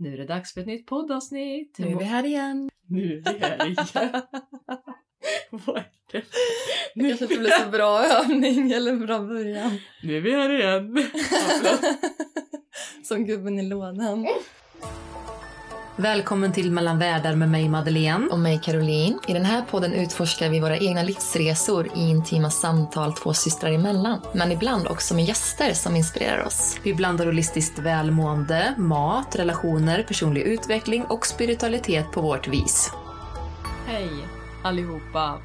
Nu 0.00 0.12
är 0.14 0.18
det 0.18 0.24
dags 0.24 0.54
för 0.54 0.60
ett 0.60 0.66
nytt 0.66 0.86
poddavsnitt. 0.86 1.78
Nu 1.78 1.90
är 1.90 1.96
vi 1.96 2.04
här 2.04 2.24
igen. 2.24 2.70
Nu 2.86 3.22
är 3.26 3.32
vi 3.32 3.38
här 3.38 3.66
igen. 3.66 3.76
Vad 5.50 5.76
är 5.76 5.90
det? 6.12 6.24
Det 6.94 7.08
kanske 7.08 7.24
inte 7.24 7.38
blir 7.38 7.50
så 7.50 7.70
bra 7.70 8.04
övning 8.04 8.72
eller 8.72 8.96
bra 8.96 9.18
början. 9.18 9.78
Nu 10.02 10.16
är 10.16 10.20
vi 10.20 10.32
här 10.32 10.50
igen. 10.50 11.10
Som 13.04 13.24
gubben 13.26 13.58
i 13.58 13.62
lådan. 13.62 14.26
Välkommen 16.00 16.52
till 16.52 16.72
Mellan 16.72 16.98
världar 16.98 17.36
med 17.36 17.48
mig 17.48 17.68
Madeleine. 17.68 18.28
och 18.30 18.38
mig 18.38 18.60
Caroline. 18.64 19.18
I 19.26 19.32
den 19.32 19.44
här 19.44 19.62
podden 19.62 19.92
utforskar 19.92 20.50
vi 20.50 20.60
våra 20.60 20.78
egna 20.78 21.02
livsresor 21.02 21.86
i 21.86 22.00
intima 22.00 22.50
samtal 22.50 23.12
två 23.12 23.34
systrar 23.34 23.72
emellan. 23.72 24.20
Men 24.34 24.52
ibland 24.52 24.86
också 24.86 25.14
med 25.14 25.24
gäster 25.24 25.72
som 25.72 25.96
inspirerar 25.96 26.46
oss. 26.46 26.78
Vi 26.82 26.94
blandar 26.94 27.26
holistiskt 27.26 27.78
välmående, 27.78 28.74
mat, 28.78 29.36
relationer, 29.36 30.02
personlig 30.02 30.42
utveckling 30.42 31.04
och 31.04 31.26
spiritualitet 31.26 32.12
på 32.12 32.20
vårt 32.20 32.48
vis. 32.48 32.90
Hej 33.86 34.10
allihopa. 34.62 35.38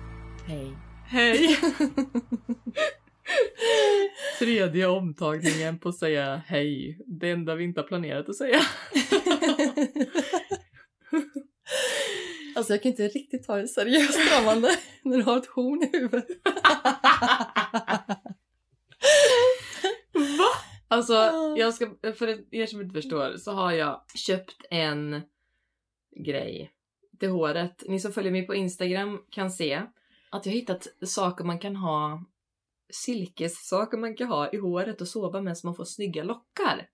Hej. 0.47 0.77
Hej. 1.05 1.59
Tredje 4.39 4.87
omtagningen 4.87 5.79
på 5.79 5.89
att 5.89 5.97
säga 5.97 6.41
hej. 6.47 6.99
Det 7.05 7.31
enda 7.31 7.55
vi 7.55 7.63
inte 7.63 7.81
har 7.81 7.87
planerat 7.87 8.29
att 8.29 8.35
säga. 8.35 8.59
Alltså 12.55 12.73
jag 12.73 12.81
kan 12.81 12.91
inte 12.91 13.07
riktigt 13.07 13.47
ta 13.47 13.57
det 13.57 13.67
seriöst 13.67 14.19
Amanda 14.39 14.69
när 15.03 15.17
du 15.17 15.23
har 15.23 15.37
ett 15.37 15.45
horn 15.45 15.83
i 15.83 15.97
huvudet. 15.97 16.27
Va? 20.13 20.47
Alltså, 20.87 21.13
jag 21.57 21.73
ska, 21.73 21.85
för 22.17 22.55
er 22.55 22.65
som 22.65 22.81
inte 22.81 22.93
förstår 22.93 23.37
så 23.37 23.51
har 23.51 23.71
jag 23.71 24.01
köpt 24.15 24.65
en 24.69 25.21
grej 26.25 26.71
till 27.19 27.29
håret. 27.29 27.83
Ni 27.87 27.99
som 27.99 28.13
följer 28.13 28.31
mig 28.31 28.47
på 28.47 28.55
Instagram 28.55 29.21
kan 29.29 29.51
se 29.51 29.81
att 30.29 30.45
jag 30.45 30.53
hittat 30.53 30.87
saker 31.05 31.43
man 31.43 31.59
kan 31.59 31.75
ha 31.75 32.25
silkessaker 32.93 33.97
man 33.97 34.15
kan 34.15 34.27
ha 34.27 34.51
i 34.51 34.57
håret 34.57 35.01
och 35.01 35.07
sova 35.07 35.41
med 35.41 35.57
så 35.57 35.67
man 35.67 35.75
får 35.75 35.85
snygga 35.85 36.23
lockar. 36.23 36.87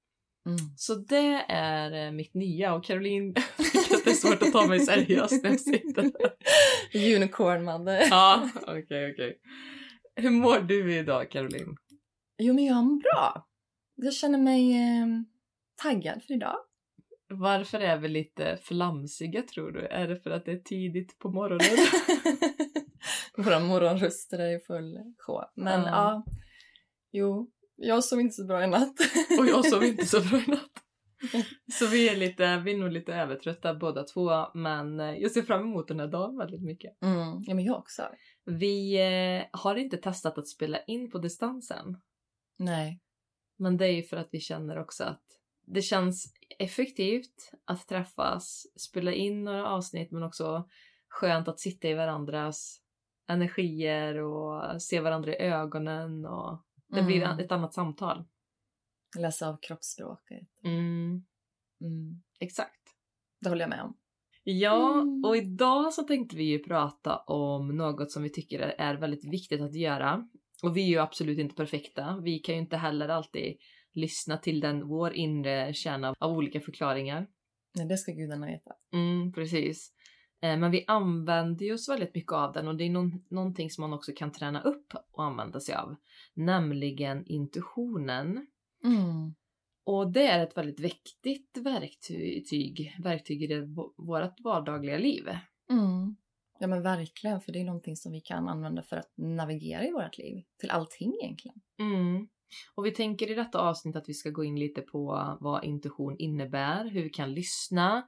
Mm. 0.45 0.57
Så 0.75 0.95
det 0.95 1.45
är 1.49 2.05
eh, 2.05 2.11
mitt 2.11 2.33
nya 2.33 2.73
och 2.73 2.83
Caroline 2.83 3.33
tycker 3.57 3.95
att 3.95 4.03
det 4.03 4.09
är 4.09 4.13
svårt 4.13 4.41
att 4.41 4.51
ta 4.51 4.67
mig 4.67 4.79
seriöst 4.79 5.43
när 5.43 5.49
jag 5.49 5.59
sitter 5.59 6.01
där. 6.01 7.15
Unicorn-Mande. 7.15 8.07
Ja, 8.09 8.49
okej 8.61 9.11
okej. 9.11 9.39
Hur 10.15 10.29
mår 10.29 10.59
du 10.59 10.95
idag 10.95 11.31
Caroline? 11.31 11.75
Jo 12.37 12.53
men 12.53 12.65
jag 12.65 12.83
mår 12.83 13.01
bra. 13.01 13.47
Jag 13.95 14.13
känner 14.13 14.37
mig 14.37 14.71
eh, 14.71 15.07
taggad 15.83 16.23
för 16.23 16.33
idag. 16.33 16.57
Varför 17.29 17.79
är 17.79 17.97
vi 17.97 18.07
lite 18.07 18.57
flamsiga 18.63 19.41
tror 19.41 19.71
du? 19.71 19.87
Är 19.87 20.07
det 20.07 20.19
för 20.19 20.29
att 20.29 20.45
det 20.45 20.51
är 20.51 20.59
tidigt 20.59 21.19
på 21.19 21.29
morgonen? 21.29 21.77
Våra 23.37 23.59
morgonröster 23.59 24.39
är 24.39 24.55
i 24.55 24.59
full 24.59 24.97
sjå. 25.27 25.43
Men 25.55 25.81
Ja. 25.81 25.87
ja. 25.87 26.25
Jo, 27.11 27.49
jag 27.75 28.03
sov 28.03 28.19
inte 28.21 28.33
så 28.33 28.45
bra 28.45 28.63
i 28.63 28.67
natt. 28.67 28.99
och 29.39 29.45
jag 29.45 29.65
sov 29.65 29.83
inte 29.83 30.05
så 30.05 30.21
bra 30.21 30.39
i 30.39 30.47
natt. 30.47 30.71
Så 31.71 31.87
vi 31.87 32.09
är, 32.09 32.15
lite, 32.15 32.57
vi 32.57 32.73
är 32.73 32.77
nog 32.77 32.91
lite 32.91 33.13
övertrötta 33.13 33.73
båda 33.73 34.03
två 34.03 34.47
men 34.53 34.99
eh, 34.99 35.13
jag 35.13 35.31
ser 35.31 35.41
fram 35.41 35.61
emot 35.61 35.87
den 35.87 35.99
här 35.99 36.07
dagen 36.07 36.37
väldigt 36.37 36.61
mycket. 36.61 37.01
Mm. 37.01 37.43
Ja 37.47 37.55
men 37.55 37.65
jag 37.65 37.77
också. 37.77 38.03
Vi 38.45 38.95
eh, 38.95 39.59
har 39.59 39.75
inte 39.75 39.97
testat 39.97 40.37
att 40.37 40.47
spela 40.47 40.83
in 40.83 41.11
på 41.11 41.17
distansen. 41.17 41.97
Nej. 42.57 42.99
Men 43.57 43.77
det 43.77 43.85
är 43.85 43.91
ju 43.91 44.03
för 44.03 44.17
att 44.17 44.29
vi 44.31 44.39
känner 44.39 44.79
också 44.79 45.03
att 45.03 45.23
det 45.65 45.81
känns 45.81 46.33
effektivt 46.59 47.51
att 47.65 47.87
träffas, 47.87 48.65
spela 48.75 49.13
in 49.13 49.43
några 49.43 49.67
avsnitt 49.67 50.11
men 50.11 50.23
också 50.23 50.67
skönt 51.07 51.47
att 51.47 51.59
sitta 51.59 51.87
i 51.87 51.93
varandras 51.93 52.80
energier 53.31 54.15
och 54.17 54.81
se 54.81 54.99
varandra 54.99 55.33
i 55.33 55.37
ögonen 55.37 56.25
och 56.25 56.61
det 56.87 57.03
blir 57.03 57.21
Mm. 57.23 57.39
ett 57.39 57.51
annat 57.51 57.73
samtal. 57.73 58.25
Läsa 59.19 59.49
av 59.49 59.57
kroppsspråket. 59.61 60.47
Mm, 60.63 61.25
Mm. 61.81 62.21
exakt. 62.39 62.81
Det 63.41 63.49
håller 63.49 63.61
jag 63.61 63.69
med 63.69 63.81
om. 63.81 63.97
Ja, 64.43 64.93
Mm. 65.01 65.25
och 65.25 65.37
idag 65.37 65.93
så 65.93 66.03
tänkte 66.03 66.35
vi 66.35 66.43
ju 66.43 66.59
prata 66.59 67.17
om 67.17 67.77
något 67.77 68.11
som 68.11 68.23
vi 68.23 68.29
tycker 68.29 68.59
är 68.59 68.95
väldigt 68.95 69.25
viktigt 69.33 69.61
att 69.61 69.75
göra. 69.75 70.27
Och 70.63 70.77
vi 70.77 70.83
är 70.83 70.87
ju 70.87 70.97
absolut 70.97 71.39
inte 71.39 71.55
perfekta. 71.55 72.19
Vi 72.23 72.39
kan 72.39 72.55
ju 72.55 72.61
inte 72.61 72.77
heller 72.77 73.09
alltid 73.09 73.57
lyssna 73.93 74.37
till 74.37 74.59
den, 74.59 74.87
vår 74.87 75.13
inre 75.13 75.73
kärna 75.73 76.15
av 76.19 76.31
olika 76.31 76.61
förklaringar. 76.61 77.27
Nej, 77.75 77.87
det 77.87 77.97
ska 77.97 78.11
gudarna 78.11 78.45
veta. 78.47 78.71
Mm, 78.93 79.33
precis. 79.33 79.93
Eh, 80.41 80.57
Men 80.57 80.71
vi 80.71 80.85
använder 80.87 81.65
ju 81.65 81.73
oss 81.73 81.89
väldigt 81.89 82.15
mycket 82.15 82.31
av 82.31 82.53
den 82.53 82.67
och 82.67 82.75
det 82.75 82.83
är 82.83 82.89
någon, 82.89 83.23
någonting 83.29 83.69
som 83.69 83.81
man 83.81 83.93
också 83.93 84.11
kan 84.15 84.31
träna 84.31 84.61
upp 84.61 84.93
och 85.11 85.23
använda 85.23 85.59
sig 85.59 85.75
av. 85.75 85.95
Nämligen 86.33 87.25
intuitionen. 87.25 88.47
Mm. 88.83 89.33
Och 89.83 90.11
det 90.11 90.27
är 90.27 90.43
ett 90.43 90.57
väldigt 90.57 90.79
viktigt 90.79 91.57
verktyg, 91.57 92.95
verktyg 93.03 93.43
i 93.43 93.47
det, 93.47 93.61
vårt 93.97 94.39
vardagliga 94.39 94.97
liv. 94.97 95.29
Mm. 95.69 96.15
Ja 96.59 96.67
men 96.67 96.83
verkligen, 96.83 97.41
för 97.41 97.51
det 97.51 97.59
är 97.59 97.65
någonting 97.65 97.95
som 97.95 98.11
vi 98.11 98.21
kan 98.21 98.49
använda 98.49 98.83
för 98.83 98.97
att 98.97 99.13
navigera 99.17 99.87
i 99.87 99.91
vårt 99.91 100.17
liv. 100.17 100.43
Till 100.59 100.69
allting 100.69 101.13
egentligen. 101.21 101.61
Mm. 101.79 102.27
Och 102.75 102.85
vi 102.85 102.91
tänker 102.91 103.31
i 103.31 103.33
detta 103.33 103.59
avsnitt 103.59 103.95
att 103.95 104.09
vi 104.09 104.13
ska 104.13 104.29
gå 104.29 104.43
in 104.43 104.59
lite 104.59 104.81
på 104.81 105.37
vad 105.39 105.63
intuition 105.63 106.17
innebär, 106.17 106.85
hur 106.85 107.03
vi 107.03 107.09
kan 107.09 107.33
lyssna 107.33 108.07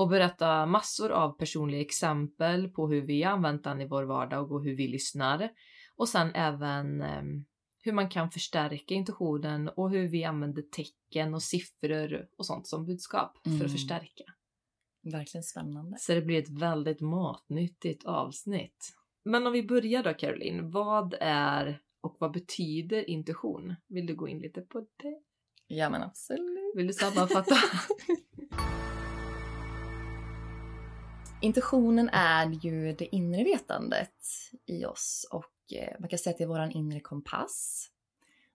och 0.00 0.08
berätta 0.08 0.66
massor 0.66 1.10
av 1.10 1.32
personliga 1.32 1.80
exempel 1.80 2.68
på 2.68 2.88
hur 2.88 3.00
vi 3.02 3.24
använt 3.24 3.64
den 3.64 3.80
i 3.80 3.86
vår 3.86 4.02
vardag 4.02 4.52
och 4.52 4.64
hur 4.64 4.76
vi 4.76 4.88
lyssnar. 4.88 5.48
Och 5.96 6.08
sen 6.08 6.34
även 6.34 7.02
eh, 7.02 7.22
hur 7.82 7.92
man 7.92 8.08
kan 8.08 8.30
förstärka 8.30 8.94
intuitionen 8.94 9.68
och 9.68 9.90
hur 9.90 10.08
vi 10.08 10.24
använder 10.24 10.62
tecken 10.62 11.34
och 11.34 11.42
siffror 11.42 12.26
och 12.38 12.46
sånt 12.46 12.66
som 12.66 12.86
budskap 12.86 13.38
för 13.42 13.50
Mm. 13.50 13.66
att 13.66 13.72
förstärka. 13.72 14.24
Verkligen 15.02 15.44
spännande. 15.44 15.96
Så 16.00 16.14
det 16.14 16.22
blir 16.22 16.38
ett 16.38 16.60
väldigt 16.60 17.00
matnyttigt 17.00 18.04
avsnitt. 18.04 18.96
Men 19.24 19.46
om 19.46 19.52
vi 19.52 19.62
börjar 19.62 20.02
då 20.02 20.14
Caroline, 20.14 20.70
vad 20.70 21.14
är 21.20 21.80
och 22.00 22.16
vad 22.20 22.32
betyder 22.32 23.10
intuition? 23.10 23.74
Vill 23.88 24.06
du 24.06 24.14
gå 24.14 24.28
in 24.28 24.38
lite 24.38 24.60
på 24.60 24.80
det? 24.80 25.20
Ja 25.66 25.90
men 25.90 26.02
absolut. 26.02 26.72
Vill 26.76 26.86
du 26.86 26.92
sammanfatta? 26.92 27.54
Intuitionen 31.42 32.08
är 32.12 32.46
ju 32.46 32.92
det 32.92 33.14
inre 33.16 33.44
vetandet 33.44 34.14
i 34.66 34.84
oss 34.84 35.28
och 35.30 35.76
eh, 35.76 36.00
man 36.00 36.08
kan 36.08 36.18
säga 36.18 36.32
att 36.32 36.38
det 36.38 36.44
är 36.44 36.48
vår 36.48 36.70
inre 36.76 37.00
kompass. 37.00 37.88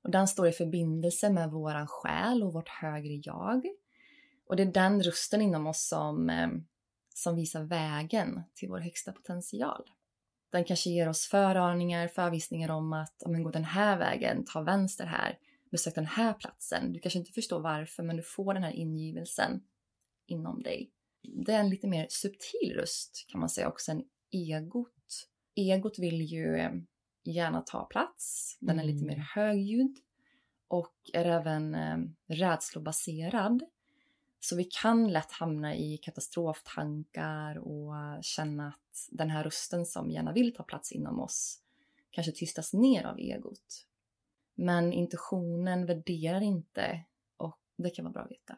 Och 0.03 0.11
den 0.11 0.27
står 0.27 0.47
i 0.47 0.51
förbindelse 0.51 1.29
med 1.29 1.51
våran 1.51 1.87
själ 1.87 2.43
och 2.43 2.53
vårt 2.53 2.69
högre 2.69 3.21
jag. 3.23 3.65
Och 4.47 4.55
det 4.55 4.63
är 4.63 4.71
den 4.71 5.03
rösten 5.03 5.41
inom 5.41 5.67
oss 5.67 5.87
som, 5.87 6.29
eh, 6.29 6.47
som 7.15 7.35
visar 7.35 7.63
vägen 7.63 8.43
till 8.55 8.69
vår 8.69 8.79
högsta 8.79 9.11
potential. 9.11 9.83
Den 10.51 10.63
kanske 10.63 10.89
ger 10.89 11.09
oss 11.09 11.27
föraningar, 11.27 12.07
förvisningar 12.07 12.71
om 12.71 12.93
att 12.93 13.23
om 13.23 13.43
gå 13.43 13.51
den 13.51 13.63
här 13.63 13.97
vägen, 13.97 14.45
ta 14.45 14.61
vänster 14.61 15.05
här, 15.05 15.37
besök 15.71 15.95
den 15.95 16.05
här 16.05 16.33
platsen. 16.33 16.93
Du 16.93 16.99
kanske 16.99 17.19
inte 17.19 17.31
förstår 17.31 17.59
varför 17.59 18.03
men 18.03 18.17
du 18.17 18.23
får 18.23 18.53
den 18.53 18.63
här 18.63 18.71
ingivelsen 18.71 19.61
inom 20.25 20.63
dig. 20.63 20.91
Det 21.33 21.53
är 21.53 21.59
en 21.59 21.69
lite 21.69 21.87
mer 21.87 22.07
subtil 22.09 22.73
röst 22.75 23.25
kan 23.27 23.39
man 23.39 23.49
säga 23.49 23.67
också 23.67 23.91
än 23.91 24.03
egot. 24.31 25.27
Egot 25.55 25.99
vill 25.99 26.21
ju 26.21 26.55
eh, 26.55 26.71
gärna 27.23 27.61
ta 27.61 27.85
plats. 27.85 28.57
Den 28.59 28.79
är 28.79 28.83
lite 28.83 29.03
Mm. 29.03 29.07
mer 29.07 29.25
högljudd 29.35 29.97
och 30.67 30.95
är 31.13 31.25
även 31.25 31.75
eh, 31.75 31.97
rädslobaserad. 32.27 33.63
Så 34.39 34.55
vi 34.55 34.63
kan 34.63 35.07
lätt 35.07 35.31
hamna 35.31 35.75
i 35.75 35.97
katastroftankar 35.97 37.57
och 37.57 37.93
känna 38.23 38.67
att 38.67 39.07
den 39.11 39.29
här 39.29 39.43
rösten 39.43 39.85
som 39.85 40.11
gärna 40.11 40.33
vill 40.33 40.53
ta 40.55 40.63
plats 40.63 40.91
inom 40.91 41.19
oss 41.19 41.61
kanske 42.11 42.31
tystas 42.31 42.73
ner 42.73 43.03
av 43.05 43.19
egot. 43.19 43.87
Men 44.55 44.93
intuitionen 44.93 45.85
värderar 45.85 46.41
inte 46.41 47.03
och 47.37 47.59
det 47.77 47.89
kan 47.89 48.05
vara 48.05 48.13
bra 48.13 48.21
att 48.21 48.31
veta 48.31 48.57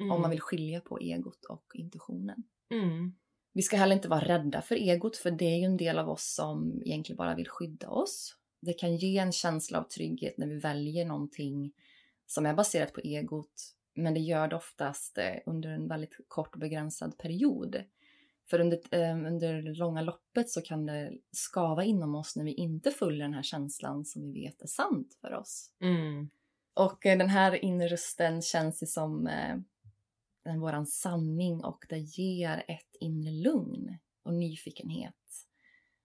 om 0.00 0.20
man 0.20 0.30
vill 0.30 0.40
skilja 0.40 0.80
på 0.80 0.98
egot 0.98 1.44
och 1.44 1.64
intuitionen. 1.74 2.44
Mm. 2.70 3.14
Vi 3.52 3.62
ska 3.62 3.76
heller 3.76 3.96
inte 3.96 4.08
vara 4.08 4.24
rädda 4.24 4.62
för 4.62 4.74
egot 4.74 5.16
för 5.16 5.30
det 5.30 5.44
är 5.44 5.56
ju 5.56 5.64
en 5.64 5.76
del 5.76 5.98
av 5.98 6.08
oss 6.08 6.34
som 6.34 6.82
egentligen 6.84 7.16
bara 7.16 7.34
vill 7.34 7.48
skydda 7.48 7.88
oss. 7.88 8.36
Det 8.60 8.72
kan 8.72 8.96
ge 8.96 9.18
en 9.18 9.32
känsla 9.32 9.78
av 9.78 9.82
trygghet 9.82 10.38
när 10.38 10.46
vi 10.46 10.58
väljer 10.58 11.04
någonting 11.04 11.72
som 12.26 12.46
är 12.46 12.54
baserat 12.54 12.92
på 12.92 13.00
egot 13.00 13.74
men 13.98 14.14
det 14.14 14.20
gör 14.20 14.48
det 14.48 14.56
oftast 14.56 15.18
eh, 15.18 15.36
under 15.46 15.68
en 15.68 15.88
väldigt 15.88 16.16
kort 16.28 16.54
och 16.54 16.60
begränsad 16.60 17.18
period. 17.18 17.84
För 18.50 18.60
under, 18.60 18.78
eh, 18.90 19.26
under 19.26 19.62
det 19.62 19.74
långa 19.74 20.02
loppet 20.02 20.50
så 20.50 20.60
kan 20.60 20.86
det 20.86 21.12
skava 21.32 21.84
inom 21.84 22.14
oss 22.14 22.36
när 22.36 22.44
vi 22.44 22.52
inte 22.52 22.90
följer 22.90 23.22
den 23.22 23.34
här 23.34 23.42
känslan 23.42 24.04
som 24.04 24.22
vi 24.22 24.32
vet 24.32 24.62
är 24.62 24.66
sant 24.66 25.18
för 25.20 25.34
oss. 25.34 25.70
Mm. 25.80 26.30
Och 26.74 27.06
eh, 27.06 27.18
den 27.18 27.28
här 27.28 27.64
inre 27.64 27.88
rösten 27.88 28.42
känns 28.42 28.82
ju 28.82 28.86
som 28.86 29.28
den 30.48 30.60
våran 30.60 30.86
sanning 30.86 31.64
och 31.64 31.84
det 31.88 31.98
ger 31.98 32.64
ett 32.68 32.96
inre 33.00 33.30
lugn 33.30 33.98
och 34.22 34.34
nyfikenhet. 34.34 35.14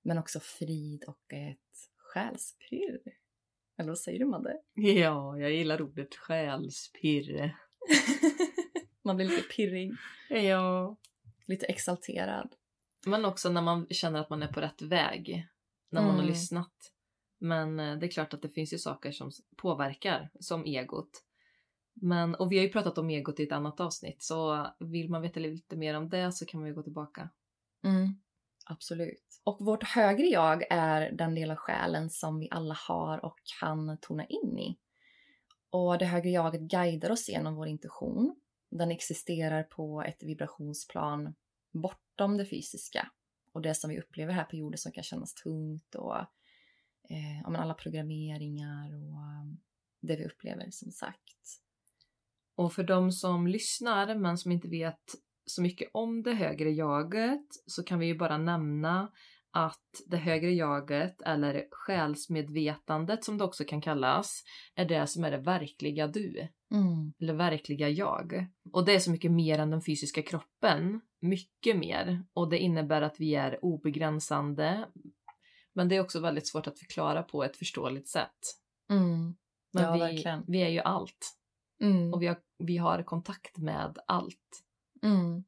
Men 0.02 0.18
också 0.18 0.40
frid 0.40 1.04
och 1.08 1.34
ett 1.34 1.60
själspirr. 1.98 3.02
Eller 3.78 3.90
vad 3.90 4.00
säger 4.00 4.20
du 4.20 4.26
Madde? 4.26 4.58
Ja, 4.74 5.38
jag 5.38 5.52
gillar 5.52 5.82
ordet 5.82 6.16
själspirre. 6.16 7.56
Man 9.04 9.16
blir 9.16 9.26
lite 9.30 9.44
pirrig, 9.56 9.92
Ja. 10.30 10.98
lite 11.46 11.66
exalterad. 11.66 12.56
Men 13.06 13.26
också 13.26 13.50
när 13.50 13.62
man 13.62 13.88
känner 13.90 14.20
att 14.20 14.30
man 14.30 14.44
är 14.44 14.48
på 14.48 14.62
rätt 14.62 14.82
väg. 14.82 15.48
När 15.90 16.02
man 16.02 16.10
har 16.12 16.18
Mm. 16.24 16.28
lyssnat. 16.32 16.92
Men 17.40 17.80
eh, 17.80 17.98
det 17.98 18.06
är 18.06 18.10
klart 18.12 18.34
att 18.34 18.42
det 18.42 18.50
finns 18.50 18.74
ju 18.74 18.78
saker 18.78 19.12
som 19.12 19.32
påverkar, 19.58 20.30
som 20.40 20.66
egot. 20.66 21.24
Men, 21.94 22.36
och 22.36 22.52
vi 22.52 22.58
har 22.58 22.64
ju 22.64 22.72
pratat 22.72 22.98
om 22.98 23.10
egot 23.10 23.40
i 23.40 23.44
ett 23.44 23.52
annat 23.52 23.80
avsnitt, 23.80 24.24
så 24.24 24.68
vill 24.80 25.10
man 25.10 25.22
veta 25.22 25.40
lite 25.40 25.76
mer 25.76 25.94
om 25.94 26.10
det 26.10 26.32
så 26.32 26.46
kan 26.46 26.60
man 26.60 26.70
ju 26.70 26.76
gå 26.76 26.84
tillbaka. 26.84 27.30
Mm, 27.84 28.16
absolut. 28.66 29.42
Och 29.44 29.58
vårt 29.66 29.84
högre 29.84 30.26
jag 30.26 30.64
är 30.70 31.12
den 31.12 31.36
del 31.36 31.52
av 31.52 31.58
själen 31.58 32.10
som 32.10 32.40
vi 32.40 32.48
alla 32.52 32.78
har 32.88 33.26
och 33.26 33.36
kan 33.60 33.98
tona 34.02 34.26
in 34.26 34.60
i. 34.60 34.78
Och 35.70 35.98
det 35.98 36.06
högre 36.06 36.30
jaget 36.30 36.62
guidar 36.62 37.12
oss 37.12 37.30
genom 37.30 37.56
vår 37.56 37.68
intuition. 37.68 38.36
Den 38.72 38.92
existerar 38.92 39.64
på 39.64 40.02
ett 40.02 40.24
vibrationsplan 40.24 41.36
bortom 41.72 42.38
det 42.38 42.46
fysiska. 42.46 43.12
Och 43.52 43.62
det 43.62 43.76
som 43.76 43.90
vi 43.90 44.00
upplever 44.00 44.34
här 44.34 44.44
på 44.44 44.56
jorden 44.56 44.78
som 44.78 44.92
kan 44.92 45.04
kännas 45.04 45.34
tungt 45.34 45.96
och 45.96 46.16
eh, 47.10 47.44
alla 47.46 47.74
programmeringar 47.74 48.96
och 48.96 49.18
eh, 49.18 49.46
det 50.02 50.16
vi 50.16 50.26
upplever 50.26 50.72
som 50.72 50.92
sagt. 50.92 51.63
Och 52.56 52.74
för 52.74 52.84
de 52.84 53.12
som 53.12 53.48
lyssnar 53.48 54.16
men 54.16 54.38
som 54.38 54.52
inte 54.52 54.68
vet 54.68 55.02
så 55.46 55.62
mycket 55.62 55.90
om 55.94 56.24
det 56.24 56.34
högre 56.34 56.70
jaget 56.72 57.46
så 57.68 57.84
kan 57.84 58.00
vi 58.00 58.06
ju 58.06 58.18
bara 58.18 58.38
nämna 58.38 59.12
att 59.52 60.02
det 60.08 60.18
högre 60.18 60.52
jaget, 60.52 61.22
eller 61.22 61.68
själsmedvetandet 61.72 63.24
som 63.24 63.38
det 63.38 63.44
också 63.44 63.64
kan 63.64 63.82
kallas, 63.82 64.44
är 64.76 64.86
det 64.86 65.08
som 65.08 65.24
är 65.24 65.32
det 65.32 65.38
verkliga 65.38 66.08
du, 66.08 66.48
Mm. 66.74 67.14
eller 67.22 67.34
verkliga 67.34 67.90
jag. 67.90 68.48
Och 68.72 68.86
det 68.86 68.96
är 68.96 69.00
så 69.00 69.12
mycket 69.12 69.32
mer 69.32 69.60
än 69.60 69.70
den 69.70 69.82
fysiska 69.82 70.22
kroppen, 70.22 71.02
mycket 71.22 71.78
mer. 71.78 72.24
Och 72.34 72.50
det 72.50 72.60
innebär 72.60 73.02
att 73.02 73.20
vi 73.20 73.36
är 73.36 73.66
obegränsande, 73.66 74.86
men 75.74 75.90
det 75.90 75.96
är 75.96 76.02
också 76.02 76.20
väldigt 76.20 76.48
svårt 76.48 76.68
att 76.68 76.80
förklara 76.80 77.24
på 77.24 77.44
ett 77.44 77.58
förståeligt 77.58 78.08
sätt. 78.08 78.40
Mm. 78.92 79.36
Men 79.74 79.84
Ja, 79.84 79.94
vi, 79.94 80.00
verkligen. 80.00 80.44
vi 80.48 80.62
är 80.62 80.70
ju 80.70 80.80
allt. 80.80 81.34
Mm. 81.84 82.14
Och 82.14 82.22
vi 82.22 82.28
har, 82.28 82.38
vi 82.58 82.78
har 82.78 83.04
kontakt 83.04 83.58
med 83.58 83.98
allt. 84.08 84.64
Mm. 85.04 85.44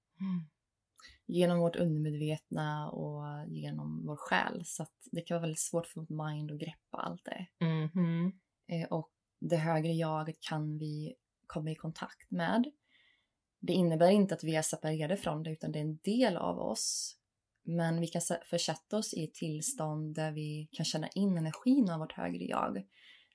genom 1.28 1.60
vårt 1.60 1.76
undermedvetna 1.76 2.90
och 2.90 3.48
genom 3.48 4.06
vår 4.06 4.16
själ. 4.16 4.62
Så 4.66 4.84
att 4.84 5.08
det 5.12 5.22
kan 5.22 5.36
vara 5.36 5.42
väldigt 5.42 5.60
svårt 5.60 5.88
för 5.88 6.00
vårt 6.00 6.10
mind 6.10 6.52
att 6.52 6.60
greppa 6.60 6.98
allt 6.98 7.26
det. 7.26 7.48
Eh, 8.68 8.88
och 8.88 9.12
det 9.40 9.58
högre 9.58 9.94
jaget 9.94 10.38
kan 10.42 10.78
vi 10.78 11.16
komma 11.48 11.72
i 11.72 11.76
kontakt 11.76 12.32
med. 12.32 12.72
Det 13.60 13.74
innebär 13.74 14.10
inte 14.10 14.36
att 14.36 14.44
vi 14.44 14.56
är 14.56 14.62
separerade 14.62 15.18
från 15.18 15.44
det 15.44 15.52
utan 15.52 15.72
det 15.72 15.80
är 15.80 15.84
en 15.84 15.98
del 15.98 16.38
av 16.38 16.60
oss. 16.60 17.18
Men 17.64 18.02
vi 18.02 18.08
kan 18.08 18.22
försätta 18.50 18.98
oss 18.98 19.14
i 19.14 19.24
ett 19.24 19.34
tillstånd 19.34 20.16
där 20.16 20.32
vi 20.32 20.70
kan 20.72 20.86
känna 20.86 21.08
in 21.08 21.38
energin 21.38 21.90
av 21.90 22.00
vårt 22.00 22.12
högre 22.12 22.44
jag. 22.44 22.86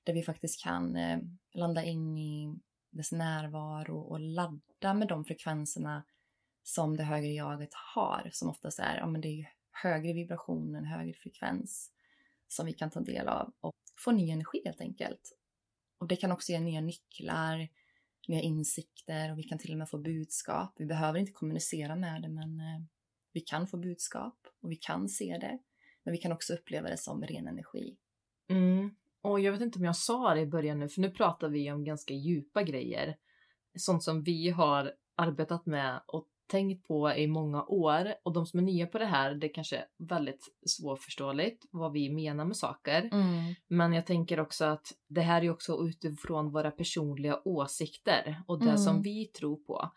Där 0.04 0.14
vi 0.14 0.22
faktiskt 0.22 0.62
kan 0.62 0.96
eh, 0.96 1.18
landa 1.54 1.84
in 1.84 2.18
i 2.18 2.58
dess 2.90 3.12
närvaro 3.12 3.98
och 3.98 4.20
ladda 4.20 4.94
med 4.94 5.08
de 5.08 5.24
frekvenserna 5.24 6.04
som 6.62 6.96
det 6.96 7.02
högre 7.02 7.32
jaget 7.32 7.74
har. 7.74 8.30
Som 8.32 8.48
oftast 8.48 8.78
är, 8.78 8.96
ja 8.96 9.06
men 9.06 9.20
det 9.20 9.28
är 9.28 9.52
högre 9.82 10.12
vibration, 10.12 10.74
en 10.74 10.84
högre 10.84 11.14
frekvens 11.14 11.90
som 12.48 12.66
vi 12.66 12.72
kan 12.72 12.90
ta 12.90 13.00
del 13.00 13.28
av 13.28 13.52
och 13.60 13.74
få 13.98 14.12
ny 14.12 14.30
energi 14.30 14.62
helt 14.64 14.80
enkelt. 14.80 15.36
Och 15.98 16.06
det 16.06 16.16
kan 16.16 16.32
också 16.32 16.52
ge 16.52 16.60
nya 16.60 16.80
nycklar, 16.80 17.68
nya 18.28 18.40
insikter 18.40 19.32
och 19.32 19.38
vi 19.38 19.42
kan 19.42 19.58
till 19.58 19.72
och 19.72 19.78
med 19.78 19.88
få 19.88 19.98
budskap. 19.98 20.74
Vi 20.76 20.86
behöver 20.86 21.18
inte 21.18 21.32
kommunicera 21.32 21.96
med 21.96 22.22
det 22.22 22.28
men 22.28 22.60
eh, 22.60 22.82
vi 23.32 23.40
kan 23.40 23.66
få 23.66 23.76
budskap 23.76 24.38
och 24.60 24.70
vi 24.70 24.76
kan 24.76 25.08
se 25.08 25.38
det. 25.40 25.58
Men 26.04 26.12
vi 26.12 26.18
kan 26.18 26.32
också 26.32 26.54
uppleva 26.54 26.88
det 26.88 26.96
som 26.96 27.24
ren 27.24 27.48
energi. 27.48 27.96
Mm. 28.48 28.94
Och 29.22 29.40
jag 29.40 29.52
vet 29.52 29.60
inte 29.60 29.78
om 29.78 29.84
jag 29.84 29.96
sa 29.96 30.34
det 30.34 30.40
i 30.40 30.46
början 30.46 30.78
nu, 30.78 30.88
för 30.88 31.00
nu 31.00 31.10
pratar 31.10 31.48
vi 31.48 31.72
om 31.72 31.84
ganska 31.84 32.14
djupa 32.14 32.62
grejer. 32.62 33.16
Sånt 33.78 34.02
som 34.02 34.22
vi 34.22 34.50
har 34.50 34.92
arbetat 35.16 35.66
med 35.66 36.00
och 36.06 36.26
tänkt 36.46 36.88
på 36.88 37.10
i 37.12 37.26
många 37.26 37.64
år. 37.64 38.14
Och 38.22 38.32
de 38.32 38.46
som 38.46 38.58
är 38.60 38.64
nya 38.64 38.86
på 38.86 38.98
det 38.98 39.04
här, 39.06 39.34
det 39.34 39.46
är 39.46 39.54
kanske 39.54 39.84
väldigt 39.98 40.48
svårförståeligt 40.66 41.64
vad 41.70 41.92
vi 41.92 42.10
menar 42.14 42.44
med 42.44 42.56
saker. 42.56 43.08
Men 43.68 43.92
jag 43.92 44.06
tänker 44.06 44.40
också 44.40 44.64
att 44.64 44.86
det 45.08 45.20
här 45.20 45.44
är 45.44 45.50
också 45.50 45.78
utifrån 45.88 46.52
våra 46.52 46.70
personliga 46.70 47.40
åsikter 47.44 48.42
och 48.46 48.58
det 48.58 48.64
Mm. 48.64 48.78
som 48.78 49.02
vi 49.02 49.26
tror 49.26 49.56
på. 49.56 49.90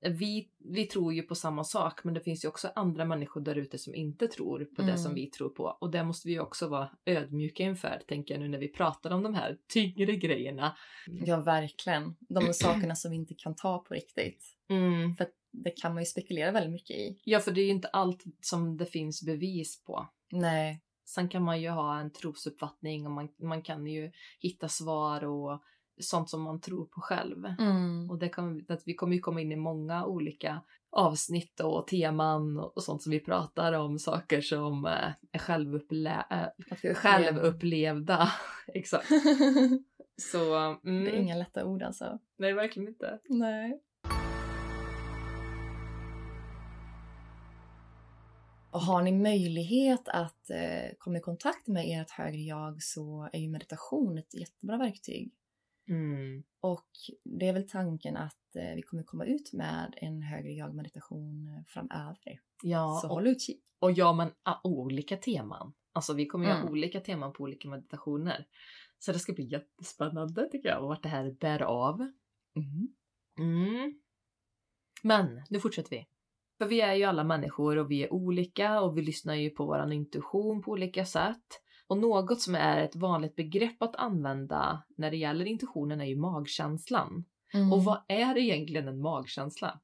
Vi, 0.00 0.48
vi 0.58 0.86
tror 0.86 1.14
ju 1.14 1.22
på 1.22 1.34
samma 1.34 1.64
sak 1.64 2.04
men 2.04 2.14
det 2.14 2.20
finns 2.20 2.44
ju 2.44 2.48
också 2.48 2.70
andra 2.74 3.04
människor 3.04 3.40
där 3.40 3.56
ute 3.56 3.78
som 3.78 3.94
inte 3.94 4.28
tror 4.28 4.64
på 4.64 4.82
det 4.82 4.88
Mm. 4.88 4.98
som 4.98 5.14
vi 5.14 5.26
tror 5.26 5.48
på. 5.48 5.64
Och 5.80 5.90
det 5.90 6.04
måste 6.04 6.28
vi 6.28 6.34
ju 6.34 6.40
också 6.40 6.68
vara 6.68 6.90
ödmjuka 7.04 7.62
inför, 7.62 8.02
tänker 8.08 8.34
jag 8.34 8.40
nu 8.40 8.48
när 8.48 8.58
vi 8.58 8.68
pratar 8.68 9.10
om 9.10 9.22
de 9.22 9.34
här 9.34 9.58
tyngre 9.68 10.16
grejerna. 10.16 10.76
Ja, 11.06 11.40
verkligen. 11.40 12.16
De 12.28 12.54
sakerna 12.54 12.94
som 12.94 13.10
vi 13.10 13.16
inte 13.16 13.34
kan 13.34 13.54
ta 13.54 13.78
på 13.78 13.94
riktigt. 13.94 14.44
Mm. 14.68 15.14
För 15.14 15.26
det 15.52 15.70
kan 15.70 15.94
man 15.94 16.02
ju 16.02 16.06
spekulera 16.06 16.52
väldigt 16.52 16.72
mycket 16.72 16.96
i. 16.96 17.20
Ja, 17.24 17.40
för 17.40 17.52
det 17.52 17.60
är 17.60 17.64
ju 17.64 17.70
inte 17.70 17.88
allt 17.88 18.24
som 18.40 18.76
det 18.76 18.86
finns 18.86 19.22
bevis 19.22 19.84
på. 19.84 20.08
Nej. 20.32 20.82
Sen 21.04 21.28
kan 21.28 21.42
man 21.42 21.60
ju 21.60 21.68
ha 21.68 22.00
en 22.00 22.12
trosuppfattning 22.12 23.06
och 23.06 23.12
man, 23.12 23.28
man 23.42 23.62
kan 23.62 23.86
ju 23.86 24.12
hitta 24.40 24.68
svar 24.68 25.24
och 25.24 25.62
sånt 26.00 26.30
som 26.30 26.42
man 26.42 26.60
tror 26.60 26.84
på 26.84 27.00
själv. 27.00 27.44
Mm. 27.58 28.10
Och 28.10 28.18
det 28.18 28.28
kommer, 28.28 28.72
att 28.72 28.82
vi 28.84 28.94
kommer 28.94 29.14
ju 29.14 29.20
komma 29.20 29.40
in 29.40 29.52
i 29.52 29.56
många 29.56 30.04
olika 30.06 30.60
avsnitt 30.90 31.60
och 31.60 31.86
teman 31.86 32.58
och 32.58 32.82
sånt 32.82 33.02
som 33.02 33.12
vi 33.12 33.20
pratar 33.20 33.72
om, 33.72 33.98
saker 33.98 34.40
som 34.40 34.86
eh, 34.86 34.92
är 34.92 35.12
äh, 35.32 36.42
Att 36.70 36.84
vi 36.84 36.88
upplever- 36.88 36.94
självupplevda. 36.94 38.28
Exakt. 38.74 39.08
Så, 40.32 40.54
mm, 40.56 41.04
Det 41.04 41.10
är 41.10 41.20
inga 41.20 41.36
lätta 41.36 41.64
ord 41.64 41.82
alltså. 41.82 42.18
nej 42.38 42.52
verkligen 42.52 42.88
inte. 42.88 43.18
Nej. 43.28 43.80
Och 48.70 48.80
har 48.80 49.02
ni 49.02 49.12
möjlighet 49.12 50.08
att 50.08 50.50
eh, 50.50 50.90
komma 50.98 51.18
i 51.18 51.20
kontakt 51.20 51.66
med 51.66 52.00
ert 52.00 52.10
högre 52.10 52.38
jag 52.40 52.82
så 52.82 53.28
är 53.32 53.38
ju 53.38 53.48
meditation 53.48 54.18
ett 54.18 54.34
jättebra 54.34 54.76
verktyg. 54.76 55.32
Mm. 55.88 56.42
Och 56.60 56.88
det 57.24 57.48
är 57.48 57.52
väl 57.52 57.68
tanken 57.68 58.16
att 58.16 58.56
eh, 58.56 58.74
vi 58.74 58.82
kommer 58.82 59.02
komma 59.02 59.24
ut 59.24 59.52
med 59.52 59.94
en 59.96 60.22
högre 60.22 60.52
jag-meditation 60.52 61.48
eh, 61.48 61.64
framöver. 61.66 62.40
Ja, 62.62 62.98
så 63.02 63.08
och, 63.08 63.14
håll 63.14 63.26
utkik. 63.26 63.62
och 63.78 63.92
ja 63.92 64.12
men 64.12 64.30
ah, 64.42 64.60
olika 64.64 65.16
teman. 65.16 65.74
Alltså 65.92 66.14
vi 66.14 66.26
kommer 66.26 66.56
Mm. 66.56 66.68
olika 66.68 67.00
teman 67.00 67.32
på 67.32 67.42
olika 67.42 67.68
meditationer. 67.68 68.46
Så 68.98 69.12
det 69.12 69.18
ska 69.18 69.32
bli 69.32 69.44
jättespännande 69.44 70.48
tycker 70.52 70.68
jag, 70.68 70.80
vart 70.80 71.02
det 71.02 71.08
här 71.08 71.30
bär 71.40 71.62
av. 71.62 72.00
Mm. 72.56 72.88
Mm. 73.38 74.00
Men 75.02 75.42
nu 75.50 75.60
fortsätter 75.60 75.90
vi. 75.90 76.06
För 76.58 76.66
vi 76.66 76.80
är 76.80 76.94
ju 76.94 77.04
alla 77.04 77.24
människor 77.24 77.76
och 77.76 77.90
vi 77.90 78.02
är 78.04 78.12
olika 78.12 78.80
och 78.80 78.98
vi 78.98 79.02
lyssnar 79.02 79.34
ju 79.34 79.50
på 79.50 79.66
våran 79.66 79.92
intuition 79.92 80.62
på 80.62 80.70
olika 80.70 81.04
sätt. 81.04 81.62
Och 81.88 81.98
något 81.98 82.40
som 82.40 82.54
är 82.54 82.82
ett 82.82 82.96
vanligt 82.96 83.36
begrepp 83.36 83.82
att 83.82 83.96
använda 83.96 84.82
när 84.96 85.10
det 85.10 85.16
gäller 85.16 85.44
intuitionen 85.44 86.00
är 86.00 86.04
ju 86.04 86.16
magkänslan. 86.16 87.24
Mm. 87.54 87.72
Och 87.72 87.84
vad 87.84 88.02
är 88.08 88.38
egentligen 88.38 88.88
en 88.88 89.00
magkänsla? 89.00 89.80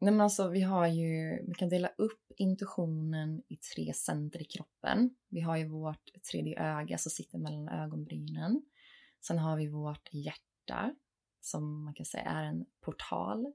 Nej 0.00 0.12
men 0.12 0.20
alltså 0.20 0.48
vi 0.48 0.60
har 0.60 0.86
ju, 0.86 1.44
vi 1.46 1.54
kan 1.54 1.68
dela 1.68 1.88
upp 1.88 2.32
intuitionen 2.36 3.42
i 3.48 3.56
tre 3.56 3.92
center 3.94 4.42
i 4.42 4.44
kroppen. 4.44 5.10
Vi 5.28 5.40
har 5.40 5.56
ju 5.56 5.68
vårt 5.68 6.10
tredje 6.30 6.62
öga 6.62 6.98
som 6.98 7.10
sitter 7.10 7.38
mellan 7.38 7.68
ögonbrynen. 7.68 8.62
Sen 9.20 9.38
har 9.38 9.56
vi 9.56 9.68
vårt 9.68 10.08
hjärta 10.12 10.94
som 11.40 11.84
man 11.84 11.94
kan 11.94 12.06
säga 12.06 12.24
är 12.24 12.44
en 12.44 12.66
portal 12.80 13.52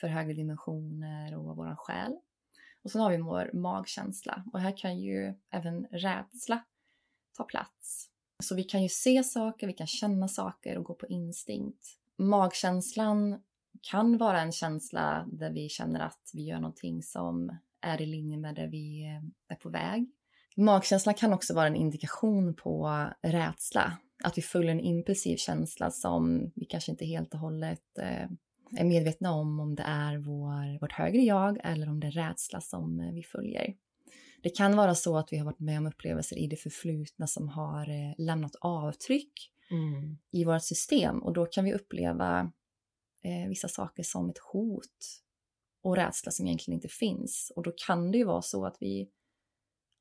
för 0.00 0.08
högre 0.08 0.32
dimensioner 0.32 1.36
och 1.36 1.56
våran 1.56 1.76
själ. 1.76 2.12
Och 2.82 2.90
sen 2.90 3.00
har 3.00 3.10
vi 3.10 3.16
vår 3.16 3.50
magkänsla 3.52 4.44
och 4.52 4.60
här 4.60 4.76
kan 4.76 4.98
ju 4.98 5.34
även 5.50 5.84
rädsla 5.84 6.64
ta 7.36 7.44
plats. 7.44 8.08
Så 8.42 8.54
vi 8.54 8.64
kan 8.64 8.82
ju 8.82 8.88
se 8.88 9.24
saker, 9.24 9.66
vi 9.66 9.72
kan 9.72 9.86
känna 9.86 10.28
saker 10.28 10.78
och 10.78 10.84
gå 10.84 10.94
på 10.94 11.06
instinkt. 11.06 11.86
Magkänslan 12.18 13.42
kan 13.80 14.18
vara 14.18 14.40
en 14.40 14.52
känsla 14.52 15.28
där 15.32 15.50
vi 15.50 15.68
känner 15.68 16.00
att 16.00 16.30
vi 16.34 16.42
gör 16.42 16.60
någonting 16.60 17.02
som 17.02 17.58
är 17.80 18.02
i 18.02 18.06
linje 18.06 18.38
med 18.38 18.54
det 18.54 18.66
vi 18.66 19.04
är 19.48 19.54
på 19.54 19.68
väg. 19.68 20.10
Magkänslan 20.56 21.14
kan 21.14 21.32
också 21.32 21.54
vara 21.54 21.66
en 21.66 21.76
indikation 21.76 22.54
på 22.54 23.06
rädsla. 23.22 23.98
Att 24.24 24.38
vi 24.38 24.42
följer 24.42 24.72
en 24.72 24.80
impulsiv 24.80 25.36
känsla 25.36 25.90
som 25.90 26.52
vi 26.54 26.64
kanske 26.64 26.90
inte 26.90 27.04
helt 27.04 27.34
och 27.34 27.40
hållet 27.40 27.98
eh, 27.98 28.28
är 28.76 28.84
medvetna 28.84 29.32
om 29.32 29.60
om 29.60 29.74
det 29.74 29.82
är 29.82 30.18
vår, 30.18 30.80
vårt 30.80 30.92
högre 30.92 31.22
jag 31.22 31.60
eller 31.64 31.88
om 31.88 32.00
det 32.00 32.06
är 32.06 32.10
rädsla 32.10 32.60
som 32.60 33.00
eh, 33.00 33.12
vi 33.12 33.22
följer. 33.22 33.74
Det 34.42 34.50
kan 34.50 34.76
vara 34.76 34.94
så 34.94 35.18
att 35.18 35.32
vi 35.32 35.36
har 35.36 35.44
varit 35.44 35.60
med 35.60 35.78
om 35.78 35.86
upplevelser 35.86 36.38
i 36.38 36.46
det 36.46 36.56
förflutna 36.56 37.26
som 37.26 37.48
har 37.48 37.90
eh, 37.90 38.14
lämnat 38.18 38.56
avtryck 38.60 39.52
Mm. 39.72 40.18
i 40.30 40.44
vårt 40.44 40.62
system 40.62 41.22
och 41.22 41.32
då 41.32 41.46
kan 41.46 41.64
vi 41.64 41.74
uppleva 41.74 42.52
eh, 43.22 43.48
vissa 43.48 43.68
saker 43.68 44.02
som 44.02 44.30
ett 44.30 44.38
hot 44.38 45.22
och 45.82 45.96
rädsla 45.96 46.32
som 46.32 46.46
egentligen 46.46 46.76
inte 46.76 46.88
finns. 46.88 47.52
Och 47.56 47.62
då 47.62 47.72
kan 47.86 48.10
det 48.10 48.18
ju 48.18 48.24
vara 48.24 48.42
så 48.42 48.66
att 48.66 48.76
vi 48.80 49.10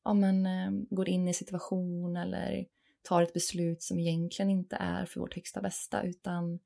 ja, 0.03 0.13
men, 0.13 0.45
eh, 0.45 0.71
går 0.89 1.09
in 1.09 1.25
i 1.25 1.27
en 1.27 1.33
situation 1.33 2.17
eller 2.17 2.65
tar 3.01 3.21
ett 3.21 3.33
beslut 3.33 3.81
som 3.81 3.99
egentligen 3.99 4.49
inte 4.49 4.75
är 4.75 5.05
för 5.05 5.19
vårt 5.19 5.35
högsta 5.35 5.61
bästa 5.61 6.03
utan 6.03 6.59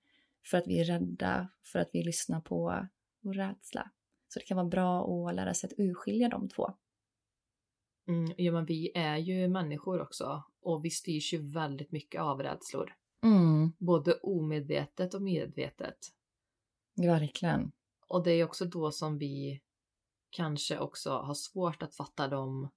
för 0.45 0.57
att 0.57 0.67
vi 0.67 0.79
är 0.79 0.85
rädda, 0.85 1.49
för 1.63 1.79
att 1.79 1.89
vi 1.93 2.03
lyssnar 2.03 2.41
på 2.41 2.87
vår 3.21 3.33
rädsla. 3.33 3.91
Så 4.27 4.39
det 4.39 4.45
kan 4.45 4.57
vara 4.57 4.67
bra 4.67 5.27
att 5.29 5.35
lära 5.35 5.53
sig 5.53 5.67
att 5.67 5.79
urskilja 5.79 6.29
de 6.29 6.49
två. 6.49 6.73
Mm, 8.07 8.33
ja 8.37 8.51
men 8.51 8.65
vi 8.65 8.91
är 8.95 9.17
ju 9.17 9.47
människor 9.47 10.01
också 10.01 10.43
och 10.61 10.85
vi 10.85 10.89
styrs 10.89 11.33
ju 11.33 11.37
väldigt 11.51 11.91
mycket 11.91 12.21
av 12.21 12.43
rädslor. 12.43 12.93
Mm, 13.23 13.71
Både 13.79 14.13
omedvetet 14.13 15.13
och 15.13 15.21
medvetet. 15.21 15.97
verkligen. 16.95 17.71
Och 18.07 18.23
det 18.23 18.31
är 18.31 18.43
också 18.43 18.65
då 18.65 18.91
som 18.91 19.17
vi 19.17 19.61
kanske 20.29 20.79
också 20.79 21.09
har 21.09 21.33
svårt 21.33 21.83
att 21.83 21.95
fatta 21.95 22.27
de 22.27 22.69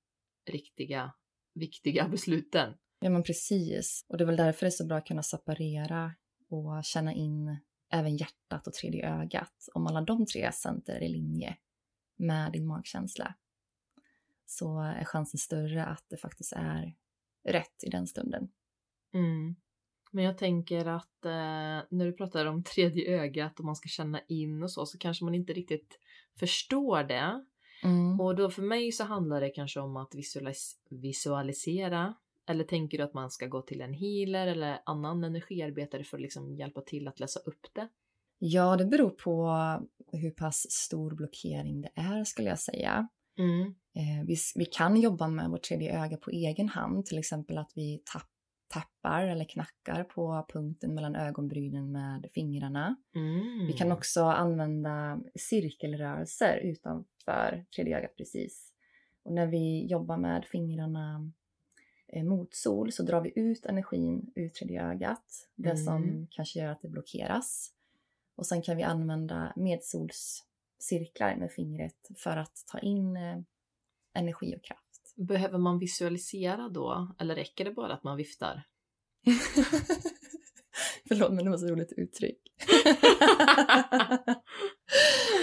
riktiga, 0.46 1.12
viktiga 1.54 2.08
besluten. 2.10 2.74
Ja 3.00 3.10
men 3.10 3.22
precis. 3.22 4.04
Och 4.08 4.18
det 4.18 4.24
är 4.24 4.26
väl 4.26 4.36
därför 4.36 4.66
det 4.66 4.68
är 4.68 4.70
så 4.70 4.86
bra 4.86 4.96
att 4.96 5.06
kunna 5.06 5.22
separera 5.22 6.14
och 6.48 6.84
känna 6.84 7.12
in 7.12 7.56
även 7.92 8.16
hjärtat 8.16 8.66
och 8.66 8.72
tredje 8.72 9.10
ögat. 9.20 9.68
Om 9.74 9.86
alla 9.86 10.00
de 10.00 10.26
tre 10.26 10.52
center 10.52 10.92
är 10.94 11.02
i 11.02 11.08
linje 11.08 11.56
med 12.16 12.52
din 12.52 12.66
magkänsla 12.66 13.34
så 14.50 14.80
är 14.80 15.04
chansen 15.04 15.38
större 15.38 15.84
att 15.84 16.04
det 16.08 16.16
faktiskt 16.16 16.52
är 16.52 16.94
rätt 17.44 17.84
i 17.84 17.90
den 17.90 18.06
stunden. 18.06 18.48
Mm. 19.14 19.56
Men 20.12 20.24
jag 20.24 20.38
tänker 20.38 20.86
att 20.86 21.24
eh, 21.24 21.86
när 21.90 22.04
du 22.06 22.12
pratar 22.12 22.46
om 22.46 22.62
tredje 22.62 23.20
ögat 23.20 23.58
och 23.58 23.64
man 23.64 23.76
ska 23.76 23.88
känna 23.88 24.20
in 24.28 24.62
och 24.62 24.70
så, 24.70 24.86
så 24.86 24.98
kanske 24.98 25.24
man 25.24 25.34
inte 25.34 25.52
riktigt 25.52 25.98
förstår 26.38 27.04
det. 27.04 27.44
Mm. 27.84 28.20
Och 28.20 28.36
då 28.36 28.50
för 28.50 28.62
mig 28.62 28.92
så 28.92 29.04
handlar 29.04 29.40
det 29.40 29.50
kanske 29.50 29.80
om 29.80 29.96
att 29.96 30.14
visualis- 30.14 30.76
visualisera. 30.90 32.14
Eller 32.46 32.64
tänker 32.64 32.98
du 32.98 33.04
att 33.04 33.14
man 33.14 33.30
ska 33.30 33.46
gå 33.46 33.62
till 33.62 33.80
en 33.80 33.94
healer 33.94 34.46
eller 34.46 34.78
annan 34.86 35.24
energiarbetare 35.24 36.04
för 36.04 36.16
att 36.16 36.22
liksom 36.22 36.54
hjälpa 36.54 36.80
till 36.80 37.08
att 37.08 37.20
läsa 37.20 37.40
upp 37.40 37.66
det? 37.72 37.88
Ja, 38.38 38.76
det 38.76 38.84
beror 38.84 39.10
på 39.10 39.52
hur 40.12 40.30
pass 40.30 40.70
stor 40.70 41.14
blockering 41.14 41.80
det 41.80 41.90
är 41.94 42.24
skulle 42.24 42.48
jag 42.48 42.58
säga. 42.58 43.08
Mm. 43.38 43.74
Eh, 43.98 44.24
vi, 44.26 44.36
vi 44.54 44.64
kan 44.64 44.96
jobba 44.96 45.28
med 45.28 45.50
vårt 45.50 45.62
tredje 45.62 46.04
öga 46.04 46.16
på 46.16 46.30
egen 46.30 46.68
hand, 46.68 47.06
till 47.06 47.18
exempel 47.18 47.58
att 47.58 47.72
vi 47.74 48.02
tapp, 48.12 48.30
tappar 48.68 49.24
eller 49.26 49.44
knackar 49.44 50.04
på 50.04 50.46
punkten 50.48 50.94
mellan 50.94 51.14
ögonbrynen 51.16 51.92
med 51.92 52.28
fingrarna. 52.34 52.96
Mm. 53.14 53.66
Vi 53.66 53.72
kan 53.72 53.92
också 53.92 54.24
använda 54.24 55.20
cirkelrörelser 55.34 56.56
utanför 56.56 57.64
tredje 57.76 57.98
ögat 57.98 58.16
precis. 58.16 58.72
Och 59.22 59.32
när 59.32 59.46
vi 59.46 59.86
jobbar 59.86 60.16
med 60.16 60.44
fingrarna 60.44 61.30
eh, 62.08 62.24
mot 62.24 62.54
sol 62.54 62.92
så 62.92 63.02
drar 63.02 63.20
vi 63.20 63.32
ut 63.36 63.66
energin 63.66 64.32
ur 64.34 64.48
tredje 64.48 64.82
ögat, 64.82 65.48
det 65.54 65.70
Mm. 65.70 65.84
som 65.84 66.26
kanske 66.30 66.58
gör 66.58 66.68
att 66.68 66.82
det 66.82 66.88
blockeras. 66.88 67.72
Och 68.36 68.46
sen 68.46 68.62
kan 68.62 68.76
vi 68.76 68.82
använda 68.82 69.52
medsolscirklar 69.56 71.36
med 71.36 71.52
fingret 71.52 72.08
för 72.16 72.36
att 72.36 72.64
ta 72.66 72.78
in 72.78 73.16
eh, 73.16 73.38
energi 74.18 74.56
och 74.56 74.64
kraft. 74.64 74.82
Behöver 75.28 75.58
man 75.58 75.78
visualisera 75.78 76.68
då? 76.68 77.16
Eller 77.20 77.34
räcker 77.34 77.64
det 77.64 77.70
bara 77.70 77.92
att 77.94 78.04
man 78.04 78.16
viftar? 78.16 78.62
Förlåt 81.08 81.32
men 81.32 81.44
det 81.44 81.50
var 81.50 81.58
så 81.58 81.66
roligt 81.66 81.92
uttryck. 81.96 82.38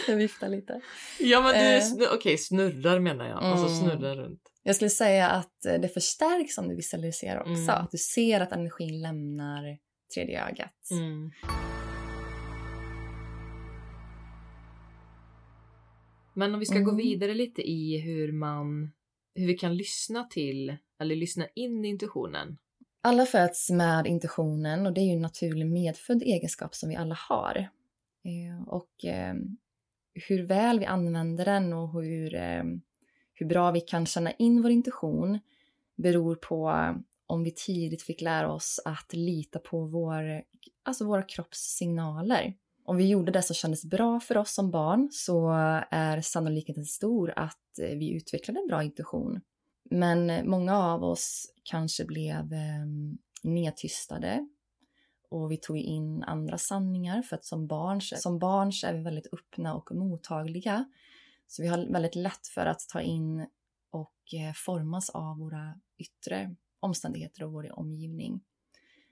jag 0.07 0.15
viftar 0.15 0.49
lite. 0.49 0.81
Ja 1.19 1.41
men 1.41 1.53
du, 1.53 1.59
Eh. 1.59 1.81
snu- 1.81 2.07
okej 2.15 2.37
snurrar 2.37 2.99
menar 2.99 3.27
jag. 3.27 3.43
Alltså 3.43 3.67
Mm. 3.67 3.79
snurrar 3.79 4.15
runt. 4.15 4.41
Jag 4.63 4.75
skulle 4.75 4.89
säga 4.89 5.29
att 5.29 5.65
eh, 5.65 5.73
det 5.81 5.89
förstärks 5.89 6.57
om 6.57 6.67
du 6.67 6.75
visualiserar 6.75 7.39
också. 7.39 7.51
Mm. 7.51 7.69
Att 7.69 7.91
du 7.91 7.97
ser 7.97 8.39
att 8.41 8.51
energin 8.51 9.01
lämnar 9.01 9.77
tredje 10.15 10.45
ögat. 10.47 10.89
Mm. 10.91 11.31
Men 16.35 16.53
om 16.53 16.59
vi 16.59 16.65
ska 16.65 16.79
gå 16.79 16.91
Mm. 16.91 16.97
vidare 16.97 17.33
lite 17.33 17.61
i 17.69 17.97
hur 17.97 18.31
man, 18.31 18.91
hur 19.35 19.47
vi 19.47 19.53
kan 19.53 19.77
lyssna 19.77 20.23
till 20.23 20.77
eller 20.99 21.15
lyssna 21.15 21.47
in 21.55 21.85
intuitionen. 21.85 22.57
Alla 23.01 23.25
föds 23.25 23.69
med 23.69 24.07
intuitionen 24.07 24.85
och 24.85 24.93
det 24.93 25.01
är 25.01 25.05
ju 25.05 25.11
en 25.11 25.21
naturlig 25.21 25.65
medfödd 25.67 26.21
egenskap 26.21 26.75
som 26.75 26.89
vi 26.89 26.95
alla 26.95 27.15
har. 27.29 27.57
Eh, 28.23 28.67
Och 28.67 29.05
eh, 29.05 29.35
hur 30.27 30.43
väl 30.43 30.79
vi 30.79 30.85
använder 30.85 31.45
den 31.45 31.73
och 31.73 32.03
hur, 32.03 32.35
eh, 32.35 32.63
hur 33.33 33.45
bra 33.45 33.71
vi 33.71 33.81
kan 33.81 34.05
känna 34.05 34.31
in 34.31 34.61
vår 34.61 34.71
intuition 34.71 35.39
beror 35.97 36.35
på 36.35 36.73
om 37.27 37.43
vi 37.43 37.51
tidigt 37.51 38.01
fick 38.03 38.21
lära 38.21 38.53
oss 38.53 38.79
att 38.85 39.13
lita 39.13 39.59
på 39.59 39.85
vår, 39.85 40.43
alltså 40.83 41.05
våra 41.05 41.21
kroppssignaler. 41.23 42.53
Om 42.87 42.97
vi 42.97 43.07
gjorde 43.07 43.31
det 43.31 43.41
som 43.41 43.53
kändes 43.53 43.85
bra 43.85 44.19
för 44.19 44.37
oss 44.37 44.53
som 44.53 44.71
barn 44.71 45.09
så 45.11 45.49
är 45.91 46.21
sannolikheten 46.21 46.85
stor 46.85 47.33
att 47.35 47.79
eh, 47.79 47.97
vi 47.97 48.11
utvecklade 48.11 48.59
en 48.59 48.67
bra 48.67 48.83
intuition. 48.83 49.41
Men 49.89 50.49
många 50.49 50.77
av 50.77 51.03
oss 51.03 51.53
kanske 51.63 52.05
blev 52.05 52.53
eh, 52.53 52.85
nedtystade 53.43 54.47
och 55.29 55.51
vi 55.51 55.57
tog 55.57 55.77
in 55.77 56.23
andra 56.23 56.57
sanningar 56.57 57.21
för 57.21 57.35
att 57.35 57.45
som 57.45 57.67
barn, 57.67 58.01
som 58.01 58.39
barn 58.39 58.73
så 58.73 58.87
är 58.87 58.93
vi 58.93 59.03
väldigt 59.03 59.33
öppna 59.33 59.75
och 59.75 59.95
mottagliga. 59.95 60.85
Så 61.47 61.61
vi 61.61 61.67
har 61.67 61.91
väldigt 61.91 62.15
lätt 62.15 62.47
för 62.47 62.65
att 62.65 62.79
ta 62.93 63.01
in 63.01 63.47
och 63.91 64.33
eh, 64.33 64.53
formas 64.55 65.09
av 65.09 65.37
våra 65.37 65.75
yttre 65.97 66.55
omständigheter 66.79 67.43
och 67.43 67.51
vår 67.51 67.79
omgivning. 67.79 68.41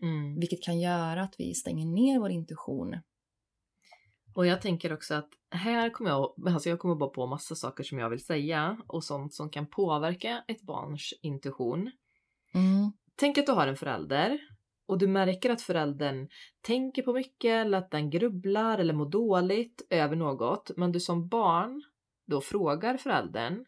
Mm. 0.02 0.40
Vilket 0.40 0.64
kan 0.64 0.80
göra 0.80 1.24
att 1.24 1.36
vi 1.38 1.54
stänger 1.54 1.86
ner 1.86 2.20
vår 2.20 2.32
intuition. 2.32 2.96
Och 4.36 4.46
jag 4.46 4.62
tänker 4.62 4.94
också 4.94 5.14
att 5.14 5.30
här 5.52 5.90
kommer 5.90 6.10
jag, 6.10 6.34
alltså 6.48 6.70
jag 6.70 6.80
kommer 6.80 6.96
bara 6.96 7.10
på 7.10 7.28
massa 7.28 7.56
saker 7.56 7.84
som 7.84 8.00
jag 8.00 8.10
vill 8.10 8.26
säga 8.26 8.78
och 8.88 9.04
sånt 9.04 9.34
som 9.34 9.50
kan 9.50 9.68
påverka 9.68 10.44
ett 10.48 10.62
barns 10.62 11.14
intuition. 11.22 11.92
Mm. 12.54 12.92
Tänk 13.16 13.38
att 13.38 13.46
du 13.46 13.52
har 13.52 13.68
en 13.68 13.76
förälder 13.76 14.40
och 14.88 14.98
du 14.98 15.08
märker 15.08 15.50
att 15.50 15.62
föräldern 15.62 16.28
tänker 16.62 17.02
på 17.02 17.14
mycket 17.14 17.66
eller 17.66 17.78
att 17.78 17.92
den 17.92 18.10
grubblar 18.10 18.80
eller 18.80 18.94
mår 18.94 19.10
dåligt 19.10 19.88
över 19.90 20.16
något. 20.16 20.72
Men 20.78 20.92
du 20.92 21.00
som 21.00 21.28
barn 21.28 21.84
då 22.28 22.42
frågar 22.42 22.98
föräldern 22.98 23.66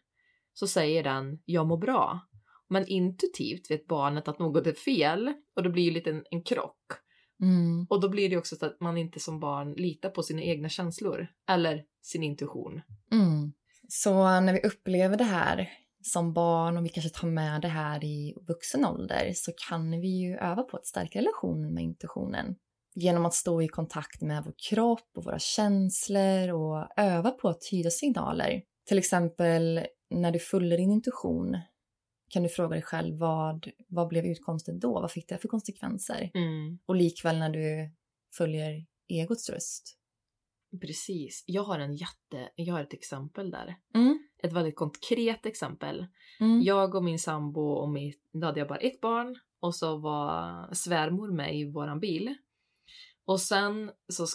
så 0.52 0.66
säger 0.66 1.04
den 1.04 1.42
jag 1.44 1.66
mår 1.66 1.78
bra. 1.78 2.20
Men 2.68 2.86
intuitivt 2.86 3.70
vet 3.70 3.86
barnet 3.86 4.28
att 4.28 4.38
något 4.38 4.66
är 4.66 4.72
fel 4.72 5.32
och 5.56 5.62
det 5.62 5.70
blir 5.70 5.84
ju 5.84 5.90
lite 5.90 6.10
en, 6.10 6.24
en 6.30 6.42
krock. 6.42 7.05
Mm. 7.42 7.86
Och 7.90 8.00
då 8.00 8.08
blir 8.08 8.30
det 8.30 8.36
också 8.36 8.56
så 8.56 8.66
att 8.66 8.80
man 8.80 8.96
inte 8.96 9.20
som 9.20 9.40
barn 9.40 9.72
litar 9.72 10.10
på 10.10 10.22
sina 10.22 10.42
egna 10.42 10.68
känslor 10.68 11.26
eller 11.48 11.84
sin 12.02 12.22
intuition. 12.22 12.80
Mm. 13.12 13.52
Så 13.88 14.40
när 14.40 14.52
vi 14.52 14.60
upplever 14.60 15.16
det 15.16 15.24
här 15.24 15.70
som 16.02 16.32
barn 16.32 16.76
och 16.76 16.84
vi 16.84 16.88
kanske 16.88 17.20
tar 17.20 17.28
med 17.28 17.62
det 17.62 17.68
här 17.68 18.04
i 18.04 18.34
vuxen 18.48 18.84
ålder 18.84 19.32
så 19.34 19.52
kan 19.68 19.90
vi 19.90 20.08
ju 20.08 20.36
öva 20.36 20.62
på 20.62 20.76
att 20.76 20.86
stärka 20.86 21.18
relationen 21.18 21.74
med 21.74 21.84
intuitionen. 21.84 22.56
Genom 22.94 23.26
att 23.26 23.34
stå 23.34 23.62
i 23.62 23.68
kontakt 23.68 24.22
med 24.22 24.44
vår 24.44 24.54
kropp 24.68 25.10
och 25.16 25.24
våra 25.24 25.38
känslor 25.38 26.52
och 26.52 26.88
öva 26.96 27.30
på 27.30 27.48
att 27.48 27.60
tyda 27.60 27.90
signaler. 27.90 28.62
Till 28.88 28.98
exempel 28.98 29.86
när 30.10 30.30
du 30.30 30.38
följer 30.38 30.78
din 30.78 30.92
intuition 30.92 31.56
kan 32.28 32.42
du 32.42 32.48
fråga 32.48 32.68
dig 32.68 32.82
själv 32.82 33.18
vad, 33.18 33.68
vad 33.88 34.08
blev 34.08 34.24
utkomsten 34.24 34.78
då? 34.78 34.92
Vad 34.92 35.10
fick 35.10 35.28
det 35.28 35.38
för 35.38 35.48
konsekvenser? 35.48 36.30
Mm. 36.34 36.78
Och 36.86 36.96
likväl 36.96 37.38
när 37.38 37.50
du 37.50 37.90
följer 38.36 38.86
egots 39.08 39.50
röst. 39.50 39.98
Precis. 40.80 41.44
Jag 41.46 41.62
har 41.62 41.78
en 41.78 41.96
jätte, 41.96 42.50
jag 42.56 42.74
har 42.74 42.82
ett 42.82 42.94
exempel 42.94 43.50
där. 43.50 43.76
Mm. 43.94 44.28
Ett 44.42 44.52
väldigt 44.52 44.76
konkret 44.76 45.46
exempel. 45.46 46.06
Mm. 46.40 46.62
Jag 46.62 46.94
och 46.94 47.04
min 47.04 47.18
sambo 47.18 47.60
och 47.60 47.88
mitt, 47.88 48.22
då 48.32 48.46
hade 48.46 48.58
jag 48.58 48.68
bara 48.68 48.78
ett 48.78 49.00
barn 49.00 49.38
och 49.60 49.74
så 49.74 49.96
var 49.96 50.68
svärmor 50.74 51.32
med 51.32 51.56
i 51.56 51.64
våran 51.64 52.00
bil. 52.00 52.34
Och 53.24 53.40
sen 53.40 53.90
så 54.08 54.26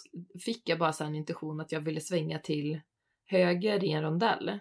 fick 0.45 0.69
jag 0.69 0.79
bara 0.79 0.93
så 0.93 1.03
en 1.03 1.15
intuition 1.15 1.60
att 1.60 1.71
jag 1.71 1.81
ville 1.81 2.01
svänga 2.01 2.39
till 2.39 2.81
höger 3.25 3.83
i 3.83 3.91
en 3.91 4.03
rondell. 4.03 4.60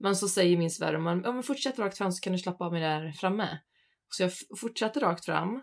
Men 0.00 0.16
så 0.16 0.28
säger 0.28 0.56
min 0.56 0.70
svärmor, 0.70 1.20
ja 1.24 1.32
men 1.32 1.42
fortsätt 1.42 1.78
rakt 1.78 1.98
fram 1.98 2.12
så 2.12 2.20
kan 2.20 2.32
du 2.32 2.38
slappa 2.38 2.64
av 2.64 2.72
mig 2.72 2.80
där 2.82 3.12
framme. 3.12 3.58
Så 4.08 4.22
jag 4.22 4.28
f- 4.30 4.58
fortsatte 4.60 5.00
rakt 5.00 5.24
fram. 5.24 5.62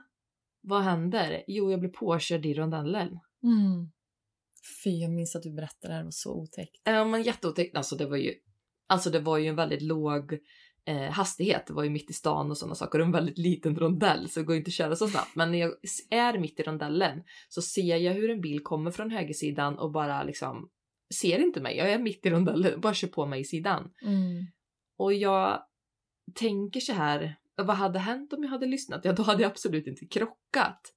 Vad 0.62 0.82
händer? 0.82 1.44
Jo, 1.48 1.72
jag 1.72 1.80
blir 1.80 1.90
påkörd 1.90 2.46
i 2.46 2.54
rondellen. 2.54 3.08
Mm. 3.44 3.92
Fy, 4.84 4.90
jag 5.02 5.12
minns 5.12 5.36
att 5.36 5.44
du 5.44 5.52
berättade 5.54 5.88
det 5.88 5.94
här, 5.94 6.00
det 6.00 6.04
var 6.06 6.12
så 6.12 6.34
otäckt. 6.34 6.82
Ja 6.84 7.06
men 7.06 7.24
jätteotäckt. 7.24 7.78
Alltså 7.78 7.96
det 7.96 8.06
var 8.06 8.18
ju, 8.18 8.34
alltså 8.88 9.10
det 9.10 9.20
var 9.20 9.38
ju 9.38 9.48
en 9.48 9.56
väldigt 9.56 9.82
låg 9.82 10.40
eh, 10.86 11.12
hastighet. 11.12 11.68
Det 11.68 11.74
var 11.74 11.84
ju 11.84 11.90
mitt 11.90 12.10
i 12.10 12.14
stan 12.14 12.52
och 12.52 12.58
sådana 12.58 12.76
saker. 12.76 13.00
Och 13.00 13.06
en 13.06 13.12
väldigt 13.12 13.38
liten 13.38 13.76
rondell 13.76 14.30
så 14.30 14.40
det 14.40 14.46
går 14.46 14.56
inte 14.56 14.70
att 14.70 14.74
köra 14.74 14.96
så 14.96 15.08
snabbt. 15.08 15.36
Men 15.36 15.52
när 15.52 15.60
jag 15.60 15.74
är 16.10 16.38
mitt 16.40 16.60
i 16.60 16.64
rondellen 16.64 17.24
så 17.50 17.62
ser 17.62 17.98
jag 17.98 18.14
hur 18.14 18.30
en 18.30 18.42
bil 18.42 18.64
kommer 18.64 18.92
från 18.92 19.12
högersidan 19.12 19.80
och 19.80 19.92
bara 19.92 20.24
liksom 20.24 20.70
ser 21.14 21.40
inte 21.40 21.62
mig. 21.62 21.78
Jag 21.78 21.92
är 21.92 22.00
mitt 22.00 22.26
i 22.26 22.30
rondellen, 22.30 22.82
bara 22.82 22.94
kör 22.94 23.08
på 23.08 23.26
mig 23.26 23.42
i 23.42 23.44
sidan. 23.44 23.92
Mm. 24.02 24.46
Och 24.98 25.14
jag 25.14 25.62
tänker 26.34 26.80
så 26.80 26.94
här, 26.94 27.36
vad 27.56 27.76
hade 27.76 28.00
hänt 28.00 28.34
om 28.34 28.44
jag 28.44 28.50
hade 28.50 28.66
lyssnat? 28.66 29.06
Ja, 29.06 29.14
då 29.14 29.24
hade 29.24 29.42
jag 29.42 29.52
absolut 29.52 29.88
inte 29.88 30.06
krockat. 30.06 30.94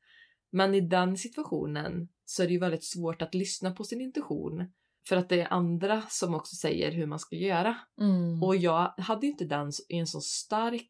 Men 0.50 0.74
i 0.74 0.80
den 0.80 1.16
situationen 1.16 2.08
så 2.24 2.42
är 2.42 2.46
det 2.46 2.52
ju 2.52 2.58
väldigt 2.58 2.84
svårt 2.84 3.22
att 3.22 3.34
lyssna 3.34 3.70
på 3.70 3.84
sin 3.84 4.00
intuition. 4.00 4.72
För 5.08 5.16
att 5.16 5.28
det 5.28 5.40
är 5.40 5.52
andra 5.52 6.02
som 6.08 6.34
också 6.34 6.56
säger 6.56 6.92
hur 6.92 7.06
man 7.06 7.18
ska 7.18 7.36
göra. 7.36 7.76
Mm. 8.00 8.42
Och 8.42 8.56
jag 8.56 8.94
hade 8.98 9.26
ju 9.26 9.32
inte 9.32 9.44
den 9.44 9.72
i 9.88 9.98
en 9.98 10.06
så 10.06 10.20
stark 10.20 10.88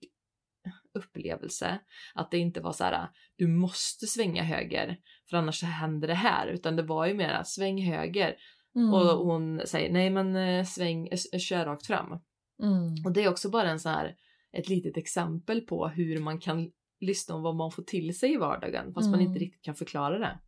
upplevelse 0.95 1.81
att 2.15 2.31
det 2.31 2.39
inte 2.39 2.61
var 2.61 2.73
så 2.73 2.85
här 2.85 3.09
du 3.37 3.47
måste 3.47 4.07
svänga 4.07 4.43
höger 4.43 4.97
för 5.31 5.37
annars 5.37 5.61
så 5.61 5.67
händer 5.67 6.09
det 6.09 6.15
här 6.15 6.47
utan 6.47 6.77
det 6.77 6.83
var 6.83 7.07
ju 7.07 7.15
mer 7.15 7.43
sväng 7.45 7.83
höger 7.83 8.37
Mm. 8.77 8.95
och 8.95 9.27
hon 9.27 9.61
säger 9.67 9.93
nej 9.93 10.11
men 10.11 10.37
eh, 10.37 10.65
sväng, 10.65 11.09
eh, 11.09 11.39
kör 11.39 11.65
rakt 11.65 11.87
fram 11.87 12.19
Mm. 12.63 12.95
och 13.05 13.13
det 13.13 13.25
är 13.25 13.29
också 13.29 13.51
bara 13.51 13.71
en 13.71 13.81
så 13.81 13.89
här 13.89 14.17
ett 14.53 14.69
litet 14.69 14.97
exempel 14.97 15.61
på 15.61 15.89
hur 15.89 16.19
man 16.21 16.39
kan 16.41 16.71
lyssna 17.01 17.35
om 17.35 17.43
vad 17.43 17.57
man 17.57 17.71
får 17.73 17.83
till 17.83 18.19
sig 18.19 18.33
i 18.33 18.37
vardagen 18.37 18.95
fast 18.95 19.07
man 19.11 19.15
Mm. 19.21 19.27
inte 19.27 19.41
riktigt 19.41 19.63
kan 19.63 19.75
förklara 19.75 20.19
det. 20.19 20.39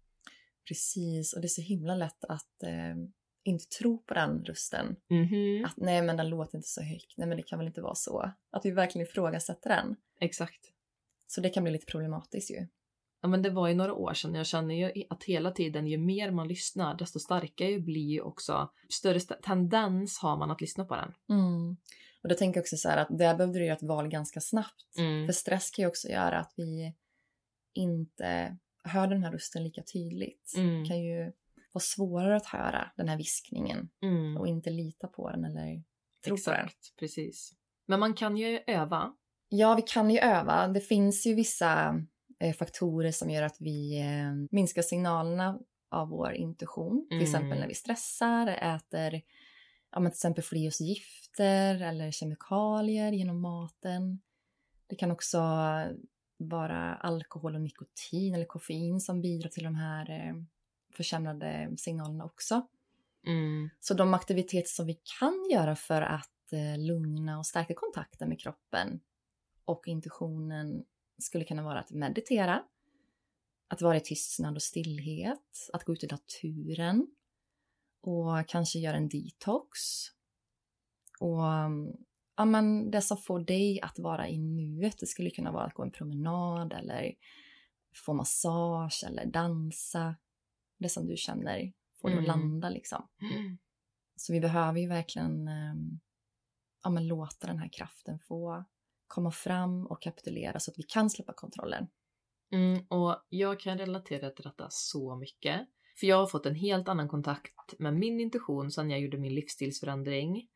Precis, 0.68 1.32
och 1.32 1.40
det 1.40 1.46
är 1.46 1.48
så 1.48 1.62
himla 1.62 1.94
lätt 1.94 2.24
att 2.24 2.62
eh, 2.62 2.96
inte 3.44 3.64
tro 3.78 3.98
på 4.02 4.14
den 4.14 4.44
rösten. 4.44 4.96
Mhm, 5.10 5.64
Att 5.64 5.76
nej 5.76 6.02
men 6.02 6.16
den 6.16 6.28
låter 6.28 6.56
inte 6.58 6.68
så 6.68 6.82
högt, 6.82 7.14
nej 7.16 7.28
men 7.28 7.36
det 7.36 7.42
kan 7.42 7.58
väl 7.58 7.68
inte 7.68 7.80
vara 7.82 7.94
så. 7.94 8.32
Att 8.50 8.64
vi 8.64 8.70
verkligen 8.70 9.06
ifrågasätter 9.06 9.70
den. 9.70 9.96
Exakt. 10.20 10.60
Så 11.26 11.40
det 11.40 11.50
kan 11.50 11.62
bli 11.64 11.72
lite 11.72 11.86
problematiskt 11.86 12.50
ju. 12.50 12.66
Ja 13.22 13.28
men 13.28 13.42
det 13.42 13.50
var 13.50 13.68
ju 13.68 13.74
några 13.74 13.94
år 13.94 14.14
sedan. 14.14 14.34
Jag 14.34 14.46
känner 14.46 14.74
ju 14.74 15.04
att 15.10 15.24
hela 15.24 15.50
tiden 15.50 15.86
ju 15.86 15.98
mer 15.98 16.30
man 16.30 16.48
lyssnar 16.48 16.94
desto 16.94 17.18
starkare 17.18 17.78
blir 17.80 18.10
ju 18.10 18.20
också 18.20 18.70
större 18.88 19.16
st- 19.16 19.34
tendens 19.42 20.18
har 20.18 20.36
man 20.36 20.50
att 20.50 20.60
lyssna 20.60 20.84
på 20.84 20.96
den. 20.96 21.14
Mm. 21.38 21.76
Och 22.22 22.28
då 22.28 22.34
tänker 22.34 22.58
jag 22.58 22.62
också 22.62 22.76
så 22.76 22.88
här 22.88 22.96
att 22.96 23.08
där 23.18 23.34
behövde 23.36 23.58
du 23.58 23.64
göra 23.64 23.76
ett 23.76 23.82
val 23.82 24.08
ganska 24.08 24.40
snabbt. 24.40 24.96
Mm. 24.98 25.26
För 25.26 25.32
stress 25.32 25.70
kan 25.70 25.82
ju 25.82 25.88
också 25.88 26.08
göra 26.08 26.38
att 26.38 26.52
vi 26.56 26.94
inte 27.74 28.56
hör 28.84 29.06
den 29.06 29.22
här 29.22 29.32
rösten 29.32 29.64
lika 29.64 29.82
tydligt. 29.82 30.52
Mm. 30.56 30.82
Det 30.82 30.88
kan 30.88 31.00
ju 31.00 31.32
vara 31.72 31.82
svårare 31.82 32.36
att 32.36 32.46
höra 32.46 32.90
den 32.96 33.08
här 33.08 33.16
viskningen 33.16 33.88
Mm. 34.02 34.36
och 34.36 34.46
inte 34.48 34.70
lita 34.70 35.06
på 35.06 35.30
den 35.30 35.44
eller 35.44 35.82
tro 36.24 36.36
på 36.36 36.50
den. 36.50 36.64
Exakt, 36.64 36.96
precis. 36.98 37.52
Men 37.86 38.00
man 38.00 38.14
kan 38.14 38.36
ju 38.36 38.60
öva. 38.66 39.12
Ja, 39.48 39.74
vi 39.74 39.82
kan 39.82 40.10
ju 40.10 40.18
öva. 40.18 40.68
Det 40.68 40.80
finns 40.80 41.26
ju 41.26 41.34
vissa 41.34 41.94
faktorer 42.58 43.10
som 43.12 43.30
gör 43.30 43.42
att 43.42 43.56
vi 43.60 44.00
eh, 44.00 44.46
minskar 44.50 44.82
signalerna 44.82 45.58
av 45.88 46.08
vår 46.08 46.32
intuition. 46.32 47.06
Till 47.08 47.16
Mm. 47.16 47.24
exempel 47.24 47.58
när 47.58 47.68
vi 47.68 47.74
stressar, 47.74 48.46
äter 48.46 49.22
ja, 49.90 50.00
men 50.00 50.12
till 50.12 50.16
exempel 50.16 50.44
får 50.44 50.58
i 50.58 50.68
oss 50.68 50.80
gifter 50.80 51.82
eller 51.82 52.10
kemikalier 52.10 53.12
genom 53.12 53.40
maten. 53.40 54.20
Det 54.86 54.96
kan 54.96 55.10
också 55.10 55.38
vara 56.36 56.94
alkohol 56.94 57.54
och 57.54 57.60
nikotin 57.60 58.34
eller 58.34 58.44
koffein 58.44 59.00
som 59.00 59.20
bidrar 59.20 59.48
till 59.48 59.64
de 59.64 59.74
här 59.74 60.10
eh, 60.10 60.34
försämrade 60.96 61.70
signalerna 61.78 62.24
också. 62.24 62.66
Mm. 63.26 63.70
Så 63.80 63.94
de 63.94 64.14
aktiviteter 64.14 64.68
som 64.70 64.86
vi 64.86 65.00
kan 65.20 65.48
göra 65.52 65.76
för 65.76 66.02
att 66.02 66.52
eh, 66.52 66.78
lugna 66.78 67.38
och 67.38 67.46
stärka 67.46 67.74
kontakten 67.74 68.28
med 68.28 68.40
kroppen 68.40 69.00
och 69.64 69.88
intuitionen 69.88 70.84
skulle 71.20 71.44
kunna 71.44 71.62
vara 71.62 71.80
att 71.80 71.90
meditera, 71.90 72.64
att 73.68 73.82
vara 73.82 73.96
i 73.96 74.00
tystnad 74.00 74.56
och 74.56 74.62
stillhet, 74.62 75.68
att 75.72 75.84
gå 75.84 75.92
ut 75.92 76.04
i 76.04 76.06
naturen 76.06 77.06
och 78.00 78.48
kanske 78.48 78.78
göra 78.78 78.96
en 78.96 79.08
detox. 79.08 79.78
Och 81.20 81.52
mm, 81.52 81.92
ja, 82.36 82.44
men 82.44 82.90
det 82.90 83.02
som 83.02 83.16
får 83.16 83.40
dig 83.40 83.80
att 83.80 83.98
vara 83.98 84.28
i 84.28 84.38
nuet, 84.38 84.98
det 84.98 85.06
skulle 85.06 85.30
kunna 85.30 85.52
vara 85.52 85.64
att 85.64 85.74
gå 85.74 85.82
en 85.82 85.90
promenad 85.90 86.72
eller 86.72 87.14
få 87.94 88.14
massage 88.14 89.04
eller 89.06 89.26
dansa. 89.26 90.16
Det 90.78 90.88
som 90.88 91.06
du 91.06 91.16
känner 91.16 91.72
får 92.00 92.08
dig 92.08 92.18
att 92.18 92.24
Mm. 92.24 92.40
landa 92.40 92.68
liksom. 92.70 93.08
Så 94.16 94.32
vi 94.32 94.40
behöver 94.40 94.80
ju 94.80 94.88
verkligen 94.88 95.48
ehm, 95.48 96.00
ja, 96.82 96.90
men 96.90 97.06
låta 97.08 97.46
den 97.46 97.58
här 97.58 97.68
kraften 97.68 98.18
få 98.18 98.64
komma 99.10 99.30
fram 99.30 99.86
och 99.86 100.02
kapitulera 100.02 100.60
så 100.60 100.70
att 100.70 100.78
vi 100.78 100.82
kan 100.82 101.10
släppa 101.10 101.32
kontrollen. 101.32 101.86
Mm, 102.52 102.84
och 102.88 103.26
jag 103.28 103.60
kan 103.60 103.78
relatera 103.78 104.30
till 104.30 104.44
detta 104.44 104.66
så 104.70 105.16
mycket. 105.16 105.60
För 106.00 106.06
jag 106.06 106.16
har 106.16 106.26
fått 106.26 106.46
en 106.46 106.54
helt 106.54 106.88
annan 106.88 107.08
kontakt 107.08 107.78
med 107.78 107.94
min 107.94 108.20
intuition 108.20 108.70
sedan 108.70 108.90
jag 108.90 109.00
gjorde 109.00 109.18
min 109.18 109.34
livsstilsförändring. 109.34 110.48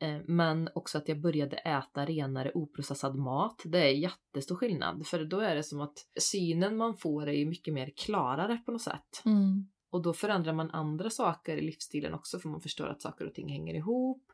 Eh, 0.00 0.20
Men 0.24 0.68
också 0.74 0.98
att 0.98 1.08
jag 1.08 1.20
började 1.20 1.56
äta 1.56 2.06
renare 2.06 2.52
oprocessad 2.54 3.16
mat. 3.16 3.62
Det 3.64 3.78
är 3.78 3.92
jättestor 3.92 4.56
skillnad. 4.56 5.06
För 5.06 5.24
då 5.24 5.40
är 5.40 5.54
det 5.54 5.62
som 5.62 5.80
att 5.80 5.98
synen 6.20 6.76
man 6.76 6.96
får 6.96 7.28
är 7.28 7.32
ju 7.32 7.46
mycket 7.46 7.74
mer 7.74 7.92
klarare 7.96 8.56
på 8.56 8.72
något 8.72 8.82
sätt. 8.82 9.22
Mm. 9.24 9.68
Och 9.90 10.02
då 10.02 10.12
förändrar 10.12 10.52
man 10.52 10.70
andra 10.70 11.10
saker 11.10 11.56
i 11.56 11.62
livsstilen 11.62 12.14
också 12.14 12.38
för 12.38 12.48
man 12.48 12.60
förstår 12.60 12.86
att 12.86 13.02
saker 13.02 13.26
och 13.26 13.34
ting 13.34 13.48
hänger 13.48 13.74
ihop. 13.74 14.32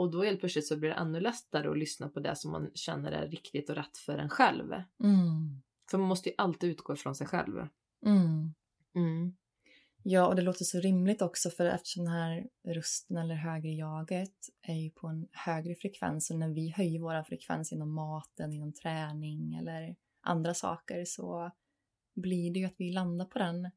Och 0.00 0.10
då 0.10 0.22
helt 0.22 0.40
plötsligt 0.40 0.66
så 0.66 0.76
blir 0.76 0.90
det 0.90 0.94
ännu 0.94 1.20
lättare 1.20 1.68
att 1.68 1.78
lyssna 1.78 2.08
på 2.08 2.20
det 2.20 2.36
som 2.36 2.50
man 2.50 2.70
känner 2.74 3.12
är 3.12 3.28
riktigt 3.28 3.70
och 3.70 3.76
rätt 3.76 3.96
för 3.96 4.18
en 4.18 4.28
själv. 4.28 4.72
Mm. 5.02 5.62
För 5.90 5.98
man 5.98 6.08
måste 6.08 6.28
ju 6.28 6.34
alltid 6.38 6.70
utgå 6.70 6.92
ifrån 6.92 7.14
sig 7.14 7.26
själv. 7.26 7.66
Mm. 8.06 8.54
Mm. 8.94 9.36
Ja, 10.02 10.26
och 10.26 10.36
det 10.36 10.42
låter 10.42 10.64
så 10.64 10.80
rimligt 10.80 11.22
också 11.22 11.50
för 11.50 11.64
eftersom 11.64 12.04
den 12.04 12.12
här 12.12 12.48
rösten 12.64 13.16
eller 13.16 13.34
högre 13.34 13.70
jaget 13.70 14.34
är 14.62 14.74
ju 14.74 14.90
på 14.90 15.06
en 15.06 15.28
högre 15.32 15.74
frekvens 15.74 16.30
och 16.30 16.38
när 16.38 16.48
vi 16.48 16.70
höjer 16.70 17.00
vår 17.00 17.22
frekvens 17.22 17.72
inom 17.72 17.92
maten, 17.92 18.52
inom 18.52 18.72
träning 18.72 19.54
eller 19.54 19.96
andra 20.20 20.54
saker 20.54 21.04
så 21.04 21.50
blir 22.14 22.52
det 22.52 22.58
ju 22.58 22.66
att 22.66 22.74
vi 22.76 22.92
landar 22.92 23.24
på 23.24 23.38
den 23.38 23.70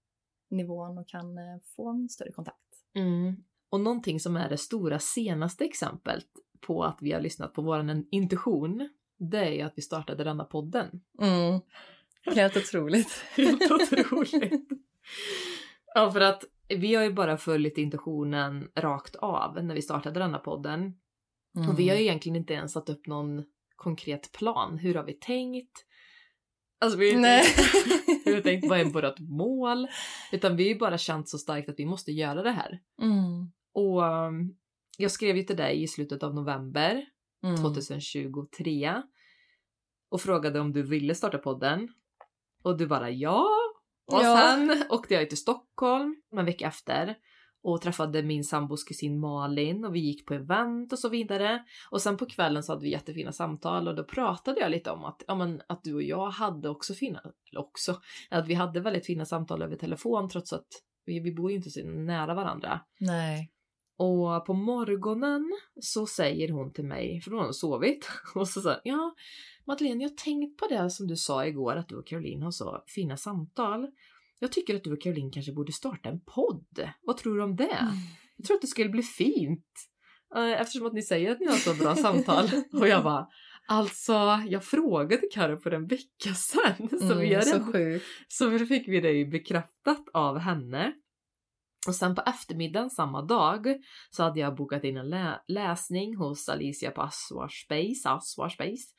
nivån 0.49 0.97
och 0.97 1.07
kan 1.07 1.37
eh, 1.37 1.57
få 1.75 1.89
en 1.89 2.09
större 2.09 2.31
kontakt. 2.31 2.57
Mm. 2.93 3.43
Och 3.73 3.81
någonting 3.81 4.19
som 4.19 4.35
är 4.35 4.49
det 4.49 4.57
stora 4.57 4.99
senaste 4.99 5.65
exemplet 5.65 6.25
på 6.61 6.83
att 6.83 6.97
vi 7.01 7.11
har 7.11 7.21
lyssnat 7.21 7.53
på 7.53 7.61
vår 7.61 8.03
intuition, 8.11 8.89
det 9.19 9.59
är 9.61 9.65
att 9.65 9.73
vi 9.75 9.81
startade 9.81 10.23
denna 10.23 10.43
podden. 10.43 11.01
Mm. 11.21 11.59
Helt 12.35 12.57
otroligt. 12.57 13.25
Helt 13.35 13.71
otroligt. 13.71 14.69
ja, 15.95 16.11
för 16.11 16.21
att 16.21 16.43
vi 16.67 16.95
har 16.95 17.03
ju 17.03 17.13
bara 17.13 17.37
följt 17.37 17.77
intuitionen 17.77 18.67
rakt 18.75 19.15
av 19.15 19.63
när 19.63 19.75
vi 19.75 19.81
startade 19.81 20.19
denna 20.19 20.39
podden. 20.39 20.93
Mm. 21.55 21.69
Och 21.69 21.79
vi 21.79 21.89
har 21.89 21.95
ju 21.95 22.01
egentligen 22.01 22.35
inte 22.35 22.53
ens 22.53 22.71
satt 22.71 22.89
upp 22.89 23.07
någon 23.07 23.43
konkret 23.75 24.31
plan. 24.31 24.77
Hur 24.77 24.95
har 24.95 25.03
vi 25.03 25.13
tänkt? 25.13 25.85
Alltså 26.79 26.97
vi 26.99 27.11
har 27.11 27.17
inte 28.27 28.41
tänkt 28.41 28.69
vad 28.69 28.79
är 28.79 28.85
vårt 29.01 29.19
mål? 29.19 29.87
Utan 30.31 30.55
vi 30.55 30.63
har 30.63 30.69
ju 30.69 30.79
bara 30.79 30.97
känt 30.97 31.29
så 31.29 31.37
starkt 31.37 31.69
att 31.69 31.79
vi 31.79 31.85
måste 31.85 32.11
göra 32.11 32.43
det 32.43 32.51
här. 32.51 32.79
Mm. 33.01 33.51
Och 33.73 34.01
um, 34.03 34.55
jag 34.97 35.11
skrev 35.11 35.37
ju 35.37 35.43
till 35.43 35.57
dig 35.57 35.83
i 35.83 35.87
slutet 35.87 36.23
av 36.23 36.35
november 36.35 37.05
Mm. 37.43 37.57
2023 37.57 39.01
och 40.09 40.21
frågade 40.21 40.59
om 40.59 40.73
du 40.73 40.83
ville 40.83 41.15
starta 41.15 41.37
podden. 41.37 41.89
Och 42.63 42.77
du 42.77 42.87
bara 42.87 43.09
ja. 43.09 43.45
Och 44.11 44.19
Ja. 44.23 44.37
sen 44.37 44.83
åkte 44.89 45.13
jag 45.13 45.29
till 45.29 45.37
Stockholm 45.37 46.15
en 46.37 46.45
vecka 46.45 46.67
efter 46.67 47.15
och 47.63 47.81
träffade 47.81 48.23
min 48.23 48.43
sambos 48.43 48.83
kusin 48.83 49.19
Malin 49.19 49.85
och 49.85 49.95
vi 49.95 49.99
gick 49.99 50.25
på 50.25 50.33
event 50.33 50.93
och 50.93 50.99
så 50.99 51.09
vidare. 51.09 51.63
Och 51.91 52.01
sen 52.01 52.17
på 52.17 52.25
kvällen 52.25 52.63
så 52.63 52.71
hade 52.71 52.83
vi 52.83 52.91
jättefina 52.91 53.31
samtal 53.31 53.87
och 53.87 53.95
då 53.95 54.03
pratade 54.03 54.59
jag 54.59 54.71
lite 54.71 54.91
om 54.91 55.05
att, 55.05 55.23
ja, 55.27 55.35
men, 55.35 55.61
att 55.67 55.83
du 55.83 55.93
och 55.95 56.03
jag 56.03 56.29
hade 56.29 56.69
också 56.69 56.93
fina, 56.93 57.19
eller 57.51 57.61
också, 57.61 57.99
att 58.29 58.47
vi 58.47 58.53
hade 58.53 58.79
väldigt 58.79 59.05
fina 59.05 59.25
samtal 59.25 59.61
över 59.61 59.75
telefon 59.75 60.29
trots 60.29 60.53
att 60.53 60.67
vi, 61.05 61.19
vi 61.19 61.31
bor 61.33 61.51
ju 61.51 61.57
inte 61.57 61.69
så 61.69 61.83
nära 61.87 62.33
varandra. 62.33 62.81
Nej. 62.99 63.51
Och 63.97 64.45
på 64.45 64.53
morgonen 64.53 65.51
så 65.81 66.05
säger 66.05 66.49
hon 66.49 66.73
till 66.73 66.85
mig, 66.85 67.21
för 67.21 67.31
hon 67.31 67.45
har 67.45 67.51
sovit, 67.51 68.09
och 68.35 68.47
så 68.47 68.61
säger 68.61 68.81
ja 68.83 69.15
Madeleine 69.67 70.03
jag 70.03 70.09
har 70.09 70.15
tänkt 70.15 70.59
på 70.59 70.67
det 70.67 70.89
som 70.89 71.07
du 71.07 71.15
sa 71.15 71.45
igår 71.45 71.75
att 71.75 71.89
du 71.89 71.95
och 71.95 72.07
Caroline 72.07 72.41
har 72.43 72.51
så 72.51 72.83
fina 72.87 73.17
samtal. 73.17 73.87
Jag 74.39 74.51
tycker 74.51 74.75
att 74.75 74.83
du 74.83 74.93
och 74.93 75.01
Caroline 75.01 75.31
kanske 75.31 75.51
borde 75.53 75.71
starta 75.71 76.09
en 76.09 76.19
podd. 76.19 76.89
Vad 77.01 77.17
tror 77.17 77.37
du 77.37 77.43
om 77.43 77.55
det? 77.55 77.63
Mm. 77.63 77.93
Jag 78.37 78.45
tror 78.47 78.55
att 78.55 78.61
det 78.61 78.67
skulle 78.67 78.89
bli 78.89 79.03
fint. 79.03 79.65
Eh, 80.35 80.61
Eftersom 80.61 80.87
att 80.87 80.93
ni 80.93 81.01
säger 81.01 81.31
att 81.31 81.39
ni 81.39 81.45
har 81.45 81.55
så 81.55 81.73
bra 81.73 81.95
samtal. 81.95 82.45
Och 82.81 82.87
jag 82.87 83.03
bara, 83.03 83.27
alltså 83.67 84.13
jag 84.47 84.63
frågade 84.63 85.21
Karo 85.33 85.57
för 85.57 85.71
en 85.71 85.87
vecka 85.87 86.33
sedan. 86.35 86.89
Så, 86.89 87.15
vi 87.15 87.25
Mm, 87.27 87.35
har 87.35 87.41
så 87.41 87.71
sjukt. 87.71 88.05
så 88.27 88.59
fick 88.59 88.87
vi 88.87 88.99
det 89.01 89.11
ju 89.11 89.25
bekräftat 89.25 90.05
av 90.13 90.37
henne. 90.37 90.93
Och 91.87 91.95
sen 91.95 92.15
på 92.15 92.21
eftermiddagen 92.21 92.89
samma 92.89 93.21
dag 93.21 93.67
så 94.09 94.23
hade 94.23 94.39
jag 94.39 94.55
bokat 94.55 94.83
in 94.83 94.97
en 94.97 95.09
lä- 95.09 95.41
läsning 95.47 96.15
hos 96.15 96.49
Alicia 96.49 96.91
på 96.91 97.01
Aswar 97.01 97.47
Space, 97.47 98.09
Aswar 98.09 98.49
Space. 98.49 98.93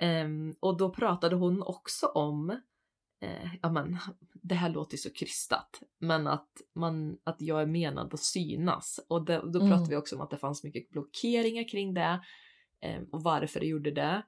Ehm, 0.00 0.54
och 0.60 0.76
då 0.76 0.90
pratade 0.90 1.36
hon 1.36 1.62
också 1.62 2.06
om, 2.06 2.50
eh, 3.22 3.54
ja 3.62 3.70
men 3.72 3.98
det 4.42 4.54
här 4.54 4.68
låter 4.70 4.96
så 4.96 5.10
krystat, 5.12 5.82
men 5.98 6.26
att, 6.26 6.48
man, 6.74 7.18
att 7.24 7.36
jag 7.40 7.62
är 7.62 7.66
menad 7.66 8.14
att 8.14 8.20
synas. 8.20 9.00
Och 9.08 9.24
det, 9.24 9.38
då 9.52 9.58
Mm. 9.58 9.70
pratade 9.70 9.90
vi 9.90 9.96
också 9.96 10.16
om 10.16 10.22
att 10.22 10.30
det 10.30 10.38
fanns 10.38 10.64
mycket 10.64 10.90
blockeringar 10.90 11.68
kring 11.68 11.94
det 11.94 12.20
ehm, 12.80 13.04
och 13.12 13.22
varför 13.22 13.60
det 13.60 13.66
gjorde 13.66 13.90
det. 13.90 14.22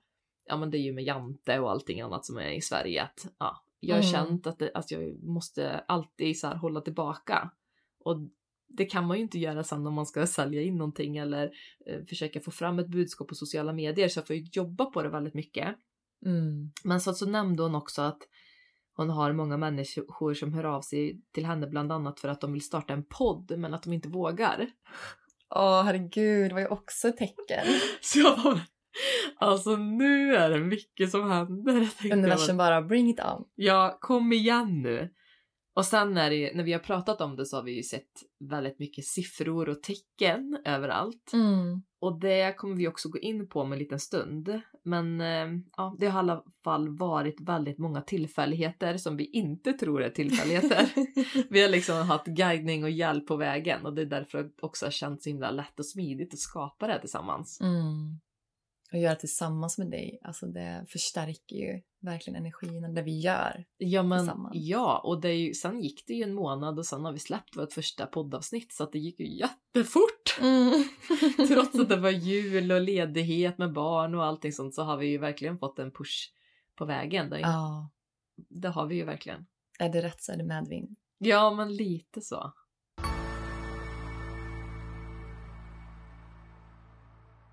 Ja 0.48 0.56
men 0.56 0.70
det 0.70 0.78
är 0.78 0.82
ju 0.82 0.92
med 0.92 1.04
Jante 1.04 1.58
och 1.58 1.70
allting 1.70 2.00
annat 2.00 2.24
som 2.24 2.36
är 2.36 2.50
i 2.50 2.60
Sverige 2.60 3.02
att 3.02 3.26
ja, 3.38 3.62
jag 3.80 3.96
har 3.96 4.02
Mm. 4.02 4.12
känt 4.12 4.46
att, 4.46 4.58
det, 4.58 4.70
att 4.74 4.90
jag 4.90 5.24
måste 5.24 5.78
alltid 5.88 6.38
så 6.38 6.46
här 6.46 6.54
hålla 6.56 6.80
tillbaka. 6.80 7.50
Och 8.06 8.20
det 8.68 8.84
kan 8.84 9.06
man 9.06 9.16
ju 9.16 9.22
inte 9.22 9.38
göra 9.38 9.64
sen 9.64 9.86
om 9.86 9.94
man 9.94 10.06
ska 10.06 10.26
sälja 10.26 10.62
in 10.62 10.76
någonting 10.76 11.16
eller 11.16 11.50
eh, 11.86 12.04
försöka 12.08 12.40
få 12.40 12.50
fram 12.50 12.78
ett 12.78 12.88
budskap 12.88 13.28
på 13.28 13.34
sociala 13.34 13.72
medier 13.72 14.08
så 14.08 14.18
jag 14.18 14.26
får 14.26 14.36
ju 14.36 14.46
jobba 14.52 14.84
på 14.84 15.02
det 15.02 15.08
väldigt 15.08 15.34
mycket. 15.34 15.76
Mm. 16.26 16.72
Men 16.84 17.00
så, 17.00 17.12
så 17.12 17.26
nämnde 17.26 17.62
hon 17.62 17.74
också 17.74 18.02
att 18.02 18.18
hon 18.96 19.10
har 19.10 19.32
många 19.32 19.56
människor 19.56 20.34
som 20.34 20.52
hör 20.52 20.64
av 20.64 20.80
sig 20.80 21.20
till 21.32 21.46
henne 21.46 21.66
bland 21.66 21.92
annat 21.92 22.20
för 22.20 22.28
att 22.28 22.40
de 22.40 22.52
vill 22.52 22.64
starta 22.64 22.92
en 22.92 23.04
podd 23.04 23.58
men 23.58 23.74
att 23.74 23.82
de 23.82 23.92
inte 23.92 24.08
vågar. 24.08 24.66
Åh 25.54 25.82
herregud, 25.82 26.50
det 26.50 26.54
var 26.54 26.60
ju 26.60 26.68
också 26.68 27.08
ett 27.08 27.16
tecken. 27.16 27.66
Så 28.00 28.18
jag 28.18 28.42
bara, 28.42 28.60
alltså 29.36 29.76
nu 29.76 30.36
är 30.36 30.50
det 30.50 30.58
mycket 30.58 31.10
som 31.10 31.30
händer. 31.30 31.88
Universum 32.12 32.56
bara 32.56 32.82
bring 32.82 33.10
it 33.10 33.20
on. 33.20 33.44
Ja, 33.54 33.98
kom 34.00 34.32
igen 34.32 34.82
nu. 34.82 35.10
Och 35.76 35.84
sen 35.84 36.14
när, 36.14 36.30
det, 36.30 36.54
när 36.54 36.64
vi 36.64 36.72
har 36.72 36.80
pratat 36.80 37.20
om 37.20 37.36
det 37.36 37.46
så 37.46 37.56
har 37.56 37.62
vi 37.62 37.76
ju 37.76 37.82
sett 37.82 38.10
väldigt 38.38 38.78
mycket 38.78 39.04
siffror 39.04 39.68
och 39.68 39.82
tecken 39.82 40.58
överallt. 40.64 41.30
Mm. 41.32 41.82
Och 42.00 42.20
det 42.20 42.56
kommer 42.56 42.76
vi 42.76 42.88
också 42.88 43.08
gå 43.08 43.18
in 43.18 43.48
på 43.48 43.60
om 43.60 43.72
en 43.72 43.78
liten 43.78 44.00
stund. 44.00 44.60
Men 44.82 45.20
eh, 45.20 45.46
ja, 45.76 45.96
det 45.98 46.06
har 46.06 46.20
i 46.20 46.24
alla 46.24 46.44
fall 46.64 46.96
varit 46.96 47.40
väldigt 47.40 47.78
många 47.78 48.00
tillfälligheter 48.00 48.96
som 48.96 49.16
vi 49.16 49.24
inte 49.24 49.72
tror 49.72 50.02
är 50.02 50.10
tillfälligheter. 50.10 50.88
vi 51.50 51.62
har 51.62 51.68
liksom 51.68 51.96
haft 51.96 52.26
guidning 52.26 52.84
och 52.84 52.90
hjälp 52.90 53.26
på 53.26 53.36
vägen 53.36 53.86
och 53.86 53.94
det 53.94 54.02
är 54.02 54.06
därför 54.06 54.42
det 54.42 54.50
också 54.62 54.86
har 54.86 54.90
känts 54.90 55.24
så 55.24 55.30
himla 55.30 55.50
lätt 55.50 55.78
och 55.78 55.86
smidigt 55.86 56.32
att 56.32 56.38
skapa 56.38 56.86
det 56.86 56.92
här 56.92 57.00
tillsammans. 57.00 57.60
Mm. 57.60 58.20
Och 58.92 58.98
göra 58.98 59.14
tillsammans 59.16 59.78
med 59.78 59.90
dig, 59.90 60.18
alltså 60.22 60.46
det 60.46 60.84
förstärker 60.88 61.56
ju 61.56 61.82
verkligen 62.00 62.36
energin 62.40 62.94
det 62.94 63.02
vi 63.02 63.20
gör. 63.20 63.64
Ja 63.76 64.02
men 64.02 64.18
Tillsammans. 64.18 64.52
ja, 64.56 65.00
och 65.04 65.20
det 65.20 65.28
är 65.28 65.36
ju, 65.38 65.54
sen 65.54 65.80
gick 65.80 66.06
det 66.06 66.12
ju 66.14 66.22
en 66.22 66.34
månad 66.34 66.78
och 66.78 66.86
sen 66.86 67.04
har 67.04 67.12
vi 67.12 67.18
släppt 67.18 67.56
vårt 67.56 67.72
första 67.72 68.06
poddavsnitt 68.06 68.72
så 68.72 68.84
att 68.84 68.92
det 68.92 68.98
gick 68.98 69.20
ju 69.20 69.38
jättefort. 69.38 70.38
Mm. 70.40 70.84
Trots 71.48 71.78
att 71.78 71.88
det 71.88 71.96
var 71.96 72.10
jul 72.30 72.72
och 72.72 72.80
ledighet 72.80 73.58
med 73.58 73.72
barn 73.72 74.14
och 74.14 74.24
allting 74.24 74.52
sånt 74.52 74.74
så 74.74 74.82
har 74.82 74.96
vi 74.96 75.06
ju 75.06 75.18
verkligen 75.18 75.58
fått 75.58 75.78
en 75.78 75.90
push 75.90 76.32
på 76.78 76.84
vägen. 76.84 77.30
Det, 77.30 77.40
Ja, 77.40 77.90
det 78.48 78.68
har 78.68 78.86
vi 78.86 78.94
ju 78.94 79.04
verkligen. 79.04 79.46
är 79.78 79.88
det 79.88 80.02
rätt 80.02 80.22
så 80.22 80.32
är 80.32 80.36
det 80.36 80.44
medvind. 80.44 80.96
Ja, 81.18 81.50
men 81.54 81.76
lite 81.76 82.20
så. 82.20 82.52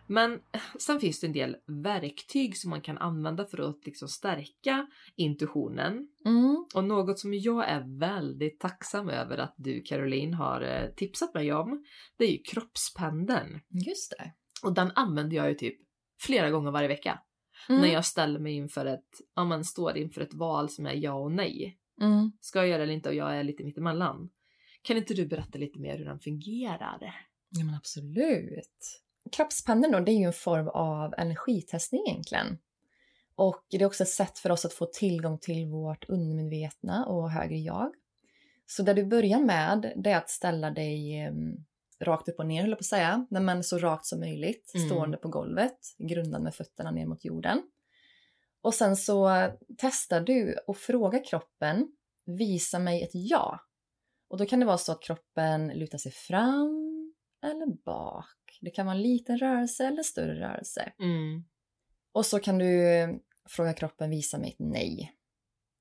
Men 0.07 0.39
sen 0.79 0.99
finns 0.99 1.19
det 1.19 1.27
en 1.27 1.33
del 1.33 1.55
verktyg 1.83 2.57
som 2.57 2.69
man 2.69 2.81
kan 2.81 2.97
använda 2.97 3.45
för 3.45 3.69
att 3.69 3.85
liksom 3.85 4.07
stärka 4.07 4.87
intuitionen. 5.15 6.07
Mm. 6.25 6.65
Och 6.75 6.83
något 6.83 7.19
som 7.19 7.33
jag 7.33 7.69
är 7.69 7.99
väldigt 7.99 8.59
tacksam 8.59 9.09
över 9.09 9.37
att 9.37 9.55
du 9.57 9.81
Caroline 9.81 10.33
har 10.33 10.61
eh, 10.61 10.89
tipsat 10.95 11.33
mig 11.33 11.53
om, 11.53 11.85
det 12.17 12.25
är 12.25 12.31
ju 12.31 12.43
kroppspendeln. 12.43 13.59
Just 13.69 14.13
det. 14.17 14.33
Och 14.63 14.73
den 14.73 14.91
använder 14.95 15.37
jag 15.37 15.49
ju 15.49 15.55
typ 15.55 15.77
flera 16.21 16.49
gånger 16.49 16.71
varje 16.71 16.87
vecka. 16.87 17.19
Mm. 17.69 17.81
När 17.81 17.87
jag 17.87 18.05
ställer 18.05 18.39
mig 18.39 18.53
inför 18.53 18.85
ett, 18.85 19.09
ja 19.35 19.45
man 19.45 19.63
står 19.63 19.97
inför 19.97 20.21
ett 20.21 20.33
val 20.33 20.69
som 20.69 20.85
är 20.85 20.93
ja 20.93 21.13
och 21.13 21.31
nej. 21.31 21.77
Mm. 22.01 22.31
Ska 22.39 22.59
jag 22.59 22.67
göra 22.67 22.77
det 22.77 22.83
eller 22.83 22.93
inte 22.93 23.09
och 23.09 23.15
jag 23.15 23.37
är 23.37 23.43
lite 23.43 23.63
mittemellan. 23.63 24.29
Kan 24.81 24.97
inte 24.97 25.13
du 25.13 25.25
berätta 25.25 25.59
lite 25.59 25.79
mer 25.79 25.97
hur 25.97 26.05
den 26.05 26.19
fungerar? 26.19 27.15
Ja 27.49 27.65
men 27.65 27.75
absolut. 27.75 29.02
Kroppspendeln 29.31 29.93
då, 29.93 29.99
det 29.99 30.11
är 30.11 30.17
ju 30.19 30.25
en 30.25 30.33
form 30.33 30.67
av 30.67 31.13
energitestning 31.17 32.01
egentligen. 32.07 32.57
Och 33.35 33.65
det 33.69 33.77
är 33.77 33.85
också 33.85 34.03
ett 34.03 34.09
sätt 34.09 34.39
för 34.39 34.51
oss 34.51 34.65
att 34.65 34.73
få 34.73 34.85
tillgång 34.85 35.37
till 35.39 35.67
vårt 35.67 36.09
undermedvetna 36.09 37.05
och 37.05 37.31
högre 37.31 37.57
jag. 37.57 37.93
Så 38.65 38.83
det 38.83 38.93
du 38.93 39.05
börjar 39.05 39.39
med, 39.39 39.93
det 39.95 40.11
är 40.11 40.17
att 40.17 40.29
ställa 40.29 40.71
dig 40.71 41.21
eh, 41.21 41.33
rakt 41.99 42.29
upp 42.29 42.39
och 42.39 42.45
ner, 42.45 42.61
höll 42.61 42.69
jag 42.69 42.77
på 42.77 42.81
att 42.81 42.85
säga. 42.85 43.27
Men 43.29 43.63
så 43.63 43.77
rakt 43.77 44.05
som 44.05 44.19
möjligt, 44.19 44.71
Mm. 44.75 44.87
stående 44.87 45.17
på 45.17 45.27
golvet, 45.27 45.77
grundad 45.97 46.41
med 46.41 46.55
fötterna 46.55 46.91
ner 46.91 47.05
mot 47.05 47.25
jorden. 47.25 47.61
Och 48.61 48.73
sen 48.73 48.95
så 48.95 49.49
testar 49.77 50.21
du 50.21 50.57
och 50.67 50.77
frågar 50.77 51.25
kroppen, 51.25 51.87
visa 52.25 52.79
mig 52.79 53.03
ett 53.03 53.11
ja. 53.13 53.59
Och 54.27 54.37
då 54.37 54.45
kan 54.45 54.59
det 54.59 54.65
vara 54.65 54.77
så 54.77 54.91
att 54.91 55.03
kroppen 55.03 55.67
lutar 55.67 55.97
sig 55.97 56.11
fram 56.11 56.82
eller 57.43 57.83
bak. 57.85 58.59
Det 58.61 58.69
kan 58.69 58.85
vara 58.85 58.95
en 58.95 59.01
liten 59.01 59.37
rörelse 59.37 59.85
eller 59.87 60.03
större 60.03 60.39
rörelse. 60.39 60.93
Mm. 60.99 61.43
Och 62.11 62.25
så 62.25 62.39
kan 62.39 62.57
du 62.57 62.89
eh, 62.89 63.09
fråga 63.49 63.73
kroppen 63.73 64.09
visa 64.09 64.37
mig 64.37 64.49
ett 64.49 64.59
nej. 64.59 65.15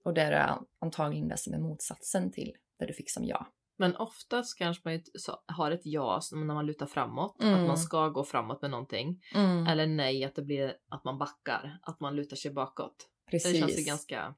Och 0.05 0.15
det 0.15 0.23
är 0.23 0.59
antagligen 0.79 1.29
det 1.29 1.37
som 1.37 1.55
är 1.55 1.59
motsatsen 1.59 2.33
till 2.33 2.53
det 2.79 2.87
du 2.87 2.93
fick 2.93 3.11
som 3.11 3.25
ja. 3.25 3.47
Men 3.77 3.97
oftast 3.97 4.59
kanske 4.59 4.89
man 4.89 5.01
har 5.47 5.71
ett 5.71 5.81
ja 5.85 6.21
när 6.33 6.55
man 6.55 6.67
lutar 6.67 6.87
framåt, 6.87 7.43
Mm. 7.43 7.55
att 7.61 7.67
man 7.67 7.79
ska 7.79 8.09
gå 8.09 8.25
framåt 8.25 8.63
med 8.63 8.71
någonting. 8.71 9.23
Eller 9.69 9.87
nej, 9.87 10.25
att 10.25 10.35
det 10.35 10.43
blir 10.43 10.77
att 10.89 11.05
man 11.05 11.19
backar, 11.19 11.79
att 11.83 12.01
man 12.01 12.17
lutar 12.17 12.37
sig 12.37 12.51
bakåt. 12.51 13.09
Precis. 13.31 13.53
Det 13.53 13.59
känns 13.59 13.79
ju 13.79 13.83
ganska 13.85 14.35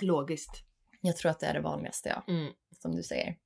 logiskt. 0.00 0.64
Jag 1.00 1.16
tror 1.16 1.30
att 1.30 1.40
det 1.40 1.46
är 1.46 1.54
det 1.54 1.60
vanligaste, 1.60 2.08
ja. 2.08 2.32
Mm. 2.32 2.52
Som 2.78 2.96
du 2.96 3.02
säger. 3.02 3.36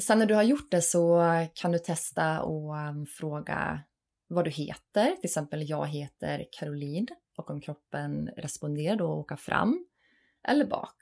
Sen 0.00 0.18
när 0.18 0.26
du 0.26 0.34
har 0.34 0.42
gjort 0.42 0.70
det 0.70 0.82
så 0.82 1.22
kan 1.54 1.72
du 1.72 1.78
testa 1.78 2.42
och 2.42 2.74
um, 2.74 3.06
fråga 3.06 3.80
vad 4.28 4.44
du 4.44 4.50
heter. 4.50 5.10
Till 5.10 5.24
exempel, 5.24 5.68
jag 5.68 5.86
heter 5.86 6.46
Caroline. 6.52 7.06
Och 7.36 7.50
om 7.50 7.60
kroppen 7.60 8.30
responderar 8.36 8.96
då 8.96 9.06
åka 9.06 9.36
fram 9.36 9.86
eller 10.48 10.64
bak. 10.64 10.96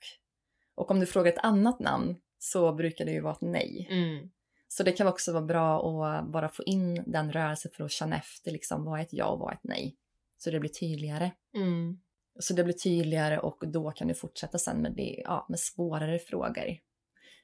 Och 0.74 0.90
om 0.90 1.00
du 1.00 1.06
frågar 1.06 1.32
ett 1.32 1.44
annat 1.44 1.80
namn 1.80 2.16
så 2.38 2.72
brukar 2.72 3.04
det 3.04 3.12
ju 3.12 3.20
vara 3.20 3.32
ett 3.32 3.40
nej. 3.40 3.88
Mm. 3.90 4.30
Så 4.68 4.82
det 4.82 4.92
kan 4.92 5.06
också 5.06 5.32
vara 5.32 5.44
bra 5.44 6.04
att 6.04 6.32
bara 6.32 6.48
få 6.48 6.62
in 6.62 7.02
den 7.06 7.32
rörelsen 7.32 7.72
för 7.74 7.84
att 7.84 7.90
känna 7.90 8.16
efter 8.16 8.50
liksom, 8.50 8.84
vad 8.84 8.98
är 8.98 9.02
ett 9.02 9.12
ja 9.12 9.26
och 9.26 9.38
vad 9.38 9.50
är 9.50 9.54
ett 9.54 9.64
nej. 9.64 9.96
Så 10.38 10.50
det 10.50 10.60
blir 10.60 10.70
tydligare. 10.70 11.30
Mm. 11.54 12.00
Så 12.40 12.54
det 12.54 12.64
blir 12.64 12.74
tydligare 12.74 13.38
och 13.38 13.64
då 13.66 13.90
kan 13.90 14.08
du 14.08 14.14
fortsätta 14.14 14.58
sen 14.58 14.76
med, 14.76 14.92
det, 14.92 15.22
ja, 15.24 15.46
med 15.48 15.60
svårare 15.60 16.18
frågor. 16.18 16.78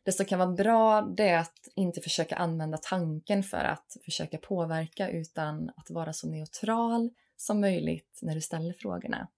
Det 0.09 0.13
som 0.13 0.27
kan 0.27 0.39
vara 0.39 0.53
bra 0.53 1.01
det 1.01 1.29
är 1.29 1.39
att 1.39 1.69
inte 1.75 2.01
försöka 2.01 2.37
använda 2.37 2.79
tanken 2.79 3.43
för 3.43 3.65
att 3.65 3.97
försöka 4.05 4.39
påverka 4.39 5.09
utan 5.09 5.71
att 5.77 5.91
vara 5.91 6.13
så 6.13 6.29
neutral 6.29 7.11
som 7.37 7.61
möjligt 7.61 8.19
när 8.23 8.35
du 8.35 8.41
ställer 8.41 8.73
frågorna. 8.73 9.29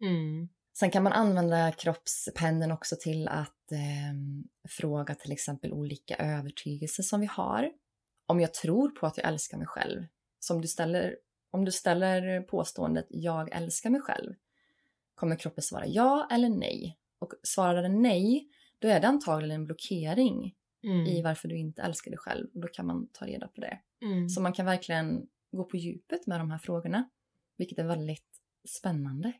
Mm. 0.00 0.48
Sen 0.78 0.90
kan 0.90 1.02
man 1.02 1.12
använda 1.12 1.72
kroppspendeln 1.72 2.72
också 2.72 2.96
till 3.00 3.28
att 3.28 3.72
eh, 3.72 4.14
fråga 4.68 5.14
till 5.14 5.32
exempel 5.32 5.72
olika 5.72 6.16
övertygelser 6.16 7.02
som 7.02 7.20
vi 7.20 7.26
har. 7.26 7.70
Om 8.26 8.40
jag 8.40 8.54
tror 8.54 8.88
på 8.88 9.06
att 9.06 9.16
jag 9.16 9.26
älskar 9.26 9.58
mig 9.58 9.66
själv. 9.66 10.06
Så 10.40 10.54
om 10.54 10.60
du 10.60 10.68
ställer, 10.68 11.16
om 11.50 11.64
du 11.64 11.72
ställer 11.72 12.40
påståendet 12.40 13.06
jag 13.08 13.56
älskar 13.56 13.90
mig 13.90 14.00
själv 14.00 14.34
kommer 15.14 15.36
kroppen 15.36 15.62
svara 15.62 15.86
ja 15.86 16.28
eller 16.30 16.48
nej. 16.48 16.98
Och 17.18 17.32
svarar 17.42 17.82
den 17.82 18.02
nej, 18.02 18.48
då 18.84 18.90
är 18.90 19.00
det 19.00 19.08
antagligen 19.08 19.60
en 19.60 19.66
blockering 19.66 20.54
Mm. 20.84 21.06
i 21.06 21.22
varför 21.22 21.48
du 21.48 21.56
inte 21.56 21.82
älskar 21.82 22.10
dig 22.10 22.18
själv. 22.18 22.46
Och 22.54 22.60
då 22.60 22.68
kan 22.68 22.86
man 22.86 23.08
ta 23.12 23.26
reda 23.26 23.48
på 23.48 23.60
det. 23.60 23.78
Mm. 24.02 24.28
Så 24.28 24.40
man 24.40 24.52
kan 24.52 24.66
verkligen 24.66 25.26
gå 25.52 25.64
på 25.64 25.76
djupet 25.76 26.26
med 26.26 26.40
de 26.40 26.50
här 26.50 26.58
frågorna, 26.58 27.08
vilket 27.56 27.78
är 27.78 27.84
väldigt 27.84 28.28
spännande. 28.68 29.32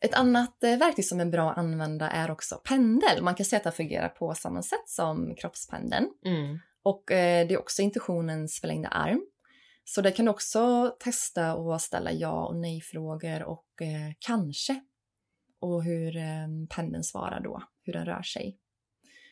Ett 0.00 0.14
annat 0.14 0.64
eh, 0.64 0.78
verktyg 0.78 1.04
som 1.04 1.20
är 1.20 1.26
bra 1.26 1.50
att 1.50 1.58
använda 1.58 2.10
är 2.10 2.30
också 2.30 2.60
pendel. 2.68 3.22
Man 3.22 3.34
kan 3.34 3.46
säga 3.46 3.58
att 3.58 3.64
det 3.64 3.72
fungerar 3.72 4.08
på 4.08 4.34
samma 4.34 4.62
sätt 4.62 4.88
som 4.88 5.34
kroppspendeln. 5.36 6.08
Mm. 6.24 6.58
Och 6.82 7.12
eh, 7.12 7.48
det 7.48 7.54
är 7.54 7.58
också 7.58 7.82
intuitionens 7.82 8.60
förlängda 8.60 8.88
arm. 8.88 9.26
Så 9.84 10.00
där 10.00 10.10
kan 10.10 10.24
du 10.24 10.30
också 10.30 10.96
testa 11.00 11.52
att 11.52 11.82
ställa 11.82 12.12
ja 12.12 12.46
och 12.46 12.56
nej-frågor 12.56 13.42
och 13.42 13.82
eh, 13.82 14.12
kanske. 14.18 14.80
Och 15.60 15.84
hur 15.84 16.16
eh, 16.16 16.48
pendeln 16.76 17.04
svarar 17.04 17.40
då, 17.40 17.62
hur 17.84 17.92
den 17.92 18.06
rör 18.06 18.22
sig. 18.22 18.58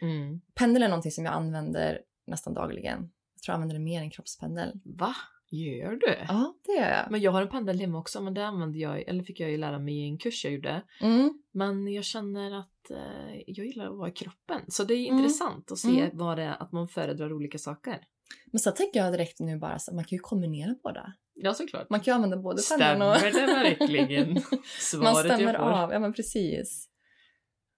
Mm. 0.01 0.41
Pendel 0.55 0.83
är 0.83 0.89
någonting 0.89 1.13
som 1.13 1.25
jag 1.25 1.35
använder 1.35 2.01
nästan 2.27 2.55
dagligen. 2.55 3.11
Jag 3.35 3.43
tror 3.43 3.53
jag 3.53 3.55
använder 3.55 3.75
det 3.75 3.81
mer 3.85 4.01
än 4.01 4.11
kroppspendel. 4.11 4.81
Va? 4.85 5.15
Gör 5.51 5.91
du? 5.91 6.17
Ja, 6.29 6.55
det 6.67 6.73
gör 6.73 6.91
jag. 6.91 7.11
Men 7.11 7.21
jag 7.21 7.33
har 7.33 7.43
en 7.43 7.49
pendel 7.49 7.81
hemma 7.81 7.99
också, 7.99 8.21
men 8.23 8.35
det 8.35 8.47
använde 8.47 8.79
jag, 8.79 9.01
eller 9.09 9.23
fick 9.25 9.41
jag 9.41 9.51
ju 9.51 9.57
lära 9.57 9.79
mig 9.79 9.95
i 9.95 10.05
en 10.09 10.19
kurs 10.19 10.45
jag 10.45 10.55
gjorde. 10.55 10.83
Mm. 11.01 11.43
Men 11.53 11.93
jag 11.93 12.05
känner 12.05 12.59
att 12.61 12.91
eh, 12.91 13.35
jag 13.47 13.67
gillar 13.67 13.87
att 13.91 13.97
vara 13.97 14.09
i 14.09 14.13
kroppen. 14.13 14.61
Så 14.69 14.85
det 14.85 14.95
är 14.95 15.07
Mm. 15.07 15.19
intressant 15.19 15.73
att 15.73 15.79
se 15.79 15.89
Mm. 16.01 16.11
vad 16.17 16.39
det 16.39 16.43
är, 16.43 16.63
att 16.63 16.73
man 16.73 16.89
föredrar 16.89 17.33
olika 17.33 17.59
saker. 17.59 17.99
Men 18.47 18.59
så 18.59 18.71
tänker 18.71 19.01
jag 19.01 19.13
direkt 19.13 19.41
nu 19.41 19.59
bara 19.59 19.79
så 19.79 19.95
man 19.95 20.05
kan 20.05 20.17
ju 20.17 20.21
kombinera 20.21 20.75
båda. 20.83 21.13
Ja, 21.35 21.55
såklart. 21.55 21.91
Man 21.91 22.01
kan 22.01 22.13
ju 22.13 22.15
använda 22.15 22.37
både 22.37 22.63
pendeln 22.71 23.03
och... 23.03 23.17
Stämmer 23.17 23.47
det 23.47 23.53
verkligen? 23.77 24.33
man 24.33 24.43
Svaret 24.81 25.17
stämmer 25.27 25.53
jag 25.53 25.57
får. 25.57 25.71
av, 25.71 25.93
ja 25.93 25.99
men 25.99 26.13
precis. 26.13 26.89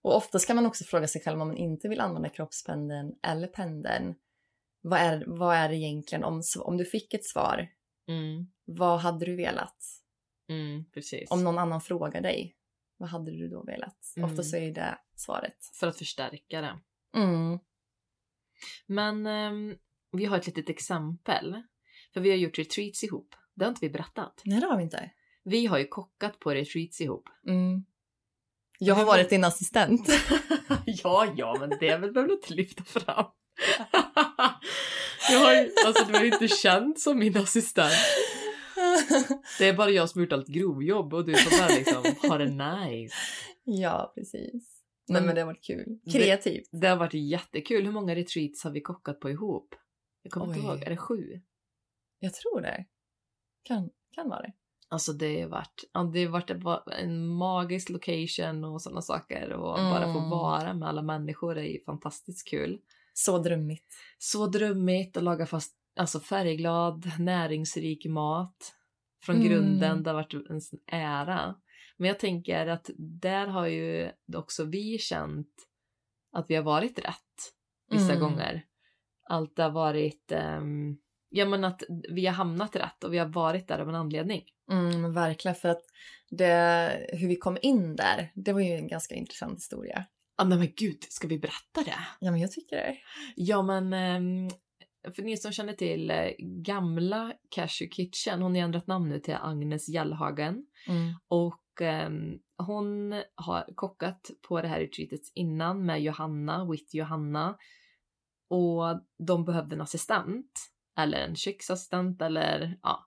Och 0.04 0.16
oftast 0.16 0.46
kan 0.46 0.56
man 0.56 0.66
också 0.66 0.84
fråga 0.84 1.08
sig 1.08 1.22
själv 1.22 1.40
om 1.40 1.48
man 1.48 1.56
inte 1.56 1.88
vill 1.88 2.00
använda 2.00 2.28
kroppspendeln 2.28 3.14
eller 3.22 3.48
pendeln. 3.48 4.14
Vad 4.80 5.00
är, 5.00 5.24
vad 5.26 5.56
är 5.56 5.68
det 5.68 5.76
egentligen, 5.76 6.24
om, 6.24 6.42
om 6.60 6.76
du 6.76 6.84
fick 6.84 7.14
ett 7.14 7.24
svar, 7.24 7.68
Mm, 8.08 8.46
vad 8.64 9.00
hade 9.00 9.26
du 9.26 9.36
velat? 9.36 9.76
mm, 10.48 10.84
precis. 10.94 11.30
Om 11.30 11.44
någon 11.44 11.58
annan 11.58 11.80
frågar 11.80 12.20
dig, 12.20 12.56
vad 12.96 13.08
hade 13.08 13.30
du 13.30 13.48
då 13.48 13.62
velat? 13.62 14.12
Mm. 14.16 14.30
Ofta 14.30 14.42
så 14.42 14.56
är 14.56 14.72
det 14.72 14.98
svaret. 15.14 15.56
För 15.80 15.86
att 15.86 15.98
förstärka 15.98 16.60
det. 16.60 16.80
Mm. 17.16 17.58
Men 18.86 19.26
ehm, 19.26 19.78
vi 20.12 20.24
har 20.24 20.36
ett 20.36 20.46
litet 20.46 20.68
exempel. 20.68 21.62
För 22.14 22.20
vi 22.20 22.30
har 22.30 22.36
gjort 22.36 22.58
retreats 22.58 23.04
ihop. 23.04 23.34
Det 23.54 23.64
har 23.64 23.70
inte 23.70 23.86
vi 23.86 23.90
berättat. 23.90 24.42
Nej 24.44 24.60
det 24.60 24.66
har 24.66 24.76
vi 24.76 24.82
inte. 24.82 25.10
Vi 25.44 25.66
har 25.66 25.78
ju 25.78 25.86
kockat 25.86 26.38
på 26.38 26.54
retreats 26.54 27.00
ihop. 27.00 27.28
Mm. 27.46 27.84
Jag 28.78 28.94
har 28.94 29.04
varit 29.04 29.30
din 29.30 29.44
assistent. 29.44 30.08
ja, 30.86 31.32
ja, 31.36 31.56
men 31.60 31.70
det 31.80 31.98
vill 31.98 32.10
väl 32.10 32.30
inte 32.30 32.54
lyfta 32.54 32.84
fram. 32.84 33.24
jag 35.30 35.38
har 35.38 35.68
alltså 35.86 36.04
du 36.04 36.12
har 36.12 36.20
ju 36.24 36.32
inte 36.32 36.48
känt 36.48 37.00
som 37.00 37.18
min 37.18 37.36
assistent. 37.36 37.92
Det 39.58 39.68
är 39.68 39.72
bara 39.76 39.90
jag 39.90 40.10
som 40.10 40.18
har 40.18 40.24
gjort 40.24 40.32
allt 40.32 40.48
grovjobb 40.48 41.14
och 41.14 41.24
du 41.26 41.34
får 41.36 41.58
bara 41.60 41.68
liksom 41.68 42.30
ha 42.30 42.38
det 42.38 42.46
nice. 42.86 43.14
ja, 43.64 44.12
precis. 44.14 44.70
Men- 45.08 45.14
Nej 45.14 45.22
men 45.22 45.34
det 45.34 45.40
har 45.40 45.46
varit 45.46 45.64
kul. 45.64 45.98
Kreativt. 46.12 46.68
Det 46.72 46.88
har 46.88 46.96
varit 46.96 47.14
jättekul. 47.14 47.84
Hur 47.84 47.92
många 47.92 48.14
retreats 48.14 48.64
har 48.64 48.70
vi 48.70 48.80
kockat 48.80 49.20
på 49.20 49.30
ihop? 49.30 49.74
Jag 50.22 50.32
kommer 50.32 50.46
inte 50.46 50.60
Oj. 50.60 50.66
ihåg. 50.66 50.82
Är 50.82 50.90
det 50.90 50.96
sju? 50.96 51.40
Jag 52.18 52.34
tror 52.34 52.60
det. 52.60 52.84
Kan, 53.62 53.90
kan 54.14 54.28
vara 54.28 54.42
det. 54.42 54.52
Alltså 54.88 55.12
det 55.12 55.42
har 55.42 55.48
varit, 55.48 55.84
det 55.92 56.24
har 56.24 56.26
varit 56.28 56.50
en- 56.98 57.26
magisk 57.26 57.90
location 57.90 58.64
och 58.64 58.82
sådana 58.82 59.02
saker 59.02 59.52
och 59.52 59.74
bara 59.78 60.12
få 60.12 60.18
Mm. 60.18 60.30
vara 60.30 60.74
med 60.74 60.88
alla 60.88 61.02
människor 61.02 61.58
är 61.58 61.84
fantastiskt 61.84 62.48
kul. 62.50 62.80
Så 63.12 63.38
drömmigt. 63.38 63.86
Så 64.18 64.46
drömmigt 64.46 65.16
att 65.16 65.22
laga 65.22 65.46
fast, 65.46 65.76
alltså 65.96 66.20
färgglad, 66.20 67.10
näringsrik 67.18 68.06
mat 68.06 68.74
från 69.22 69.36
Mm. 69.36 69.48
grunden. 69.48 70.02
Det 70.02 70.10
har 70.10 70.14
varit 70.14 70.34
en 70.34 70.60
ära. 70.86 71.54
Men 71.96 72.08
jag 72.08 72.18
tänker 72.18 72.66
att 72.66 72.90
där 72.98 73.46
har 73.46 73.66
ju 73.66 74.10
också 74.36 74.64
vi 74.64 74.98
känt 74.98 75.48
att 76.32 76.46
vi 76.50 76.54
har 76.54 76.62
varit 76.62 76.98
rätt 76.98 77.52
vissa 77.90 78.12
Mm. 78.12 78.20
gånger. 78.20 78.64
Allt 79.28 79.58
har 79.58 79.70
varit, 79.70 80.32
ehm, 80.32 80.96
ja 81.28 81.46
men 81.46 81.64
att 81.64 81.82
vi 82.10 82.26
har 82.26 82.34
hamnat 82.34 82.76
rätt 82.76 83.04
och 83.04 83.12
vi 83.12 83.18
har 83.18 83.26
varit 83.28 83.68
där 83.68 83.78
av 83.78 83.88
en 83.88 83.94
anledning. 83.94 84.42
Mm, 84.72 85.12
verkligen 85.12 85.54
för 85.54 85.68
att 85.68 85.82
det, 86.30 87.06
hur 87.12 87.28
vi 87.28 87.36
kom 87.36 87.58
in 87.62 87.96
där, 87.96 88.32
det 88.34 88.52
var 88.52 88.60
ju 88.60 88.72
en 88.72 88.88
ganska 88.88 89.14
intressant 89.14 89.58
historia. 89.58 90.04
Ja 90.36 90.44
men, 90.44 90.58
men 90.58 90.72
gud, 90.76 91.04
ska 91.08 91.28
vi 91.28 91.38
berätta 91.38 91.82
det? 91.84 91.98
Ja 92.20 92.30
men 92.30 92.40
jag 92.40 92.52
tycker 92.52 92.76
det. 92.76 92.96
Ja 93.36 93.62
men, 93.62 93.92
ehm, 93.92 94.48
för 95.14 95.22
ni 95.22 95.36
som 95.36 95.52
känner 95.52 95.72
till 95.72 96.10
eh, 96.10 96.30
gamla 96.38 97.32
Cashew 97.48 97.94
Kitchen, 97.94 98.42
hon 98.42 98.54
har 98.54 98.62
ändrat 98.62 98.86
namn 98.86 99.08
nu 99.08 99.20
till 99.20 99.36
Agnes 99.40 99.88
Gällhagen. 99.88 100.66
Mm. 100.88 101.14
Och 101.28 101.80
ehm, 101.80 102.38
hon 102.58 103.12
har 103.34 103.74
kockat 103.74 104.30
på 104.48 104.60
det 104.60 104.68
här 104.68 104.80
retreatet 104.80 105.20
innan 105.34 105.86
med 105.86 106.02
Johanna, 106.02 106.70
with 106.70 106.96
Johanna. 106.96 107.56
Och 108.50 109.00
de 109.26 109.44
behövde 109.44 109.74
en 109.74 109.80
assistent. 109.80 110.70
Eller 110.98 111.18
en 111.18 111.36
köksassistent 111.36 112.22
eller 112.22 112.78
ja. 112.82 113.06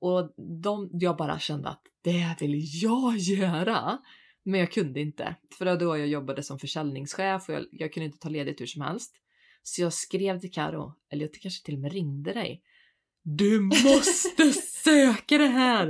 Och 0.00 0.34
de, 0.62 0.90
jag 0.92 1.16
bara 1.16 1.38
kände 1.38 1.68
att 1.68 1.82
det 2.02 2.36
vill 2.40 2.60
jag 2.82 3.16
göra. 3.16 3.98
Men 4.44 4.60
jag 4.60 4.72
kunde 4.72 5.00
inte. 5.00 5.36
För 5.58 5.76
då 5.76 5.98
jag 5.98 6.06
jobbade 6.08 6.42
som 6.42 6.58
försäljningschef 6.58 7.48
och 7.48 7.54
jag, 7.54 7.64
jag 7.70 7.92
kunde 7.92 8.04
inte 8.06 8.18
ta 8.18 8.28
ledigt 8.28 8.60
hur 8.60 8.66
som 8.66 8.82
helst. 8.82 9.14
Så 9.62 9.82
jag 9.82 9.92
skrev 9.92 10.40
till 10.40 10.52
Karo, 10.52 10.94
eller 11.10 11.22
jag 11.24 11.34
kanske 11.34 11.64
till 11.64 11.74
och 11.74 11.80
med 11.80 11.92
ringde 11.92 12.32
dig. 12.32 12.62
Du 13.22 13.60
måste 13.60 14.52
söka 14.84 15.38
det 15.38 15.46
här! 15.46 15.86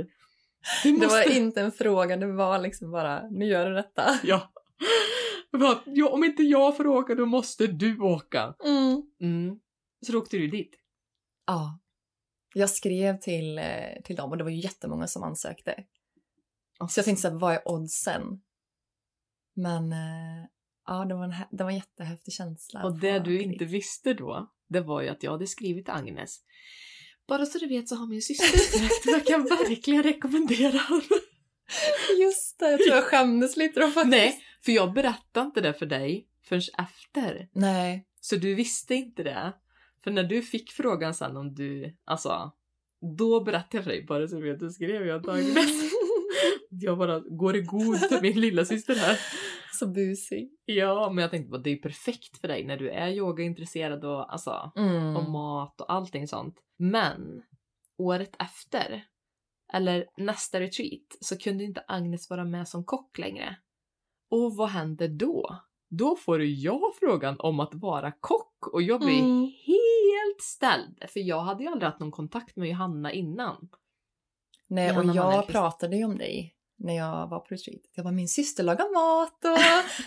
Du 0.83 0.91
Det 0.91 1.07
var 1.07 1.17
måste- 1.17 1.37
inte 1.37 1.61
en 1.61 1.71
fråga, 1.71 2.17
det 2.17 2.33
var 2.33 2.59
liksom 2.59 2.91
bara, 2.91 3.29
nu 3.29 3.45
gör 3.45 3.69
du 3.69 3.75
detta. 3.75 4.19
Ja. 4.23 4.51
Bara, 5.51 6.09
om 6.09 6.23
inte 6.23 6.43
jag 6.43 6.77
får 6.77 6.87
åka 6.87 7.15
då 7.15 7.25
måste 7.25 7.67
du 7.67 7.99
åka. 7.99 8.53
Mm. 8.65 9.01
Mm. 9.21 9.59
Så 10.05 10.11
då 10.11 10.17
åkte 10.17 10.37
du 10.37 10.47
dit. 10.47 10.75
Ja. 11.47 11.79
Jag 12.53 12.69
skrev 12.69 13.19
till, 13.19 13.57
eh, 13.57 14.01
till 14.03 14.15
dem 14.15 14.31
och 14.31 14.37
det 14.37 14.43
var 14.43 14.51
ju 14.51 14.59
jättemånga 14.59 15.07
som 15.07 15.23
ansökte. 15.23 15.83
Så 16.89 16.99
jag 16.99 17.05
tänkte 17.05 17.21
så 17.21 17.29
här, 17.29 17.35
vad 17.35 17.53
är 17.53 17.67
oddsen? 17.67 18.41
Men 19.55 19.91
eh, 19.91 20.45
ja, 20.87 21.05
det 21.05 21.15
var, 21.15 21.23
en, 21.23 21.35
det 21.51 21.63
var 21.63 21.71
en 21.71 21.75
jättehäftig 21.75 22.33
känsla. 22.33 22.83
Och 22.83 22.99
det 22.99 23.19
du 23.19 23.41
inte 23.41 23.65
visste 23.65 24.13
då, 24.13 24.51
det 24.69 24.81
var 24.81 25.01
ju 25.01 25.09
att 25.09 25.23
jag 25.23 25.31
hade 25.31 25.47
skrivit 25.47 25.89
Agnes. 25.89 26.39
Bara 27.27 27.45
så 27.45 27.57
du 27.57 27.67
vet 27.67 27.89
så 27.89 27.95
har 27.95 28.07
min 28.07 28.21
syster 28.21 28.57
sökt 28.79 29.05
och 29.05 29.11
jag 29.11 29.25
kan 29.25 29.43
verkligen 29.43 30.03
rekommendera 30.03 30.77
honom. 30.77 31.19
Just 32.19 32.59
det, 32.59 32.71
jag 32.71 32.79
tror 32.79 32.95
jag 32.95 33.03
skämdes 33.03 33.57
lite 33.57 33.79
då 33.79 33.87
faktiskt. 33.87 34.11
Nej, 34.11 34.43
för 34.65 34.71
jag 34.71 34.93
berättade 34.93 35.45
inte 35.45 35.61
det 35.61 35.73
för 35.73 35.85
dig 35.85 36.27
förrän 36.43 36.61
efter. 36.77 37.49
Nej. 37.53 38.07
Så 38.21 38.35
du 38.35 38.55
visste 38.55 38.95
inte 38.95 39.23
det. 39.23 39.53
För 40.07 40.11
när 40.11 40.23
du 40.23 40.41
fick 40.41 40.71
frågan 40.71 41.13
sen 41.13 41.37
om 41.37 41.53
du, 41.53 41.97
alltså, 42.05 42.51
då 43.17 43.43
berättade 43.43 43.77
jag 43.77 43.83
för 43.83 43.91
dig 43.91 44.05
bara 44.05 44.27
så 44.27 44.35
du 44.35 44.51
vet, 44.51 44.59
då 44.59 44.69
skrev 44.69 45.07
jag 45.07 45.29
Agnes. 45.29 45.91
Jag 46.69 46.97
bara 46.97 47.19
går 47.19 47.55
i 47.55 47.61
god 47.61 47.97
för 47.99 48.21
min 48.21 48.39
lilla 48.41 48.65
syster 48.65 48.95
här. 48.95 49.19
Så 49.73 49.87
busig. 49.87 50.49
Ja, 50.65 51.09
men 51.09 51.21
jag 51.21 51.31
tänkte 51.31 51.49
bara 51.49 51.61
det 51.61 51.69
är 51.69 51.75
ju 51.75 51.81
perfekt 51.81 52.37
för 52.41 52.47
dig 52.47 52.65
när 52.65 52.77
du 52.77 52.89
är 52.89 53.07
yogaintresserad 53.09 54.05
och 54.05 54.33
alltså 54.33 54.71
Mm. 54.75 55.15
och 55.15 55.29
mat 55.29 55.81
och 55.81 55.93
allting 55.93 56.27
sånt. 56.27 56.55
Men 56.77 57.43
året 57.97 58.35
efter, 58.39 59.03
eller 59.73 60.05
nästa 60.17 60.59
retreat, 60.59 61.17
så 61.21 61.37
kunde 61.37 61.63
inte 61.63 61.83
Agnes 61.87 62.29
vara 62.29 62.45
med 62.45 62.67
som 62.67 62.83
kock 62.85 63.17
längre. 63.17 63.57
Och 64.29 64.55
vad 64.55 64.69
hände 64.69 65.07
då? 65.07 65.59
Då 65.89 66.15
får 66.15 66.43
jag 66.43 66.81
frågan 66.99 67.35
om 67.39 67.59
att 67.59 67.73
vara 67.73 68.11
kock 68.19 68.67
och 68.73 68.81
jag 68.81 68.99
blir 69.01 69.19
Mm. 69.19 69.41
helt 69.43 70.41
ställd. 70.41 71.03
För 71.13 71.19
jag 71.19 71.41
hade 71.41 71.63
ju 71.63 71.69
aldrig 71.69 71.89
haft 71.89 71.99
någon 71.99 72.11
kontakt 72.11 72.55
med 72.55 72.69
Johanna 72.69 73.11
innan. 73.11 73.69
Nej, 74.69 74.89
och 74.89 74.93
Johanna 74.95 75.15
jag 75.15 75.25
Mannerqvist. 75.25 75.51
pratade 75.51 75.95
ju 75.97 76.03
om 76.05 76.17
dig 76.17 76.53
när 76.79 76.93
jag 76.93 77.27
var 77.29 77.39
på 77.39 77.45
retreat. 77.55 77.81
Jag 77.95 78.03
var 78.03 78.11
min 78.11 78.27
syster 78.27 78.63
lagar 78.63 78.93
mat 78.93 79.45
och 79.45 79.57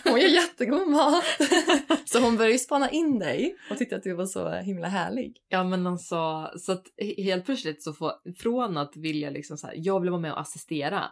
hon 0.11 0.21
gör 0.21 0.27
jättegod 0.27 0.87
mat. 0.87 1.23
så 2.05 2.19
hon 2.19 2.37
började 2.37 2.53
ju 2.53 2.59
spana 2.59 2.89
in 2.89 3.19
dig 3.19 3.55
och 3.71 3.77
tyckte 3.77 3.95
att 3.95 4.03
du 4.03 4.13
var 4.13 4.25
så 4.25 4.49
himla 4.49 4.87
härlig. 4.87 5.37
Ja 5.47 5.63
men 5.63 5.87
alltså, 5.87 6.49
så 6.57 6.71
att 6.71 6.83
he- 7.01 7.23
helt 7.23 7.45
plötsligt 7.45 7.83
så 7.83 7.93
får, 7.93 8.11
från 8.37 8.77
att 8.77 8.97
vilja 8.97 9.29
liksom 9.29 9.57
så 9.57 9.67
här, 9.67 9.73
jag 9.77 9.99
vill 9.99 10.09
vara 10.09 10.21
med 10.21 10.31
och 10.33 10.39
assistera 10.39 11.03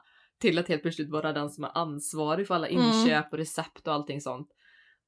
till 0.42 0.60
att 0.60 0.68
helt 0.68 0.82
plötsligt 0.82 1.10
vara 1.10 1.34
den 1.34 1.50
som 1.50 1.64
är 1.64 1.78
ansvarig 1.78 2.48
för 2.48 2.56
alla 2.56 2.68
Mm. 2.68 2.84
inköp 2.86 3.32
och 3.32 3.38
recept 3.38 3.88
och 3.88 3.94
allting 3.94 4.22
sånt. 4.22 4.48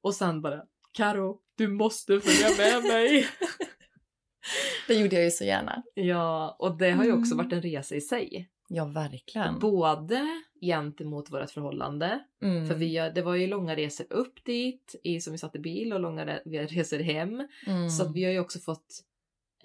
Och 0.02 0.14
sen 0.14 0.42
bara, 0.42 0.62
Karo, 0.92 1.38
du 1.56 1.68
måste 1.68 2.20
följa 2.20 2.48
med 2.58 2.82
mig. 2.92 3.26
Det 4.88 4.94
gjorde 4.94 5.16
jag 5.16 5.24
ju 5.24 5.30
så 5.30 5.44
gärna. 5.44 5.82
ja, 5.94 6.56
och 6.58 6.76
det 6.78 6.90
har 6.90 7.04
ju 7.04 7.12
också 7.12 7.34
Mm. 7.34 7.44
varit 7.46 7.52
en 7.52 7.62
resa 7.62 7.94
i 7.94 8.00
sig. 8.00 8.48
Ja, 8.68 8.84
verkligen. 8.84 9.58
Både 9.58 10.26
gentemot 10.60 11.30
vårt 11.32 11.50
förhållande, 11.50 12.24
Mm. 12.42 12.66
för 12.68 12.74
vi, 12.74 13.10
det 13.14 13.22
var 13.22 13.34
ju 13.34 13.46
långa 13.46 13.76
resor 13.76 14.06
upp 14.10 14.44
dit 14.44 14.94
i, 15.04 15.20
som 15.20 15.32
vi 15.32 15.38
satt 15.38 15.56
i 15.56 15.58
bil 15.58 15.92
och 15.92 16.00
långa 16.00 16.24
re- 16.24 16.66
resor 16.66 16.98
hem. 16.98 17.48
Mm. 17.66 17.90
Så 17.90 18.02
att 18.02 18.14
vi 18.14 18.24
har 18.24 18.32
ju 18.32 18.40
också 18.40 18.58
fått 18.58 18.86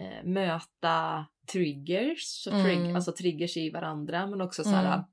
eh, 0.00 0.24
möta 0.24 1.26
triggers, 1.52 2.22
så 2.22 2.50
trig- 2.50 2.76
Mm. 2.80 2.96
alltså 2.96 3.12
triggers 3.12 3.56
i 3.56 3.70
varandra 3.70 4.26
men 4.26 4.40
också 4.40 4.64
så 4.64 4.70
här, 4.70 4.94
Mm. 4.94 5.04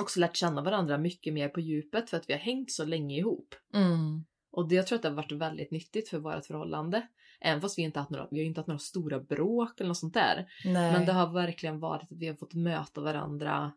också 0.00 0.20
lärt 0.20 0.36
känna 0.36 0.62
varandra 0.62 0.98
mycket 0.98 1.34
mer 1.34 1.48
på 1.48 1.60
djupet 1.60 2.10
för 2.10 2.16
att 2.16 2.28
vi 2.28 2.32
har 2.32 2.40
hängt 2.40 2.70
så 2.70 2.84
länge 2.84 3.16
ihop. 3.18 3.54
Mm. 3.74 4.24
Och 4.50 4.68
det, 4.68 4.74
jag 4.74 4.86
tror 4.86 4.96
att 4.96 5.02
det 5.02 5.08
har 5.08 5.16
varit 5.16 5.32
väldigt 5.32 5.70
nyttigt 5.70 6.08
för 6.08 6.18
vårt 6.18 6.46
förhållande. 6.46 7.06
Även 7.40 7.60
fast 7.60 7.78
vi 7.78 7.82
inte 7.82 7.98
haft 7.98 8.10
några, 8.10 8.28
vi 8.30 8.38
har 8.38 8.46
inte 8.46 8.60
haft 8.60 8.68
några 8.68 8.78
stora 8.78 9.20
bråk 9.20 9.80
eller 9.80 9.88
något 9.88 9.98
sånt 9.98 10.14
där. 10.14 10.48
Nej. 10.64 10.92
Men 10.92 11.06
det 11.06 11.12
har 11.12 11.32
verkligen 11.32 11.80
varit 11.80 12.12
att 12.12 12.18
vi 12.18 12.28
har 12.28 12.34
fått 12.34 12.54
möta 12.54 13.00
varandra 13.00 13.72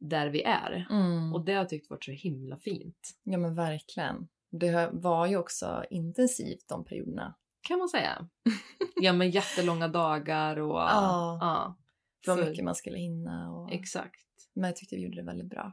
där 0.00 0.28
vi 0.28 0.42
är. 0.42 0.86
mm. 0.90 1.34
Och 1.34 1.44
det 1.44 1.52
har 1.52 1.58
jag 1.58 1.68
tyckt 1.68 1.90
varit 1.90 2.04
så 2.04 2.10
himla 2.10 2.56
fint. 2.56 3.16
Ja, 3.22 3.38
men 3.38 3.54
verkligen. 3.54 4.28
Det 4.50 4.90
var 4.92 5.26
ju 5.26 5.36
också 5.36 5.84
intensivt 5.90 6.68
de 6.68 6.84
perioderna. 6.84 7.34
Kan 7.68 7.78
man 7.78 7.88
säga. 7.88 8.28
ja 9.00 9.12
men 9.12 9.30
jättelånga 9.30 9.88
dagar 9.88 10.56
och... 10.56 10.76
Ja. 10.80 11.38
ja. 11.40 11.76
Det 12.24 12.30
var 12.30 12.48
mycket 12.48 12.64
man 12.64 12.74
skulle 12.74 12.98
hinna. 12.98 13.52
Och... 13.52 13.72
Exakt. 13.72 14.26
Men 14.54 14.64
jag 14.64 14.76
tyckte 14.76 14.96
vi 14.96 15.02
gjorde 15.02 15.16
det 15.16 15.22
väldigt 15.22 15.48
bra. 15.48 15.72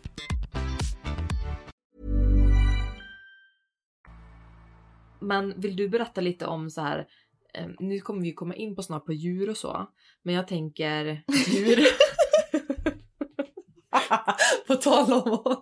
Men 5.21 5.59
vill 5.61 5.75
du 5.75 5.89
berätta 5.89 6.21
lite 6.21 6.45
om 6.45 6.69
så 6.69 6.81
här, 6.81 7.07
eh, 7.53 7.67
nu 7.79 7.99
kommer 7.99 8.21
vi 8.21 8.33
komma 8.33 8.55
in 8.55 8.75
på 8.75 8.83
snart 8.83 9.05
på 9.05 9.13
djur 9.13 9.49
och 9.49 9.57
så, 9.57 9.89
men 10.23 10.35
jag 10.35 10.47
tänker 10.47 11.23
djur. 11.47 11.85
På 14.67 14.75
tal 14.75 15.13
om 15.13 15.21
vad? 15.43 15.61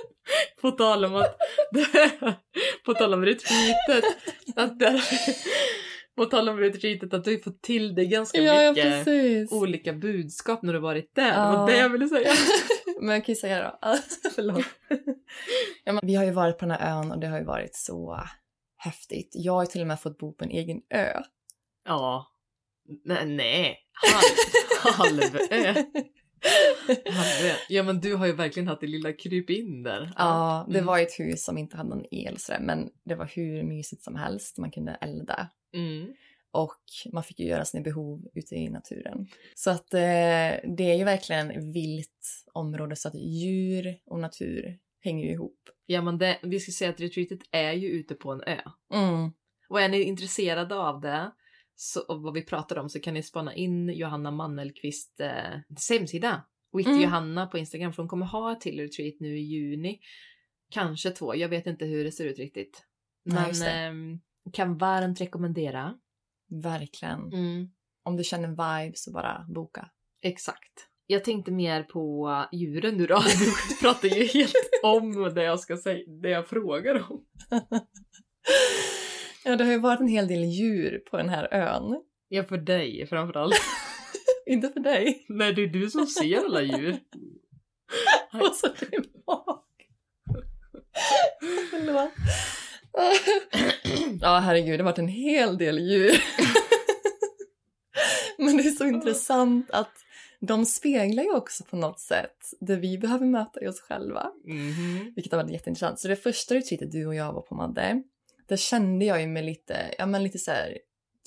på 0.60 0.70
tal 0.70 1.04
om 1.04 1.14
att, 1.14 1.36
på 2.86 2.94
tal 2.94 3.14
om 3.14 3.24
retreatet, 3.24 4.04
att 4.56 4.78
där, 4.78 5.02
på 6.16 6.24
tal 6.24 6.48
om 6.48 6.58
retreatet 6.58 7.14
att 7.14 7.24
du 7.24 7.30
har 7.30 7.38
fått 7.38 7.62
till 7.62 7.94
dig 7.94 8.06
ganska 8.06 8.40
mycket 8.40 8.84
precis. 8.84 9.52
olika 9.52 9.92
budskap 9.92 10.62
när 10.62 10.72
du 10.72 10.78
varit 10.78 11.14
där. 11.14 11.22
Det 11.24 11.28
Ja. 11.30 11.56
var 11.56 11.70
det 11.70 11.76
jag 11.78 11.88
ville 11.88 12.08
säga. 12.08 12.32
Men 13.00 13.14
jag 13.14 13.24
kan 13.24 13.32
ju 13.32 13.36
säga 13.36 13.62
då. 13.80 13.96
Förlåt. 14.34 14.64
ja, 15.84 15.92
men 15.92 16.06
vi 16.06 16.14
har 16.14 16.24
ju 16.24 16.30
varit 16.30 16.58
på 16.58 16.64
den 16.66 16.70
här 16.78 16.98
ön 16.98 17.12
och 17.12 17.18
det 17.20 17.26
har 17.26 17.38
ju 17.38 17.44
varit 17.44 17.74
så 17.76 18.20
häftigt. 18.84 19.30
Jag 19.34 19.52
har 19.52 19.66
till 19.66 19.80
och 19.80 19.86
med 19.86 20.00
fått 20.00 20.18
bo 20.18 20.32
på 20.32 20.44
en 20.44 20.50
egen 20.50 20.80
ö. 20.90 21.20
Ja. 21.84 22.26
Nej, 23.04 23.26
nej. 23.26 23.78
Halv, 24.82 25.20
halvö. 25.20 25.38
Halvö. 27.10 27.54
Ja 27.68 27.82
men 27.82 28.00
du 28.00 28.14
har 28.14 28.26
ju 28.26 28.32
verkligen 28.32 28.68
haft 28.68 28.80
det 28.80 28.86
lilla 28.86 29.12
kryp 29.12 29.50
in 29.50 29.82
där. 29.82 30.12
Ja, 30.16 30.66
det 30.68 30.74
Mm. 30.78 30.86
var 30.86 30.98
ett 30.98 31.18
hus 31.20 31.44
som 31.44 31.58
inte 31.58 31.76
hade 31.76 31.88
någon 31.88 32.04
el 32.10 32.38
sådär, 32.38 32.60
men 32.60 32.90
det 33.04 33.14
var 33.14 33.26
hur 33.34 33.62
mysigt 33.62 34.02
som 34.02 34.16
helst. 34.16 34.58
Man 34.58 34.70
kunde 34.70 34.92
elda. 35.00 35.48
Mm. 35.74 36.14
Och 36.50 36.82
man 37.12 37.22
fick 37.24 37.40
ju 37.40 37.46
göra 37.46 37.64
sina 37.64 37.82
behov 37.82 38.22
ute 38.34 38.54
i 38.54 38.68
naturen. 38.68 39.26
Så 39.54 39.70
att 39.70 39.94
eh, 39.94 40.00
det 40.76 40.90
är 40.90 40.94
ju 40.94 41.04
verkligen 41.04 41.72
vilt 41.72 42.44
område 42.52 42.96
så 42.96 43.08
att 43.08 43.14
djur 43.14 43.98
och 44.06 44.18
natur 44.20 44.78
hänger 45.00 45.24
ju 45.24 45.32
ihop. 45.32 45.58
Ja 45.86 46.02
men 46.02 46.18
det, 46.18 46.38
vi 46.42 46.60
ska 46.60 46.72
säga 46.72 46.90
att 46.90 47.00
retreatet 47.00 47.40
är 47.50 47.72
ju 47.72 47.88
ute 47.88 48.14
på 48.14 48.32
en 48.32 48.42
ö. 48.46 48.60
Mm. 48.92 49.32
Och 49.68 49.80
är 49.80 49.88
ni 49.88 50.02
intresserade 50.02 50.74
av 50.74 51.00
det 51.00 51.32
så, 51.74 52.00
och 52.00 52.22
vad 52.22 52.34
vi 52.34 52.42
pratar 52.42 52.78
om 52.78 52.88
så 52.88 53.00
kan 53.00 53.14
ni 53.14 53.22
spana 53.22 53.54
in 53.54 53.88
Johanna 53.88 54.30
Mannelqvist 54.30 55.20
eh, 55.20 55.60
hemsida. 55.90 56.44
With 56.72 56.88
Mm. 56.88 57.02
Johanna 57.02 57.46
på 57.46 57.58
Instagram 57.58 57.92
för 57.92 58.02
hon 58.02 58.08
kommer 58.08 58.26
ha 58.26 58.52
ett 58.52 58.60
till 58.60 58.80
retreat 58.80 59.14
nu 59.20 59.38
i 59.38 59.42
juni. 59.42 60.00
Kanske 60.70 61.10
två, 61.10 61.34
jag 61.34 61.48
vet 61.48 61.66
inte 61.66 61.84
hur 61.84 62.04
det 62.04 62.12
ser 62.12 62.24
ut 62.24 62.38
riktigt. 62.38 62.84
Men 63.24 63.52
det. 63.52 63.70
ehm, 63.70 64.20
kan 64.52 64.78
varmt 64.78 65.20
rekommendera. 65.20 65.98
Verkligen. 66.62 67.32
Mm. 67.32 67.70
Om 68.02 68.16
du 68.16 68.24
känner 68.24 68.48
vibe 68.48 68.96
så 68.96 69.12
bara 69.12 69.46
boka. 69.48 69.90
Exakt. 70.20 70.88
Jag 71.06 71.24
tänkte 71.24 71.52
mer 71.52 71.82
på 71.82 72.30
djuren 72.52 72.96
nu 72.96 73.06
då. 73.06 73.18
Du 73.68 73.76
pratar 73.80 74.08
ju 74.08 74.24
helt 74.24 74.54
om 74.82 75.34
det 75.34 75.42
jag 75.42 75.60
ska 75.60 75.76
säga, 75.76 76.04
det 76.22 76.28
jag 76.28 76.48
frågar 76.48 77.04
om. 77.10 77.24
Ja, 79.44 79.56
det 79.56 79.64
har 79.64 79.72
ju 79.72 79.78
varit 79.78 80.00
en 80.00 80.08
hel 80.08 80.28
del 80.28 80.44
djur 80.44 80.98
på 81.10 81.16
den 81.16 81.28
här 81.28 81.54
ön. 81.54 82.02
Ja, 82.28 82.44
för 82.44 82.58
dig 82.58 83.06
framförallt. 83.06 83.54
Inte 84.46 84.68
för 84.68 84.80
dig. 84.80 85.26
Nej, 85.28 85.52
det 85.52 85.62
är 85.62 85.66
du 85.66 85.90
som 85.90 86.06
ser 86.06 86.38
alla 86.38 86.62
djur. 86.62 86.96
Och 88.32 88.54
så 88.54 88.66
din 88.66 89.04
mag. 89.26 89.60
Förlåt. 91.70 92.12
Ja, 94.20 94.38
herregud, 94.38 94.78
det 94.78 94.82
har 94.82 94.90
varit 94.90 94.98
en 94.98 95.08
hel 95.08 95.58
del 95.58 95.78
djur. 95.78 96.22
Men 98.38 98.56
det 98.56 98.62
är 98.62 98.70
så 98.70 98.84
intressant 98.84 99.70
att 99.70 100.03
de 100.46 100.66
speglar 100.66 101.22
ju 101.22 101.34
också 101.34 101.64
på 101.64 101.76
något 101.76 102.00
sätt 102.00 102.36
det 102.60 102.76
vi 102.76 102.98
behöver 102.98 103.26
möta 103.26 103.60
i 103.60 103.68
oss 103.68 103.80
själva. 103.80 104.30
Mhm. 104.44 105.12
Vilket 105.16 105.32
har 105.32 105.42
varit 105.42 105.52
jätteintressant. 105.52 106.00
Så 106.00 106.08
det 106.08 106.16
första 106.16 106.54
retreatet 106.54 106.92
du 106.92 107.06
och 107.06 107.14
jag 107.14 107.32
var 107.32 107.42
på 107.42 107.54
Madde, 107.54 108.02
där 108.48 108.56
kände 108.56 109.04
jag 109.04 109.20
ju 109.20 109.26
mig 109.26 109.42
lite, 109.42 109.94
ja 109.98 110.06
men 110.06 110.22
lite 110.22 110.38
så 110.38 110.50
här 110.50 110.78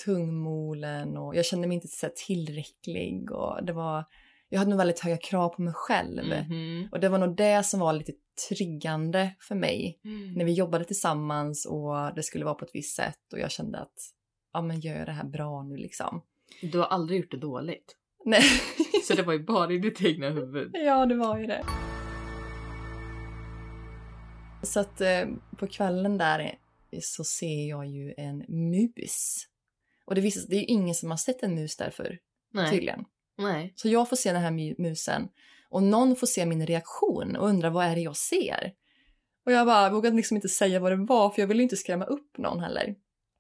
tungmolen 0.06 1.18
och 1.18 1.36
jag 1.36 1.46
kände 1.46 1.68
mig 1.68 1.76
inte 1.76 1.88
så 1.88 2.10
tillräcklig 2.16 3.32
och 3.32 3.66
det 3.66 3.74
var, 3.74 4.06
jag 4.50 4.60
hade 4.60 4.70
nog 4.70 4.78
väldigt 4.78 5.00
höga 5.00 5.18
krav 5.18 5.50
på 5.50 5.62
mig 5.62 5.74
själv. 5.74 6.26
Mhm. 6.26 6.90
Och 6.92 7.00
det 7.00 7.10
var 7.10 7.18
nog 7.18 7.36
det 7.36 7.64
som 7.66 7.80
var 7.80 7.94
lite 7.94 8.14
triggande 8.50 9.36
för 9.40 9.56
mig 9.56 10.00
Mm. 10.06 10.34
när 10.34 10.46
vi 10.46 10.54
jobbade 10.54 10.86
tillsammans 10.86 11.66
och 11.66 12.16
det 12.16 12.24
skulle 12.24 12.46
vara 12.46 12.56
på 12.56 12.66
ett 12.66 12.72
visst 12.76 12.96
sätt 12.96 13.34
och 13.34 13.40
jag 13.40 13.52
kände 13.52 13.80
att 13.80 14.14
ja 14.54 14.62
men 14.62 14.80
gör 14.80 15.06
det 15.06 15.12
här 15.12 15.24
bra 15.24 15.64
nu 15.64 15.76
liksom. 15.78 16.22
Du 16.62 16.78
har 16.80 16.86
aldrig 16.86 17.20
gjort 17.22 17.32
det 17.32 17.38
dåligt. 17.38 17.97
Nej. 18.26 18.44
Så 19.04 19.14
det 19.14 19.24
var 19.24 19.34
ju 19.34 19.44
bara 19.44 19.74
i 19.74 19.78
ditt 19.78 20.02
egna 20.02 20.30
huvud. 20.30 20.72
ja, 20.74 21.06
det 21.06 21.16
var 21.16 21.38
ju 21.40 21.46
det. 21.48 21.66
Så 24.64 24.80
att 24.80 25.02
eh, 25.02 25.26
på 25.58 25.68
kvällen 25.68 26.18
där 26.18 26.56
så 27.02 27.24
ser 27.24 27.70
jag 27.70 27.86
ju 27.88 28.14
en 28.18 28.38
mus. 28.48 29.38
Och 30.06 30.16
det, 30.16 30.22
visar, 30.22 30.50
det 30.50 30.56
är 30.56 30.60
ju 30.60 30.66
ingen 30.66 30.96
som 30.96 31.10
har 31.10 31.18
sett 31.18 31.44
en 31.44 31.56
mus 31.56 31.78
där 31.78 31.90
förr, 31.90 32.18
Nej. 32.54 32.72
tydligen. 32.72 33.06
Nej. 33.38 33.74
Så 33.76 33.90
jag 33.90 34.10
får 34.10 34.16
se 34.16 34.34
den 34.34 34.42
här 34.42 34.52
mu- 34.52 34.76
musen 34.82 35.28
och 35.70 35.84
någon 35.84 36.16
får 36.16 36.28
se 36.28 36.46
min 36.46 36.68
reaktion 36.68 37.36
och 37.36 37.48
undrar 37.48 37.70
vad 37.70 37.86
är 37.86 37.96
det 37.96 38.02
jag 38.02 38.16
ser? 38.18 38.74
Och 39.46 39.52
jag 39.52 39.68
bara 39.68 39.90
vågade 39.90 40.16
liksom 40.16 40.38
inte 40.38 40.50
säga 40.50 40.80
vad 40.80 40.92
det 40.92 40.96
var 40.96 41.30
för 41.30 41.42
jag 41.42 41.48
ville 41.48 41.64
inte 41.64 41.76
skrämma 41.78 42.06
upp 42.06 42.38
någon 42.38 42.60
heller. 42.60 42.96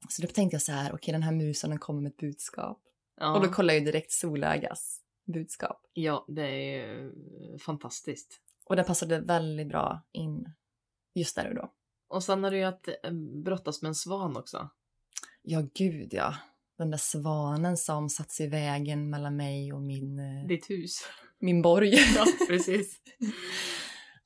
Så 0.09 0.21
då 0.21 0.27
tänkte 0.27 0.55
jag 0.55 0.61
så 0.61 0.71
här, 0.71 0.93
okej 0.93 1.11
den 1.11 1.23
här 1.23 1.31
musen 1.31 1.69
den 1.69 1.79
kommer 1.79 2.01
med 2.01 2.09
ett 2.11 2.17
budskap. 2.17 2.81
Ja. 3.17 3.35
Och 3.35 3.41
då 3.47 3.49
kollar 3.53 3.73
jag 3.73 3.79
ju 3.79 3.85
direkt 3.85 4.11
Solögas 4.11 5.01
budskap. 5.33 5.81
ja, 5.93 6.25
det 6.27 6.41
är 6.43 6.85
ju 6.85 7.11
fantastiskt. 7.59 8.39
Och 8.65 8.75
den 8.75 8.85
passade 8.85 9.19
väldigt 9.19 9.67
bra 9.69 10.05
in 10.11 10.45
just 11.15 11.35
där 11.35 11.49
och 11.49 11.55
då. 11.55 11.71
Och 12.09 12.23
sen 12.23 12.43
har 12.43 12.51
du 12.51 12.57
ju 12.57 12.63
att 12.63 12.87
eh, 12.87 13.11
brottas 13.45 13.81
med 13.81 13.89
en 13.89 13.95
svan 13.95 14.37
också. 14.37 14.69
Ja, 15.41 15.63
gud 15.73 16.13
ja. 16.13 16.35
Den 16.77 16.91
där 16.91 16.97
svanen 16.97 17.77
som 17.77 18.09
satt 18.09 18.31
sig 18.31 18.45
i 18.45 18.49
vägen 18.49 19.09
mellan 19.09 19.35
mig 19.35 19.73
och 19.73 19.81
min, 19.81 20.19
eh, 20.19 20.47
Ditt 20.47 20.69
hus. 20.69 20.99
min 21.39 21.61
borg. 21.61 21.93
Ja, 22.15 22.25
precis. 22.47 22.99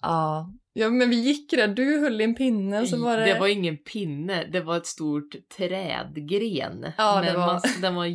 ja. 0.01 0.53
ja, 0.73 0.89
men 0.89 1.09
vi 1.09 1.15
gick 1.15 1.51
där. 1.51 1.67
Du 1.67 1.99
höll 1.99 2.21
i 2.21 2.23
en 2.23 2.35
pinne 2.35 2.81
och 2.81 2.87
så 2.87 3.03
var 3.03 3.17
det... 3.17 3.25
det 3.33 3.39
var 3.39 3.47
ingen 3.47 3.77
pinne, 3.77 4.43
det 4.45 4.61
var 4.61 4.77
ett 4.77 4.85
stort 4.87 5.35
trädgren. 5.57 6.91
Ja, 6.97 7.21
det 7.21 7.25
Men 7.31 7.39
var- 7.39 7.47
man, 7.47 7.61
den 7.81 7.95
var 7.95 8.05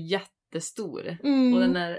jättestor. 0.56 1.18
Mm. 1.22 1.54
Och 1.54 1.60
den 1.60 1.72
där 1.72 1.98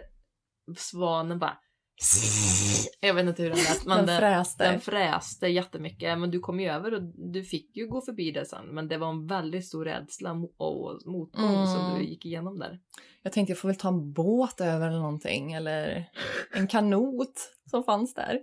svanen 0.78 1.40
bara... 1.40 1.58
Jag 3.02 3.14
vet 3.14 3.26
inte 3.28 3.44
hur 3.44 3.50
den 3.50 3.58
lät, 3.60 3.86
men 3.86 4.06
den 4.06 4.20
fräste. 4.20 4.72
den 4.72 4.80
fräste 4.80 5.48
jättemycket. 5.48 6.20
Men 6.20 6.32
du 6.32 6.40
kom 6.40 6.60
ju 6.60 6.70
över 6.70 6.94
och 6.94 7.02
du 7.34 7.44
fick 7.44 7.78
ju 7.78 7.88
gå 7.88 8.02
förbi 8.02 8.32
det 8.32 8.46
sen. 8.46 8.66
Men 8.66 8.88
det 8.88 8.98
var 8.98 9.10
en 9.10 9.28
väldigt 9.28 9.66
stor 9.68 9.86
rädsla 9.86 10.32
och 10.58 11.02
motgång 11.06 11.54
Mm. 11.56 11.66
som 11.68 11.96
du 12.00 12.06
gick 12.06 12.26
igenom 12.26 12.60
där. 12.60 12.80
Jag 13.24 13.34
tänkte 13.34 13.52
jag 13.52 13.58
får 13.60 13.70
väl 13.70 13.78
ta 13.78 13.88
en 13.88 14.14
båt 14.14 14.62
över 14.62 14.88
eller 14.88 15.00
någonting. 15.00 15.54
Eller 15.54 16.10
en 16.54 16.68
kanot 16.68 17.54
som 17.70 17.84
fanns 17.84 18.14
där. 18.14 18.40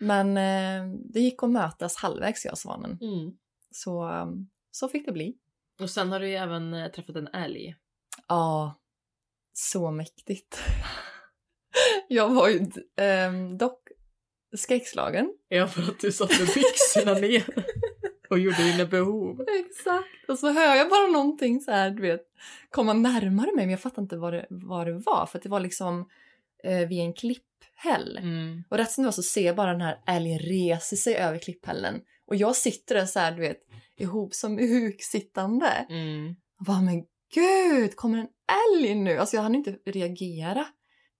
Men 0.00 0.36
eh, 0.36 0.94
det 1.12 1.20
gick 1.20 1.42
att 1.42 1.50
mötas 1.50 1.96
halvvägs 1.96 2.44
jag 2.44 2.52
och 2.52 2.58
svanen. 2.58 2.98
Så, 3.70 4.08
eh, 4.10 4.26
så 4.70 4.88
fick 4.88 5.06
det 5.06 5.12
bli. 5.12 5.36
Och 5.80 5.90
sen 5.90 6.12
har 6.12 6.20
du 6.20 6.28
ju 6.28 6.34
även 6.34 6.74
eh, 6.74 6.90
träffat 6.90 7.16
en 7.16 7.28
älg. 7.28 7.76
Ja, 8.28 8.74
så 9.58 9.90
mäktigt. 9.90 10.60
jag 12.08 12.28
var 12.28 12.48
ju 12.48 12.56
eh, 13.04 13.56
dock 13.58 13.88
skräckslagen. 14.56 15.34
Ja, 15.48 15.66
för 15.66 15.82
att 15.82 16.00
du 16.00 16.12
satte 16.12 16.38
byxorna 16.54 17.14
ner 17.14 17.44
och 18.30 18.38
gjorde 18.38 18.72
dina 18.72 18.84
behov. 18.84 19.40
Exakt. 19.66 20.28
Och 20.28 20.38
så 20.38 20.52
hör 20.52 20.76
jag 20.76 20.90
bara 20.90 21.06
någonting 21.06 21.60
så 21.60 21.70
här, 21.70 21.90
du 21.90 22.02
vet, 22.02 22.22
komma 22.70 22.92
närmare 22.92 23.54
mig 23.54 23.64
men 23.64 23.70
jag 23.70 23.80
fattar 23.80 24.02
inte 24.02 24.16
vad 24.16 24.32
det, 24.32 24.46
vad 24.50 24.86
det 24.86 24.98
var. 24.98 25.26
För 25.26 25.40
det 25.42 25.48
var 25.48 25.60
liksom 25.60 26.08
eh, 26.64 26.88
vid 26.88 27.00
en 27.00 27.12
klipphäll. 27.12 28.18
Mm. 28.18 28.64
Och 28.68 28.76
rätt 28.76 28.90
som 28.90 29.02
det 29.04 29.06
var 29.06 29.12
så 29.12 29.22
ser 29.22 29.46
jag 29.46 29.56
bara 29.56 29.72
den 29.72 29.80
här 29.80 29.98
älgen 30.06 30.38
reser 30.38 30.96
sig 30.96 31.16
över 31.16 31.38
klipphällen. 31.38 32.00
Och 32.26 32.36
jag 32.36 32.56
sitter 32.56 32.94
där 32.94 33.06
så 33.06 33.18
här, 33.18 33.32
du 33.32 33.40
vet, 33.40 33.60
ihop 33.96 34.34
som 34.34 34.58
huksittande. 34.82 35.86
Mm. 35.90 36.36
Och 36.58 36.64
bara, 36.64 36.80
men 36.80 37.04
gud, 37.34 37.96
kommer 37.96 38.18
en 38.18 38.28
älg 38.76 38.94
nu? 38.94 39.18
Alltså 39.18 39.36
jag 39.36 39.42
hann 39.42 39.54
inte 39.54 39.78
reagera. 39.86 40.66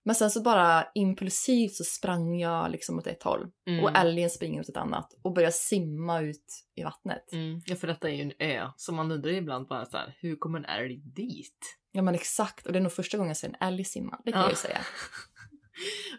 Men 0.05 0.15
sen 0.15 0.31
så 0.31 0.41
bara 0.41 0.85
impulsivt 0.95 1.73
så 1.75 1.83
sprang 1.83 2.39
jag 2.39 2.71
liksom 2.71 2.97
åt 2.99 3.07
ett 3.07 3.23
håll. 3.23 3.47
Mm. 3.67 3.83
Och 3.83 3.97
älgen 3.97 4.29
springer 4.29 4.61
åt 4.61 4.69
ett 4.69 4.77
annat. 4.77 5.13
Och 5.21 5.33
börjar 5.33 5.51
simma 5.51 6.21
ut 6.21 6.45
i 6.75 6.83
vattnet. 6.83 7.31
Mm. 7.33 7.61
Ja, 7.65 7.75
för 7.75 7.87
detta 7.87 8.09
är 8.09 8.13
ju 8.13 8.21
en 8.21 8.33
ö. 8.39 8.67
Så 8.77 8.93
man 8.93 9.11
undrar 9.11 9.31
ibland 9.31 9.67
bara 9.67 9.85
så 9.85 9.97
här, 9.97 10.15
hur 10.19 10.35
kommer 10.35 10.59
en 10.59 10.65
älg 10.65 10.97
dit? 10.97 11.77
Ja 11.91 12.01
men 12.01 12.15
exakt. 12.15 12.65
Och 12.65 12.73
det 12.73 12.79
är 12.79 12.83
nog 12.83 12.91
första 12.91 13.17
gången 13.17 13.29
jag 13.29 13.37
ser 13.37 13.47
en 13.49 13.67
älg 13.67 13.85
simma. 13.85 14.21
Det 14.25 14.31
kan 14.31 14.41
Ja. 14.41 14.45
jag 14.45 14.51
ju 14.51 14.55
säga. 14.57 14.79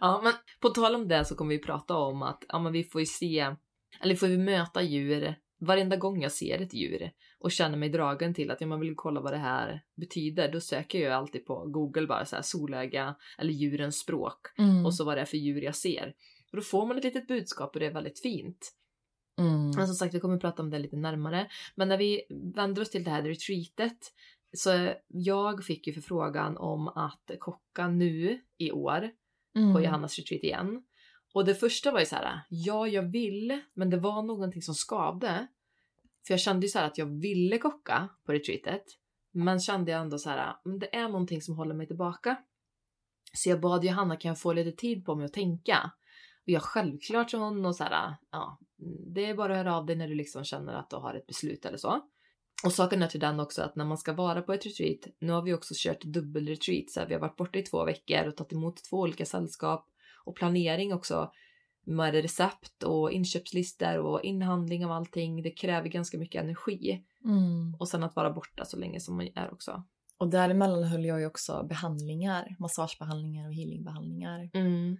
Ja, 0.01 0.21
men 0.25 0.33
på 0.61 0.69
tal 0.69 0.95
om 0.95 1.09
det 1.09 1.25
så 1.25 1.35
kommer 1.35 1.55
vi 1.55 1.59
prata 1.59 1.97
om 1.97 2.23
att 2.23 2.45
ja, 2.49 2.59
men 2.59 2.73
vi 2.73 2.85
får 2.85 3.01
ju 3.01 3.07
se, 3.07 3.55
eller 4.01 4.15
får 4.15 4.27
vi 4.27 4.39
möta 4.39 4.83
djur 4.83 5.35
varenda 5.61 5.97
gång 5.97 6.23
jag 6.23 6.33
ser 6.33 6.63
ett 6.63 6.75
djur 6.75 7.11
och 7.39 7.51
känner 7.53 7.79
mig 7.79 7.89
dragen 7.89 8.35
till 8.35 8.51
att 8.51 8.61
ja, 8.61 8.67
man 8.67 8.81
vill 8.81 8.95
kolla 8.97 9.21
vad 9.21 9.33
det 9.33 9.39
här 9.39 9.83
betyder. 9.97 10.53
Då 10.53 10.61
söker 10.61 10.99
jag 10.99 11.13
alltid 11.13 11.47
på 11.47 11.67
Google 11.67 12.07
bara 12.07 12.25
så 12.25 12.37
här 12.37 12.43
solöga 12.43 13.15
eller 13.39 13.53
djurens 13.53 13.99
språk 13.99 14.39
Mm. 14.59 14.87
och 14.87 14.95
så 14.95 15.05
vad 15.05 15.17
det 15.17 15.21
är 15.21 15.25
för 15.25 15.37
djur 15.37 15.63
jag 15.63 15.75
ser. 15.77 16.15
Och 16.51 16.57
då 16.57 16.63
får 16.63 16.87
man 16.87 16.99
ett 16.99 17.05
litet 17.05 17.29
budskap 17.29 17.75
och 17.75 17.81
det 17.81 17.87
är 17.87 17.93
väldigt 17.95 18.21
fint. 18.21 18.73
Mm. 19.39 19.71
Men 19.77 19.87
som 19.87 19.95
sagt, 19.97 20.15
vi 20.15 20.21
kommer 20.21 20.39
prata 20.39 20.63
om 20.63 20.71
det 20.71 20.79
lite 20.79 20.97
närmare. 20.97 21.47
Men 21.75 21.89
när 21.89 21.99
vi 21.99 22.23
vänder 22.55 22.83
oss 22.83 22.91
till 22.91 23.05
det 23.05 23.11
här 23.11 23.23
retreatet 23.23 23.99
så 24.53 24.93
jag 25.07 25.65
fick 25.65 25.87
ju 25.87 25.93
förfrågan 25.93 26.57
om 26.57 26.89
att 26.89 27.31
kocka 27.39 27.89
nu 27.89 28.41
i 28.59 28.71
år 28.73 29.11
Mm. 29.57 29.75
på 29.75 29.81
Johannas 29.81 30.19
retreat 30.19 30.43
igen. 30.45 30.83
Och 31.33 31.45
det 31.45 31.55
första 31.55 31.91
var 31.91 32.01
ju 32.01 32.07
så 32.07 32.17
här, 32.17 32.41
ja 32.49 32.89
jag 32.89 33.03
vill, 33.03 33.61
men 33.75 33.91
det 33.91 33.97
var 33.97 34.23
någonting 34.23 34.63
som 34.63 34.75
skavde. 34.75 35.47
För 36.27 36.35
jag 36.35 36.41
kände 36.41 36.67
ju 36.67 36.71
så 36.71 36.79
här 36.79 36.87
att 36.87 36.99
jag 36.99 37.07
ville 37.07 37.59
kocka 37.59 38.09
på 38.27 38.33
retreatet, 38.33 38.85
men 39.33 39.61
kände 39.61 39.91
jag 39.91 40.01
ändå 40.01 40.19
så 40.19 40.31
här, 40.31 40.57
men 40.65 40.79
det 40.79 40.97
är 40.97 41.09
någonting 41.09 41.43
som 41.43 41.57
håller 41.57 41.75
mig 41.75 41.87
tillbaka. 41.87 42.37
Så 43.33 43.49
jag 43.49 43.61
bad 43.61 43.85
Johanna, 43.85 44.17
kan 44.17 44.29
jag 44.29 44.41
få 44.41 44.53
lite 44.53 44.73
tid 44.73 45.05
på 45.05 45.15
mig 45.15 45.25
att 45.25 45.33
tänka? 45.33 45.91
Och 46.43 46.49
jag 46.49 46.63
självklart 46.63 47.31
sa 47.31 47.39
hon 47.39 47.67
och 47.67 47.77
så 47.77 47.85
här, 47.85 48.15
ja, 48.31 48.59
det 49.15 49.27
är 49.27 49.35
bara 49.35 49.53
att 49.53 49.59
höra 49.59 49.77
av 49.77 49.87
dig 49.87 49.97
när 49.97 50.09
du 50.09 50.15
liksom 50.15 50.45
känner 50.45 50.73
att 50.73 50.91
du 50.91 50.97
har 50.97 51.15
ett 51.15 51.27
beslut 51.27 51.65
eller 51.65 51.79
så. 51.79 52.01
Och 52.65 52.73
saken 52.73 53.03
är 53.03 53.07
till 53.07 53.21
den 53.21 53.41
också 53.41 53.63
att 53.63 53.77
när 53.77 53.85
man 53.85 53.99
ska 53.99 54.13
vara 54.13 54.43
på 54.43 54.53
ett 54.53 54.67
retreat, 54.67 55.15
nu 55.19 55.33
har 55.33 55.43
vi 55.43 55.55
också 55.55 55.75
kört 55.77 56.01
dubbelretreat, 56.01 56.91
så 56.91 57.01
här, 57.01 57.07
vi 57.07 57.15
har 57.15 57.21
varit 57.21 57.37
borta 57.37 57.59
i 57.59 57.63
två 57.63 57.85
veckor 57.85 58.29
och 58.29 58.37
tagit 58.37 58.53
emot 58.53 58.85
två 58.85 58.97
olika 58.97 59.27
sällskap 59.27 59.90
och 60.31 60.37
planering 60.37 60.95
också 60.95 61.33
med 61.87 62.15
recept 62.15 62.83
och 62.83 63.13
inköpslistor 63.13 63.99
och 63.99 64.23
inhandling 64.23 64.85
av 64.85 64.93
allting. 64.93 65.43
Det 65.43 65.51
kräver 65.51 65.89
ganska 65.89 66.19
mycket 66.19 66.43
energi 66.43 67.05
Mm. 67.25 67.75
och 67.79 67.89
sen 67.89 68.03
att 68.03 68.17
vara 68.17 68.31
borta 68.31 68.65
så 68.65 68.77
länge 68.77 69.01
som 69.01 69.17
man 69.17 69.29
är 69.35 69.53
också. 69.53 69.85
Och 70.19 70.31
däremellan 70.31 70.85
höll 70.85 71.05
jag 71.05 71.21
ju 71.21 71.27
också 71.27 71.67
behandlingar. 71.69 72.57
Massagebehandlingar 72.59 73.49
och 73.49 73.55
healingbehandlingar. 73.55 74.51
Mm. 74.55 74.97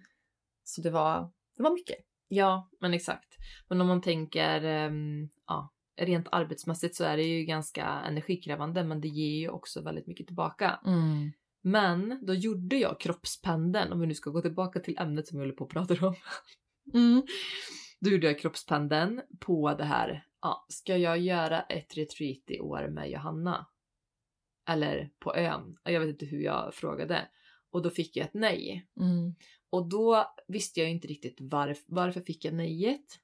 Så 0.63 0.81
det 0.81 0.89
var, 0.89 1.31
det 1.57 1.63
var 1.63 1.71
mycket. 1.71 1.97
Ja, 2.27 2.69
men 2.79 2.93
exakt. 2.93 3.37
Men 3.69 3.81
om 3.81 3.87
man 3.87 4.01
tänker 4.01 4.63
ehm, 4.63 5.29
ja, 5.47 5.73
rent 5.97 6.27
arbetsmässigt 6.31 6.95
så 6.95 7.03
är 7.03 7.17
det 7.17 7.23
ju 7.23 7.45
ganska 7.45 7.85
energikrävande 7.85 8.83
men 8.83 9.01
det 9.01 9.07
ger 9.07 9.39
ju 9.39 9.49
också 9.49 9.81
väldigt 9.81 10.07
mycket 10.07 10.27
tillbaka. 10.27 10.79
Mm. 10.85 11.31
Men 11.61 12.19
då 12.25 12.33
gjorde 12.33 12.75
jag 12.75 12.99
kroppspendeln, 12.99 13.91
om 13.91 13.99
vi 13.99 14.07
nu 14.07 14.15
ska 14.15 14.29
gå 14.29 14.41
tillbaka 14.41 14.79
till 14.79 14.97
ämnet 14.97 15.27
som 15.27 15.37
vi 15.37 15.43
håller 15.43 15.55
på 15.55 15.63
att 15.63 15.69
prata 15.69 16.07
om. 16.07 16.15
Mm. 16.93 17.23
Då 17.99 18.09
gjorde 18.09 18.27
jag 18.27 18.39
kroppspendeln 18.39 19.21
på 19.39 19.73
det 19.73 19.83
här, 19.83 20.25
ja, 20.41 20.65
ska 20.69 20.97
jag 20.97 21.19
göra 21.19 21.61
ett 21.61 21.97
retreat 21.97 22.43
i 22.47 22.59
år 22.59 22.87
med 22.87 23.09
Johanna? 23.09 23.67
Eller 24.69 25.09
på 25.19 25.35
ön? 25.35 25.77
Jag 25.83 25.99
vet 25.99 26.09
inte 26.09 26.25
hur 26.25 26.41
jag 26.41 26.73
frågade. 26.73 27.27
Och 27.71 27.81
då 27.81 27.89
fick 27.89 28.15
jag 28.15 28.25
ett 28.25 28.33
nej. 28.33 28.87
Mm. 28.99 29.35
Och 29.69 29.89
då 29.89 30.25
visste 30.47 30.79
jag 30.79 30.89
inte 30.89 31.07
riktigt 31.07 31.41
varf 31.41 31.83
varför 31.87 32.21
fick 32.21 32.45
jag 32.45 32.53
nejet. 32.53 33.19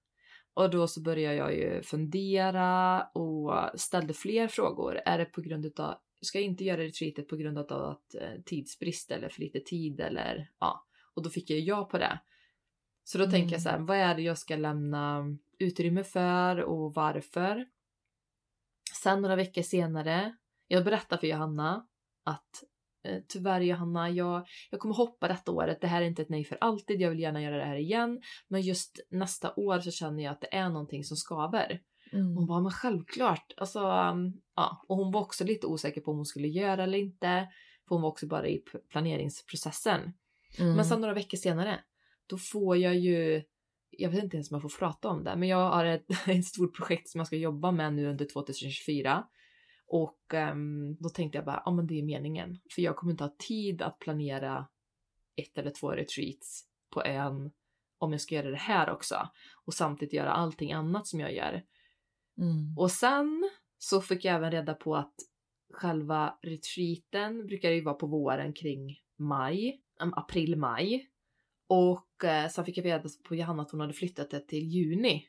Och 0.54 0.70
då 0.70 0.88
så 0.88 1.02
började 1.02 1.36
jag 1.36 1.56
ju 1.56 1.82
fundera 1.82 3.04
och 3.04 3.80
ställde 3.80 4.14
fler 4.14 4.48
frågor. 4.48 5.02
Är 5.06 5.18
det 5.18 5.26
på 5.26 5.42
grund 5.42 5.80
av, 5.80 5.96
ska 6.22 6.40
inte 6.40 6.64
göra 6.64 6.82
retreatet 6.84 7.28
på 7.28 7.36
grund 7.36 7.58
av 7.58 7.72
att 7.72 8.16
eh, 8.16 8.42
tidsbrist 8.46 9.12
eller 9.12 9.30
för 9.30 9.42
lite 9.42 9.60
tid 9.60 10.00
eller 10.00 10.52
ja. 10.60 10.86
Och 11.14 11.24
då 11.24 11.30
fick 11.30 11.50
jag 11.50 11.60
ja 11.60 11.86
på 11.86 11.98
det. 11.98 12.20
Så 13.04 13.18
då 13.18 13.24
Mm. 13.24 13.32
tänker 13.32 13.56
jag 13.56 13.62
så 13.62 13.70
här, 13.70 13.80
vad 13.80 13.98
är 13.98 14.16
det 14.16 14.22
jag 14.22 14.38
ska 14.38 14.56
lämna 14.56 15.26
utrymme 15.60 16.04
för 16.04 16.62
och 16.62 16.94
varför? 16.94 17.66
Sen 19.04 19.22
några 19.22 19.36
veckor 19.36 19.62
senare, 19.62 20.36
jag 20.68 20.84
berättar 20.86 21.18
för 21.18 21.28
Johanna 21.28 21.88
att 22.24 22.64
eh, 23.04 23.22
tyvärr 23.28 23.62
Johanna, 23.62 24.10
jag, 24.10 24.48
jag 24.72 24.80
kommer 24.80 24.96
hoppa 24.96 25.28
detta 25.28 25.52
året. 25.52 25.82
Det 25.82 25.88
här 25.88 26.02
är 26.02 26.06
inte 26.06 26.22
ett 26.22 26.30
nej 26.30 26.44
för 26.44 26.58
alltid. 26.62 27.02
Jag 27.02 27.10
vill 27.10 27.20
gärna 27.20 27.42
göra 27.42 27.58
det 27.58 27.66
här 27.66 27.76
igen. 27.76 28.22
Men 28.48 28.62
just 28.62 29.00
nästa 29.10 29.54
år 29.56 29.80
så 29.80 29.92
känner 29.92 30.24
jag 30.24 30.32
att 30.32 30.42
det 30.42 30.56
är 30.56 30.70
någonting 30.70 31.04
som 31.04 31.18
skaver. 31.18 31.82
Mm. 32.14 32.36
Hon 32.36 32.46
bara, 32.46 32.62
men 32.62 32.72
självklart. 32.72 33.54
Alltså, 33.58 33.80
um, 33.80 34.42
ja. 34.56 34.86
Och 34.88 34.98
hon 34.98 35.12
var 35.12 35.22
också 35.22 35.44
lite 35.44 35.68
osäker 35.68 36.02
på 36.02 36.12
om 36.12 36.18
hon 36.18 36.26
skulle 36.26 36.48
göra 36.48 36.84
eller 36.84 36.98
inte. 36.98 37.48
För 37.88 37.96
hon 37.96 38.02
var 38.02 38.10
också 38.10 38.28
bara 38.28 38.48
i 38.48 38.64
planeringsprocessen. 38.90 40.14
Mm. 40.60 40.76
Men 40.76 40.86
sen 40.86 41.02
några 41.02 41.14
veckor 41.14 41.38
senare, 41.38 41.80
då 42.28 42.38
får 42.38 42.78
jag 42.78 42.96
ju, 42.96 43.44
jag 43.90 44.10
vet 44.10 44.24
inte 44.24 44.38
ens 44.38 44.52
om 44.52 44.56
jag 44.56 44.72
får 44.72 44.80
prata 44.80 45.10
om 45.10 45.24
det, 45.24 45.36
men 45.36 45.50
jag 45.50 45.72
har 45.72 45.86
ett, 45.86 46.06
ett 46.28 46.46
stort 46.46 46.76
projekt 46.76 47.10
som 47.10 47.20
jag 47.20 47.28
ska 47.28 47.36
jobba 47.36 47.72
med 47.72 47.94
nu 47.94 48.08
under 48.08 48.26
2024. 48.26 49.28
Och 49.88 50.34
ehm, 50.34 50.96
då 51.00 51.10
tänkte 51.10 51.38
jag 51.38 51.46
bara, 51.46 51.62
ja 51.66 51.72
men 51.72 51.88
det 51.88 52.00
är 52.00 52.04
meningen. 52.04 52.60
För 52.76 52.82
jag 52.82 52.96
kommer 52.96 53.12
inte 53.12 53.24
ha 53.24 53.36
tid 53.48 53.82
att 53.82 54.00
planera 54.00 54.68
ett 55.36 55.58
eller 55.58 55.72
två 55.72 55.92
retreats 55.92 56.66
på 56.94 57.04
ön 57.04 57.52
om 57.98 58.12
jag 58.12 58.22
ska 58.22 58.36
göra 58.36 58.50
det 58.50 58.58
här 58.58 58.90
också 58.90 59.30
och 59.66 59.74
samtidigt 59.74 60.14
göra 60.14 60.32
allting 60.32 60.72
annat 60.72 61.08
som 61.08 61.20
jag 61.20 61.34
gör. 61.34 61.64
Mm. 62.38 62.78
Och 62.78 62.92
sen 62.92 63.50
så 63.78 64.02
fick 64.02 64.26
jag 64.26 64.36
även 64.36 64.52
reda 64.52 64.74
på 64.74 64.96
att 64.96 65.16
själva 65.74 66.38
retreaten 66.42 67.46
brukar 67.48 67.72
ju 67.72 67.84
vara 67.84 67.96
på 67.96 68.08
våren 68.08 68.54
kring 68.54 68.96
maj, 69.20 69.82
em, 70.02 70.14
april, 70.14 70.56
maj. 70.58 71.08
Och 71.70 72.24
eh, 72.24 72.50
sen 72.50 72.66
fick 72.66 72.78
jag 72.78 72.86
reda 72.86 73.10
på 73.28 73.36
Johanna 73.36 73.62
att 73.64 73.72
hon 73.72 73.80
hade 73.82 73.94
flyttat 73.94 74.30
det 74.30 74.48
till 74.48 74.64
juni. 74.64 75.24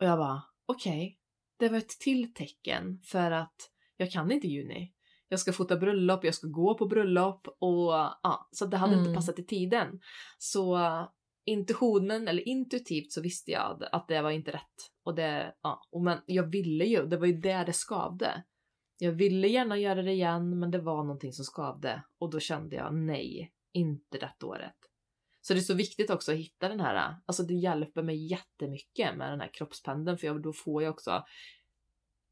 Och 0.00 0.06
jag 0.06 0.18
bara, 0.18 0.42
okej, 0.66 1.18
det 1.58 1.68
var 1.68 1.78
ett 1.78 1.88
till 1.88 2.34
tecken 2.34 3.00
för 3.04 3.30
att 3.30 3.56
jag 3.96 4.10
kan 4.10 4.32
inte 4.32 4.48
juni. 4.48 4.92
Jag 5.28 5.40
ska 5.40 5.52
fota 5.52 5.76
bröllop, 5.76 6.24
jag 6.24 6.34
ska 6.34 6.46
gå 6.46 6.74
på 6.78 6.86
bröllop 6.86 7.48
och 7.48 7.92
ja, 8.22 8.48
så 8.52 8.66
det 8.66 8.76
hade 8.76 8.92
inte 8.92 9.04
Mm. 9.08 9.14
passat 9.14 9.38
i 9.38 9.44
tiden. 9.44 10.00
Så 10.38 10.76
eh, 10.76 11.08
intuitionen, 11.44 12.28
eller 12.28 12.48
intuitivt 12.48 13.12
så 13.12 13.20
visste 13.20 13.50
jag 13.50 13.84
att 13.92 14.08
det 14.08 14.22
var 14.22 14.30
inte 14.30 14.50
rätt. 14.50 14.91
Och 15.02 15.14
det, 15.14 15.54
ja, 15.62 15.86
och 15.90 16.02
men 16.02 16.18
jag 16.26 16.50
ville 16.50 16.84
ju, 16.84 17.06
det 17.06 17.16
var 17.16 17.26
ju 17.26 17.40
där 17.40 17.66
det 17.66 17.72
skavde. 17.72 18.44
Jag 18.98 19.12
ville 19.12 19.48
gärna 19.48 19.78
göra 19.78 20.02
det 20.02 20.12
igen, 20.12 20.58
men 20.58 20.70
det 20.70 20.78
var 20.78 21.02
någonting 21.02 21.32
som 21.32 21.44
skavde. 21.44 22.02
Och 22.18 22.30
då 22.30 22.40
kände 22.40 22.76
jag 22.76 22.94
nej, 22.94 23.52
inte 23.72 24.18
detta 24.18 24.46
året. 24.46 24.76
Så 25.40 25.54
det 25.54 25.60
är 25.60 25.62
så 25.62 25.74
viktigt 25.74 26.10
också 26.10 26.32
att 26.32 26.38
hitta 26.38 26.68
den 26.68 26.80
här, 26.80 27.16
alltså 27.26 27.42
det 27.42 27.54
hjälper 27.54 28.02
mig 28.02 28.26
jättemycket 28.26 29.16
med 29.16 29.32
den 29.32 29.40
här 29.40 29.50
kroppspendeln 29.52 30.18
för 30.18 30.26
jag, 30.26 30.42
då 30.42 30.52
får 30.52 30.82
jag 30.82 30.90
också 30.90 31.24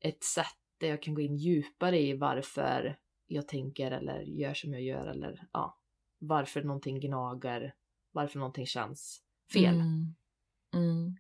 ett 0.00 0.24
sätt 0.24 0.46
där 0.78 0.88
jag 0.88 1.02
kan 1.02 1.14
gå 1.14 1.20
in 1.20 1.36
djupare 1.36 2.00
i 2.00 2.16
varför 2.16 2.98
jag 3.26 3.48
tänker 3.48 3.90
eller 3.90 4.20
gör 4.20 4.54
som 4.54 4.72
jag 4.72 4.82
gör 4.82 5.06
eller 5.06 5.48
ja, 5.52 5.78
varför 6.18 6.62
någonting 6.62 7.00
gnager, 7.00 7.74
varför 8.12 8.38
någonting 8.38 8.66
känns 8.66 9.22
fel. 9.52 9.74
Mm. 9.74 10.14
Mm. 10.74 11.16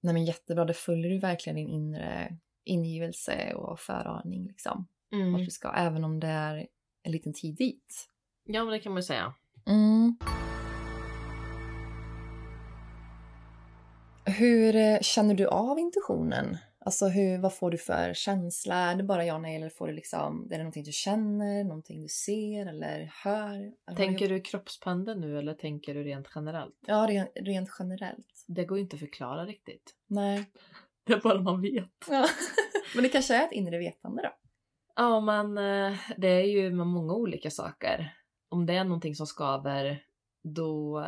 Nej 0.00 0.14
men 0.14 0.24
jättebra, 0.24 0.64
det 0.64 0.74
följer 0.74 1.10
ju 1.10 1.18
verkligen 1.18 1.56
din 1.56 1.68
inre 1.68 2.38
ingivelse 2.64 3.54
och 3.54 3.80
föraning 3.80 4.46
liksom. 4.46 4.88
Mm. 5.12 5.32
Vart 5.32 5.44
du 5.44 5.50
ska, 5.50 5.72
även 5.72 6.04
om 6.04 6.20
det 6.20 6.26
är 6.26 6.66
en 7.02 7.12
liten 7.12 7.32
tid 7.32 7.56
dit. 7.56 8.08
Ja, 8.44 8.64
men 8.64 8.72
det 8.72 8.78
kan 8.78 8.92
man 8.92 8.98
ju 8.98 9.06
säga. 9.06 9.34
Mm. 9.66 10.16
Hur 14.24 14.76
eh, 14.76 15.00
känner 15.00 15.34
du 15.34 15.46
av 15.46 15.78
intuitionen? 15.78 16.58
Alltså 16.78 17.06
hur, 17.06 17.38
vad 17.38 17.54
får 17.54 17.70
du 17.70 17.78
för 17.78 18.14
känsla? 18.14 18.74
Är 18.74 18.94
det 18.94 19.02
bara 19.02 19.24
ja 19.24 19.38
nej 19.38 19.56
eller 19.56 19.68
får 19.68 19.86
du 19.86 19.92
liksom, 19.92 20.44
är 20.44 20.50
det 20.50 20.58
någonting 20.58 20.84
du 20.84 20.92
känner, 20.92 21.64
någonting 21.64 22.02
du 22.02 22.08
ser 22.08 22.66
eller 22.66 23.12
hör? 23.24 23.72
Tänker 23.96 24.28
du 24.28 24.40
kroppspendeln 24.40 25.20
nu 25.20 25.38
eller 25.38 25.54
tänker 25.54 25.94
du 25.94 26.04
rent 26.04 26.28
generellt? 26.34 26.74
Ja, 26.86 27.06
rent, 27.08 27.30
rent 27.34 27.68
generellt. 27.78 28.35
Det 28.46 28.64
går 28.64 28.78
ju 28.78 28.82
inte 28.82 28.96
att 28.96 29.00
förklara 29.00 29.46
riktigt. 29.46 29.94
Nej. 30.06 30.50
Det 31.04 31.12
är 31.12 31.20
bara 31.20 31.42
man 31.42 31.60
vet. 31.60 31.92
Ja. 32.08 32.26
Men 32.94 33.02
det 33.02 33.08
kanske 33.08 33.34
är 33.34 33.44
ett 33.44 33.52
inre 33.52 33.78
vetande 33.78 34.22
då? 34.22 34.30
Ja, 34.96 35.20
men 35.20 35.58
eh, 35.58 35.98
det 36.16 36.28
är 36.28 36.44
ju 36.44 36.70
med 36.70 36.86
många 36.86 37.14
olika 37.14 37.50
saker. 37.50 38.14
Om 38.48 38.66
det 38.66 38.74
är 38.74 38.84
någonting 38.84 39.14
som 39.14 39.26
skaver, 39.26 40.02
då 40.42 41.06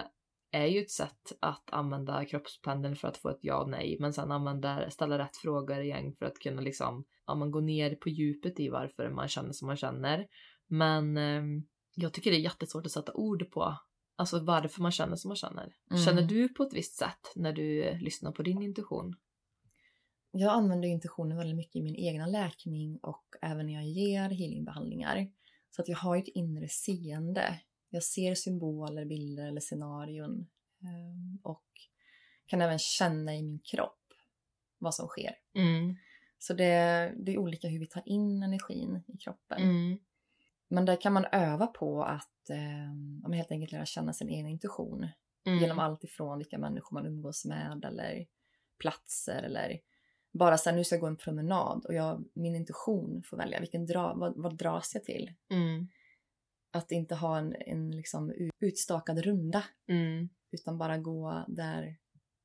är 0.51 0.67
ju 0.67 0.81
ett 0.81 0.91
sätt 0.91 1.33
att 1.41 1.73
använda 1.73 2.25
kroppspendeln 2.25 2.97
för 2.97 3.09
att 3.09 3.17
få 3.17 3.29
ett 3.29 3.39
ja 3.41 3.63
och 3.63 3.71
nej, 3.71 3.97
men 4.01 4.13
sen 4.13 4.33
använda, 4.33 4.91
ställa 4.91 5.19
rätt 5.19 5.37
frågor 5.37 5.81
igen 5.81 6.13
för 6.13 6.27
att 6.27 6.39
kunna 6.39 6.61
liksom, 6.61 7.05
ja, 7.27 7.35
man 7.35 7.51
går 7.51 7.61
ner 7.61 7.95
på 7.95 8.09
djupet 8.09 8.61
i 8.61 8.69
varför 8.69 9.11
man 9.11 9.29
känner 9.29 9.53
som 9.53 9.67
man 9.67 9.77
känner. 9.77 10.27
Men 10.67 11.17
eh, 11.17 11.43
jag 11.95 12.13
tycker 12.13 12.31
det 12.31 12.37
är 12.37 12.41
jättesvårt 12.41 12.87
att 12.87 12.93
sätta 12.93 13.13
ord 13.13 13.51
på, 13.51 13.77
alltså 14.19 14.41
varför 14.41 14.83
man 14.83 14.93
känner 14.93 15.17
som 15.17 15.29
man 15.29 15.37
känner. 15.37 15.75
Mm. 15.91 16.05
Känner 16.05 16.23
du 16.23 16.49
på 16.49 16.63
ett 16.63 16.73
visst 16.73 16.97
sätt 16.97 17.33
när 17.35 17.53
du 17.53 17.85
eh, 17.85 18.01
lyssnar 18.01 18.33
på 18.33 18.43
din 18.43 18.63
intuition? 18.63 19.17
Jag 20.31 20.53
använder 20.53 20.89
intuitionen 20.89 21.39
väldigt 21.39 21.57
mycket 21.57 21.77
i 21.77 21.83
min 21.83 21.97
egna 21.97 22.27
läkning 22.27 22.99
och 23.03 23.25
även 23.43 23.67
när 23.67 23.75
jag 23.75 23.85
ger 23.85 24.31
healingbehandlingar. 24.31 25.31
Så 25.71 25.83
att 25.83 25.89
jag 25.89 25.97
har 25.97 26.17
ett 26.17 26.29
inre 26.29 26.69
seende. 26.69 27.61
Jag 27.89 28.03
ser 28.03 28.35
symboler, 28.35 29.05
bilder 29.05 29.47
eller 29.47 29.61
scenarion 29.61 30.47
ehm, 30.83 31.39
och 31.43 31.67
kan 32.47 32.61
även 32.61 32.79
känna 32.79 33.37
i 33.37 33.43
min 33.43 33.59
kropp 33.59 34.13
vad 34.79 34.95
som 34.95 35.07
sker. 35.07 35.35
Mm. 35.55 35.97
Så 36.39 36.55
det, 36.55 37.15
det 37.17 37.33
är 37.33 37.39
olika 37.39 37.69
hur 37.69 37.81
vi 37.81 37.87
tar 37.87 38.03
in 38.07 38.43
energin 38.43 39.03
i 39.07 39.17
kroppen. 39.17 39.63
Mm. 39.63 39.99
Men 40.69 40.85
där 40.85 41.01
kan 41.01 41.13
man 41.13 41.25
öva 41.33 41.67
på 41.67 42.03
att 42.03 42.51
eh, 42.51 43.33
helt 43.33 43.51
enkelt 43.51 43.73
lära 43.73 43.87
känna 43.87 44.13
sin 44.13 44.29
egen 44.29 44.47
intuition 44.47 45.09
Mm. 45.47 45.59
genom 45.61 45.79
allt 45.79 46.05
ifrån 46.05 46.39
vilka 46.39 46.59
människor 46.59 46.95
man 46.95 47.07
umgås 47.07 47.45
med 47.45 47.85
eller 47.85 48.27
platser 48.79 49.43
eller 49.43 49.81
bara 50.33 50.59
så 50.59 50.71
här, 50.71 50.77
nu 50.77 50.85
ska 50.85 50.95
jag 50.95 51.01
gå 51.01 51.07
en 51.07 51.17
promenad 51.17 51.85
och 51.87 51.95
jag, 51.95 52.25
min 52.35 52.55
intuition 52.55 53.23
får 53.23 53.37
välja 53.37 53.61
vilken 53.61 53.87
dra, 53.87 54.15
vad, 54.15 54.37
vad 54.37 54.57
dras 54.57 54.95
jag 54.95 55.05
till? 55.05 55.33
Mm. 55.51 55.89
Att 56.71 56.93
inte 56.93 57.15
ha 57.15 57.39
en, 57.39 57.55
en 57.67 57.91
liksom 57.91 58.33
utstakad 58.61 59.19
runda 59.19 59.65
Mm. 59.87 60.29
utan 60.51 60.79
bara 60.79 60.99
gå 60.99 61.45
där 61.49 61.97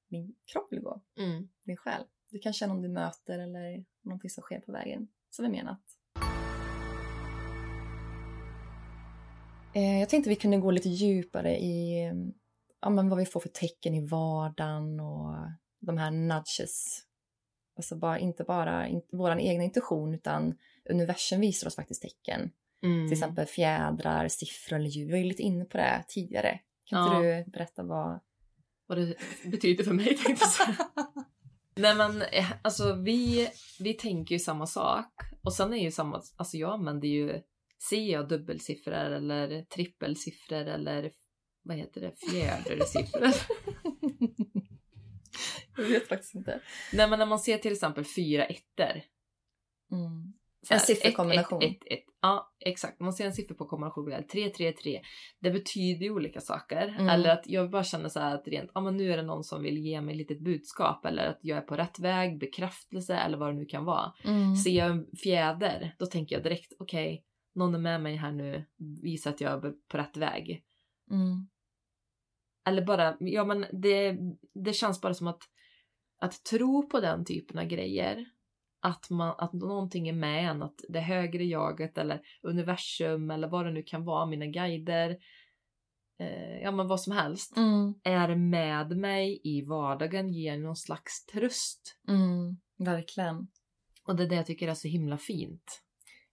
min 0.07 0.35
kropp 0.45 0.71
vill 0.71 0.81
gå, 0.81 1.01
Mm. 1.19 1.49
din 1.63 1.77
själ. 1.77 2.03
Du 2.29 2.39
kan 2.39 2.53
känna 2.53 2.73
om 2.73 2.81
du 2.81 2.89
möter 2.89 3.39
eller 3.39 3.85
någonting 4.01 4.29
som 4.29 4.41
sker 4.41 4.59
på 4.59 4.71
vägen 4.71 5.07
som 5.29 5.45
är 5.45 5.49
menat. 5.49 5.92
Jag 9.73 10.09
tänkte 10.09 10.29
vi 10.29 10.35
kunde 10.35 10.57
gå 10.57 10.71
lite 10.71 10.89
djupare 10.89 11.57
i 11.57 12.05
eh, 12.05 12.13
ja, 12.81 12.89
men 12.89 13.09
vad 13.09 13.19
vi 13.19 13.25
får 13.25 13.39
för 13.39 13.49
tecken 13.49 13.93
i 13.95 14.07
vardagen 14.07 14.99
och 14.99 15.35
de 15.79 15.97
här 15.97 16.11
nudges. 16.11 17.03
Alltså 17.77 17.95
bara, 17.95 18.19
inte 18.19 18.43
bara 18.43 18.87
in, 18.87 19.01
vår 19.11 19.39
egna 19.39 19.63
intuition 19.63 20.13
utan 20.13 20.55
universum 20.89 21.39
visar 21.39 21.67
oss 21.67 21.75
faktiskt 21.75 22.01
tecken. 22.01 22.51
Mm. 22.83 23.07
Till 23.07 23.13
exempel 23.13 23.45
fjädrar, 23.45 24.27
siffror 24.27 24.75
eller 24.75 24.89
ljud. 24.89 25.05
Vi 25.07 25.11
var 25.11 25.17
ju 25.19 25.23
lite 25.23 25.41
inne 25.43 25.65
på 25.65 25.77
det 25.77 26.03
tidigare. 26.07 26.59
Kan 26.85 26.99
Ja. 26.99 27.17
inte 27.17 27.43
du 27.43 27.51
berätta 27.51 27.83
vad... 27.83 28.19
vad 28.87 28.97
det 28.97 29.15
betyder 29.45 29.83
för 29.83 29.93
mig 29.93 30.17
tänkte 30.17 30.45
jag. 30.59 30.75
Nej 31.75 31.95
men 31.95 32.21
eh, 32.21 32.51
alltså 32.61 32.93
vi, 32.95 33.49
vi 33.79 33.93
tänker 33.93 34.35
ju 34.35 34.39
samma 34.39 34.67
sak 34.67 35.05
och 35.43 35.53
sen 35.53 35.73
är 35.73 35.77
ju 35.77 35.91
samma, 35.91 36.21
alltså 36.35 36.57
jag 36.57 36.73
använder 36.73 37.07
ju, 37.07 37.41
ser 37.89 38.11
jag 38.11 38.29
dubbelsiffror 38.29 38.93
eller 38.93 39.61
trippelsiffror 39.61 40.67
eller 40.67 41.11
vad 41.63 41.77
heter 41.77 42.01
det, 42.01 42.31
fjädersiffror? 42.31 43.27
Jag 45.77 45.83
vet 45.83 46.07
faktiskt 46.07 46.35
inte. 46.35 46.59
Nej 46.93 47.09
men 47.09 47.19
när 47.19 47.25
man 47.25 47.39
ser 47.39 47.57
till 47.57 47.73
exempel 47.73 48.05
fyra 48.15 48.45
ettor. 48.45 49.01
Mm. 49.91 50.33
här, 50.69 50.75
En 50.75 50.79
sifferkombination. 50.79 51.63
Ett, 51.63 51.71
ett, 51.71 51.91
ett. 51.91 52.03
Ja 52.21 52.53
exakt, 52.59 52.99
man 52.99 53.13
ser 53.13 53.25
en 53.25 53.33
sifferkombination, 53.33 54.11
eller 54.11 54.27
3, 54.27 54.49
3, 54.49 54.71
3. 54.71 55.01
Det 55.39 55.51
betyder 55.51 56.05
ju 56.05 56.11
olika 56.11 56.41
saker. 56.41 56.87
Mm. 56.87 57.09
Eller 57.09 57.29
att 57.29 57.43
jag 57.45 57.69
bara 57.69 57.83
känner 57.83 58.09
så 58.09 58.19
här 58.19 58.35
att 58.35 58.47
rent, 58.47 58.71
ja 58.73 58.81
men 58.81 58.97
nu 58.97 59.13
är 59.13 59.17
det 59.17 59.23
någon 59.23 59.43
som 59.43 59.63
vill 59.63 59.77
ge 59.77 60.01
mig 60.01 60.13
ett 60.13 60.17
litet 60.17 60.39
budskap 60.39 61.05
eller 61.05 61.27
att 61.27 61.39
jag 61.41 61.57
är 61.57 61.61
på 61.61 61.75
rätt 61.75 61.99
väg, 61.99 62.39
bekräftelse 62.39 63.15
eller 63.15 63.37
vad 63.37 63.49
det 63.49 63.59
nu 63.59 63.65
kan 63.65 63.85
vara. 63.85 64.13
Mm. 64.23 64.55
Ser 64.55 64.71
jag 64.71 64.89
en 64.89 65.05
fjäder, 65.23 65.95
då 65.99 66.05
tänker 66.05 66.35
jag 66.35 66.43
direkt 66.43 66.73
okej, 66.79 67.23
någon 67.55 67.75
är 67.75 67.79
med 67.79 68.01
mig 68.01 68.15
här 68.15 68.31
nu, 68.31 68.65
visar 69.01 69.31
att 69.31 69.41
jag 69.41 69.65
är 69.65 69.73
på 69.87 69.97
rätt 69.97 70.17
väg. 70.17 70.63
Mm. 71.11 71.47
Eller 72.65 72.85
bara, 72.85 73.17
ja 73.19 73.45
men 73.45 73.65
det, 73.71 74.17
det 74.53 74.73
känns 74.73 75.01
bara 75.01 75.13
som 75.13 75.27
att, 75.27 75.43
att 76.19 76.43
tro 76.43 76.89
på 76.89 76.99
den 76.99 77.25
typen 77.25 77.59
av 77.59 77.65
grejer, 77.65 78.25
att, 78.81 79.09
man, 79.09 79.35
att 79.37 79.53
någonting 79.53 80.09
är 80.09 80.13
med 80.13 80.49
en, 80.49 80.63
att 80.63 80.81
det 80.89 80.99
högre 80.99 81.43
jaget 81.43 81.97
eller 81.97 82.21
universum 82.41 83.31
eller 83.31 83.47
vad 83.47 83.65
det 83.65 83.71
nu 83.71 83.83
kan 83.83 84.05
vara, 84.05 84.25
mina 84.25 84.45
guider, 84.45 85.17
eh, 86.19 86.61
ja 86.61 86.71
men 86.71 86.87
vad 86.87 87.01
som 87.01 87.13
helst, 87.13 87.57
Mm. 87.57 87.93
är 88.03 88.35
med 88.35 88.97
mig 88.97 89.41
i 89.43 89.61
vardagen, 89.61 90.29
ger 90.29 90.57
någon 90.57 90.75
slags 90.75 91.25
tröst. 91.25 91.99
Mm. 92.07 92.57
Verkligen. 92.77 93.47
Och 94.07 94.15
det 94.15 94.23
är 94.23 94.27
det 94.27 94.35
jag 94.35 94.45
tycker 94.45 94.67
är 94.67 94.73
så 94.73 94.87
himla 94.87 95.17
fint. 95.17 95.82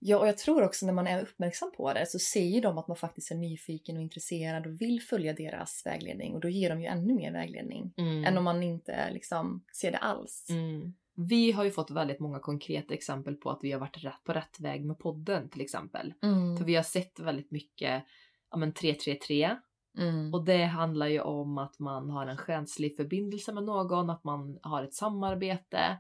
Ja, 0.03 0.19
och 0.19 0.29
jag 0.29 0.39
tror 0.39 0.63
också 0.63 0.87
när 0.87 0.93
man 0.93 1.07
är 1.07 1.23
uppmärksam 1.23 1.73
på 1.77 1.93
det 1.93 2.07
så 2.07 2.19
ser 2.19 2.45
ju 2.45 2.61
de 2.61 2.79
att 2.79 2.89
man 2.89 2.97
faktiskt 2.97 3.31
är 3.31 3.35
nyfiken 3.37 3.97
och 3.97 4.03
intresserad 4.03 4.67
och 4.67 4.81
vill 4.81 5.03
följa 5.03 5.33
deras 5.33 5.83
vägledning 5.87 6.35
och 6.35 6.41
då 6.41 6.49
ger 6.49 6.71
de 6.71 6.81
ju 6.81 6.87
ännu 6.87 7.15
mer 7.15 7.33
vägledning 7.33 7.95
Mm. 7.97 8.25
än 8.25 8.39
om 8.39 8.45
man 8.45 8.63
inte 8.63 9.11
liksom 9.13 9.65
ser 9.73 9.93
det 9.93 9.99
alls. 9.99 10.47
Mm. 10.51 10.95
Vi 11.29 11.53
har 11.53 11.65
ju 11.65 11.71
fått 11.71 11.91
väldigt 11.91 12.21
många 12.21 12.39
konkreta 12.39 12.95
exempel 12.95 13.35
på 13.37 13.51
att 13.51 13.59
vi 13.63 13.73
har 13.73 13.81
varit 13.81 14.05
rätt 14.05 14.25
på 14.25 14.33
rätt 14.33 14.61
väg 14.61 14.85
med 14.85 14.99
podden 14.99 15.49
till 15.51 15.61
exempel. 15.61 16.15
Mm. 16.23 16.57
För 16.57 16.65
vi 16.65 16.75
har 16.77 16.83
sett 16.83 17.21
väldigt 17.21 17.51
mycket, 17.51 18.03
ja 18.51 18.57
men 18.57 18.73
333 18.73 19.57
Mm. 19.99 20.35
och 20.35 20.45
det 20.45 20.65
handlar 20.65 21.07
ju 21.07 21.21
om 21.21 21.59
att 21.59 21.79
man 21.79 22.11
har 22.11 22.27
en 22.27 22.37
själslig 22.37 22.97
förbindelse 22.97 23.53
med 23.53 23.65
någon, 23.65 24.11
att 24.11 24.25
man 24.25 24.59
har 24.63 24.83
ett 24.83 24.95
samarbete 24.95 25.99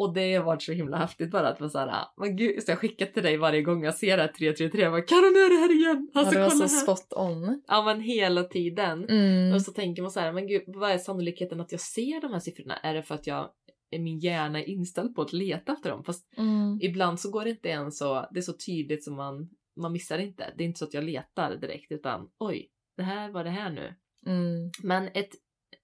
Och 0.00 0.14
det 0.14 0.34
har 0.34 0.44
varit 0.44 0.62
så 0.62 0.72
himla 0.72 0.96
häftigt 0.96 1.30
bara 1.30 1.48
att 1.48 1.60
vara 1.60 1.70
såhär, 1.70 2.04
men 2.16 2.36
gud, 2.36 2.62
så 2.62 2.70
jag 2.70 2.78
skickar 2.78 3.06
till 3.06 3.22
dig 3.22 3.36
varje 3.36 3.62
gång 3.62 3.84
jag 3.84 3.94
ser 3.94 4.16
det 4.16 4.22
här 4.22 4.28
333, 4.32 4.82
jag 4.82 4.92
bara 4.92 5.00
nu 5.20 5.38
är 5.38 5.50
det 5.50 5.60
här 5.60 5.76
igen? 5.76 6.10
Alltså, 6.14 6.34
ja, 6.34 6.38
det 6.38 6.44
var 6.44 6.50
kolla 6.50 6.68
så 6.68 6.74
här. 6.76 6.82
spot 6.82 7.12
on. 7.16 7.62
Ja 7.66 7.82
men 7.84 8.00
hela 8.00 8.44
tiden. 8.44 9.08
Mm. 9.08 9.54
Och 9.54 9.62
så 9.62 9.72
tänker 9.72 10.02
man 10.02 10.10
så 10.10 10.20
här, 10.20 10.32
men 10.32 10.46
gud, 10.46 10.62
vad 10.66 10.90
är 10.90 10.98
sannolikheten 10.98 11.60
att 11.60 11.72
jag 11.72 11.80
ser 11.80 12.20
de 12.20 12.32
här 12.32 12.40
siffrorna? 12.40 12.76
Är 12.76 12.94
det 12.94 13.02
för 13.02 13.14
att 13.14 13.26
jag, 13.26 13.50
min 13.98 14.18
hjärna 14.18 14.60
är 14.60 14.68
inställd 14.68 15.14
på 15.14 15.22
att 15.22 15.32
leta 15.32 15.72
efter 15.72 15.90
dem? 15.90 16.04
Fast 16.04 16.38
Mm. 16.38 16.78
ibland 16.82 17.20
så 17.20 17.30
går 17.30 17.44
det 17.44 17.50
inte 17.50 17.68
ens 17.68 17.98
så, 17.98 18.26
det 18.30 18.38
är 18.40 18.42
så 18.42 18.52
tydligt 18.66 19.04
som 19.04 19.16
man, 19.16 19.48
man 19.80 19.92
missar 19.92 20.18
inte. 20.18 20.54
Det 20.56 20.64
är 20.64 20.66
inte 20.66 20.78
så 20.78 20.84
att 20.84 20.94
jag 20.94 21.04
letar 21.04 21.56
direkt 21.56 21.92
utan 21.92 22.28
oj, 22.38 22.70
det 22.96 23.02
här 23.02 23.30
var 23.30 23.44
det 23.44 23.50
här 23.50 23.70
nu. 23.70 23.94
Mm. 24.26 24.70
Men 24.82 25.08
ett 25.14 25.30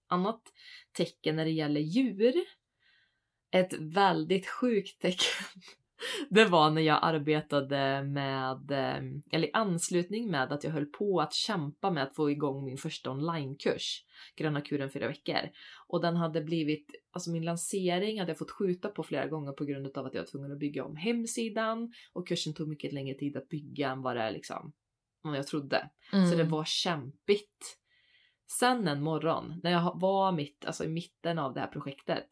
annat 0.09 0.43
tecken 0.97 1.37
när 1.37 1.45
det 1.45 1.51
gäller 1.51 1.81
djur, 1.81 2.35
ett 3.61 3.73
väldigt 3.81 4.47
sjukt 4.47 5.03
tecken, 5.03 5.47
det 6.31 6.45
var 6.45 6.71
när 6.71 6.83
jag 6.83 6.99
arbetade 7.03 8.03
med, 8.03 8.71
eh, 8.71 9.03
eller 9.33 9.49
i 9.49 9.53
anslutning 9.53 10.31
med 10.31 10.53
att 10.53 10.65
jag 10.65 10.71
höll 10.71 10.87
på 10.87 11.21
att 11.21 11.33
kämpa 11.33 11.91
med 11.91 12.03
att 12.03 12.15
få 12.15 12.31
igång 12.31 12.65
min 12.65 12.77
första 12.77 13.11
onlinekurs, 13.11 14.05
Gröna 14.37 14.61
kuren 14.61 14.91
fyra 14.91 15.09
veckor. 15.09 15.51
Och 15.87 16.03
den 16.03 16.17
hade 16.17 16.41
blivit, 16.41 16.91
alltså 17.13 17.31
min 17.31 17.45
lansering 17.45 18.19
hade 18.19 18.31
jag 18.31 18.39
fått 18.39 18.51
skjuta 18.51 18.89
på 18.89 19.03
flera 19.03 19.27
gånger 19.27 19.53
på 19.53 19.65
grund 19.65 19.99
av 19.99 20.07
att 20.07 20.15
jag 20.15 20.23
var 20.23 20.27
tvungen 20.27 20.53
att 20.53 20.59
bygga 20.59 20.85
om 20.85 20.97
hemsidan 20.97 21.93
och 22.13 22.29
kursen 22.29 22.55
tog 22.55 22.69
mycket 22.69 22.93
längre 22.93 23.15
tid 23.15 23.37
att 23.37 23.49
bygga 23.49 23.91
än 23.91 24.03
vad 24.03 24.17
det 24.17 24.31
liksom, 24.31 24.73
vad 25.23 25.37
jag 25.37 25.47
trodde. 25.47 25.91
Mm. 26.13 26.31
Så 26.31 26.37
det 26.37 26.45
var 26.45 26.65
kämpigt. 26.65 27.79
Sen 28.59 28.89
en 28.89 29.03
morgon 29.03 29.61
när 29.63 29.71
jag 29.71 30.01
var 30.01 30.33
mitt, 30.33 30.65
alltså 30.65 30.85
i 30.85 30.89
mitten 30.89 31.39
av 31.39 31.55
det 31.55 31.61
här 31.61 31.67
projektet 31.67 32.27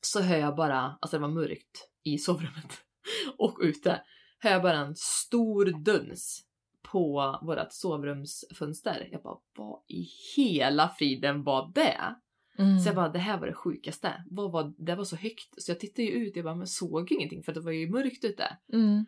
så 0.00 0.20
hör 0.20 0.36
jag 0.36 0.56
bara, 0.56 0.98
alltså 1.00 1.16
det 1.16 1.22
var 1.22 1.28
mörkt 1.28 1.88
i 2.02 2.18
sovrummet 2.18 2.84
och 3.38 3.58
ute, 3.62 4.02
hör 4.38 4.50
jag 4.50 4.62
bara 4.62 4.78
en 4.78 4.96
stor 4.96 5.64
duns 5.84 6.46
på 6.82 7.38
vårt 7.42 7.72
sovrumsfönster. 7.72 9.08
Jag 9.12 9.22
bara, 9.22 9.38
vad 9.56 9.80
i 9.88 10.08
hela 10.36 10.88
friden 10.88 11.42
var 11.42 11.72
det? 11.74 12.14
Mm. 12.58 12.78
Så 12.78 12.88
jag 12.88 12.96
bara, 12.96 13.08
det 13.08 13.18
här 13.18 13.40
var 13.40 13.46
det 13.46 13.54
sjukaste. 13.54 14.24
Vad 14.30 14.52
var, 14.52 14.74
det 14.78 14.94
var 14.94 15.04
så 15.04 15.16
högt 15.16 15.62
så 15.62 15.70
jag 15.70 15.80
tittade 15.80 16.08
ju 16.08 16.12
ut, 16.12 16.36
jag 16.36 16.44
bara, 16.44 16.54
men 16.54 16.66
såg 16.66 17.12
ingenting 17.12 17.42
för 17.42 17.52
det 17.52 17.60
var 17.60 17.72
ju 17.72 17.90
mörkt 17.90 18.24
ute. 18.24 18.56
Mm. 18.72 19.06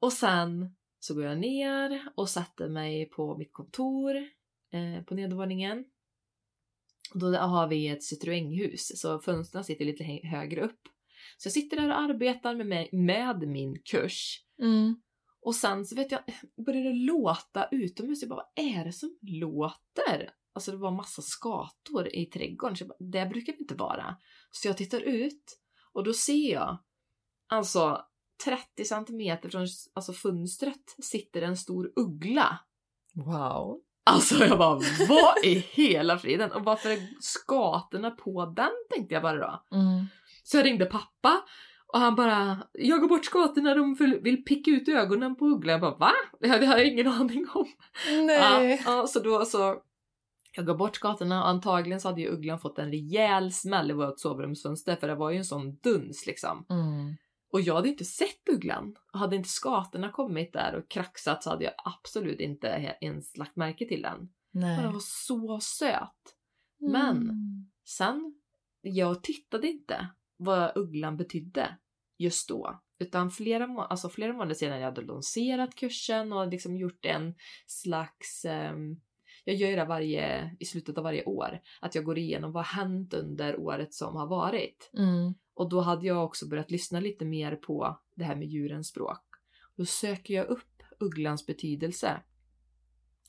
Och 0.00 0.12
sen 0.12 0.74
så 1.00 1.14
går 1.14 1.24
jag 1.24 1.38
ner 1.38 2.08
och 2.14 2.28
sätter 2.28 2.68
mig 2.68 3.08
på 3.08 3.36
mitt 3.36 3.52
kontor 3.52 4.16
eh, 4.70 5.04
på 5.04 5.14
nedervåningen. 5.14 5.84
Då 7.12 7.36
har 7.36 7.68
vi 7.68 7.88
ett 7.88 8.02
Citroën-hus 8.02 9.00
så 9.00 9.18
fönstren 9.18 9.64
sitter 9.64 9.84
lite 9.84 10.04
hö- 10.04 10.28
högre 10.28 10.60
upp. 10.64 10.80
Så 11.36 11.46
jag 11.46 11.52
sitter 11.52 11.76
där 11.76 11.88
och 11.88 11.98
arbetar 12.00 12.54
med, 12.54 12.66
mig, 12.66 12.88
med 12.92 13.48
min 13.48 13.82
kurs. 13.84 14.44
Mm. 14.62 14.96
Och 15.40 15.54
sen 15.54 15.84
så 15.84 15.96
vet 15.96 16.12
jag, 16.12 16.20
börjar 16.66 16.84
det 16.84 16.92
låta 16.92 17.68
utomhus. 17.70 18.22
Jag 18.22 18.28
bara, 18.28 18.46
vad 18.56 18.66
är 18.66 18.84
det 18.84 18.92
som 18.92 19.18
låter? 19.22 20.30
Alltså 20.52 20.70
det 20.70 20.76
var 20.76 20.90
massa 20.90 21.22
skator 21.22 22.14
i 22.14 22.26
trädgården. 22.26 22.76
Så 22.76 22.82
jag 22.82 22.88
bara, 22.88 23.10
det 23.10 23.26
brukar 23.26 23.52
det 23.52 23.58
inte 23.58 23.74
vara. 23.74 24.16
Så 24.50 24.68
jag 24.68 24.76
tittar 24.76 25.00
ut 25.00 25.58
och 25.92 26.04
då 26.04 26.14
ser 26.14 26.52
jag, 26.52 26.78
alltså 27.48 28.06
30 28.44 28.84
centimeter 28.84 29.48
från 29.48 29.66
alltså 29.94 30.12
fönstret 30.12 30.96
sitter 31.02 31.42
en 31.42 31.56
stor 31.56 31.92
uggla. 31.96 32.58
Wow. 33.14 33.82
Alltså 34.06 34.44
jag 34.44 34.58
bara, 34.58 34.80
vad 35.08 35.44
i 35.44 35.54
hela 35.70 36.18
friden? 36.18 36.52
Och 36.52 36.64
varför 36.64 36.90
är 36.90 36.98
skatorna 37.20 38.10
på 38.10 38.46
den 38.46 38.70
tänkte 38.90 39.14
jag 39.14 39.22
bara 39.22 39.38
då. 39.38 39.76
Mm. 39.76 40.06
Så 40.42 40.56
jag 40.56 40.66
ringde 40.66 40.86
pappa 40.86 41.44
och 41.86 42.00
han 42.00 42.14
bara, 42.14 42.58
jag 42.72 43.00
går 43.00 43.08
bort 43.08 43.24
skatorna, 43.24 43.74
de 43.74 43.94
vill, 44.22 44.44
picka 44.44 44.70
ut 44.70 44.88
ögonen 44.88 45.36
på 45.36 45.46
ugglan. 45.46 45.72
Jag 45.72 45.80
bara, 45.80 45.96
va? 45.96 46.12
Det 46.40 46.48
hade 46.48 46.66
jag 46.66 46.86
ingen 46.86 47.08
aning 47.08 47.46
om. 47.54 47.66
Nej. 48.26 48.82
Ja, 48.84 48.92
ja, 48.92 49.06
så 49.06 49.20
då 49.20 49.44
så, 49.44 49.76
jag 50.52 50.66
går 50.66 50.74
bort 50.74 50.96
skatorna 50.96 51.42
och 51.42 51.48
antagligen 51.48 52.00
så 52.00 52.08
hade 52.08 52.20
ju 52.20 52.28
ugglan 52.28 52.58
fått 52.58 52.78
en 52.78 52.90
rejäl 52.90 53.52
smäll 53.52 53.90
i 53.90 53.94
vårt 53.94 54.20
sovrumsfönster 54.20 54.96
för 54.96 55.08
det 55.08 55.14
var 55.14 55.30
ju 55.30 55.36
en 55.36 55.44
sån 55.44 55.76
duns 55.76 56.26
liksom. 56.26 56.66
Mm. 56.70 57.16
Och 57.54 57.60
jag 57.60 57.74
hade 57.74 57.88
inte 57.88 58.04
sett 58.04 58.48
ugglan. 58.50 58.96
Hade 59.12 59.36
inte 59.36 59.48
skatorna 59.48 60.10
kommit 60.12 60.52
där 60.52 60.74
och 60.74 60.90
kraxat 60.90 61.42
så 61.42 61.50
hade 61.50 61.64
jag 61.64 61.72
absolut 61.84 62.40
inte 62.40 62.96
ens 63.00 63.36
lagt 63.36 63.56
märke 63.56 63.88
till 63.88 64.02
den. 64.02 64.28
Nej. 64.50 64.76
Men 64.76 64.84
den 64.84 64.92
var 64.92 65.00
så 65.26 65.60
söt. 65.60 66.36
Men 66.80 67.16
Mm. 67.16 67.70
sen, 67.88 68.34
jag 68.80 69.22
tittade 69.22 69.68
inte 69.68 70.08
vad 70.36 70.76
ugglan 70.76 71.16
betydde 71.16 71.78
just 72.18 72.48
då. 72.48 72.80
Utan 72.98 73.30
flera, 73.30 73.66
må- 73.66 73.82
alltså 73.82 74.08
flera 74.08 74.32
månader 74.32 74.54
senare 74.54 74.78
jag 74.80 74.86
hade 74.86 75.02
lanserat 75.02 75.74
kursen 75.74 76.32
och 76.32 76.48
liksom 76.48 76.76
gjort 76.76 77.04
en 77.04 77.34
slags... 77.66 78.44
ehm, 78.44 78.96
jag 79.44 79.56
gör 79.56 79.76
det 79.76 79.84
varje, 79.84 80.56
i 80.60 80.64
slutet 80.64 80.98
av 80.98 81.04
varje 81.04 81.24
år. 81.24 81.60
Att 81.80 81.94
jag 81.94 82.04
går 82.04 82.18
igenom 82.18 82.52
vad 82.52 82.66
har 82.66 82.82
hänt 82.84 83.14
under 83.14 83.56
året 83.60 83.94
som 83.94 84.16
har 84.16 84.26
varit. 84.26 84.90
Mm. 84.98 85.34
Och 85.54 85.68
då 85.68 85.80
hade 85.80 86.06
jag 86.06 86.24
också 86.24 86.48
börjat 86.48 86.70
lyssna 86.70 87.00
lite 87.00 87.24
mer 87.24 87.56
på 87.56 88.00
det 88.14 88.24
här 88.24 88.36
med 88.36 88.48
djurens 88.48 88.88
språk. 88.88 89.20
Då 89.76 89.84
söker 89.84 90.34
jag 90.34 90.46
upp 90.46 90.82
ugglans 91.00 91.46
betydelse. 91.46 92.20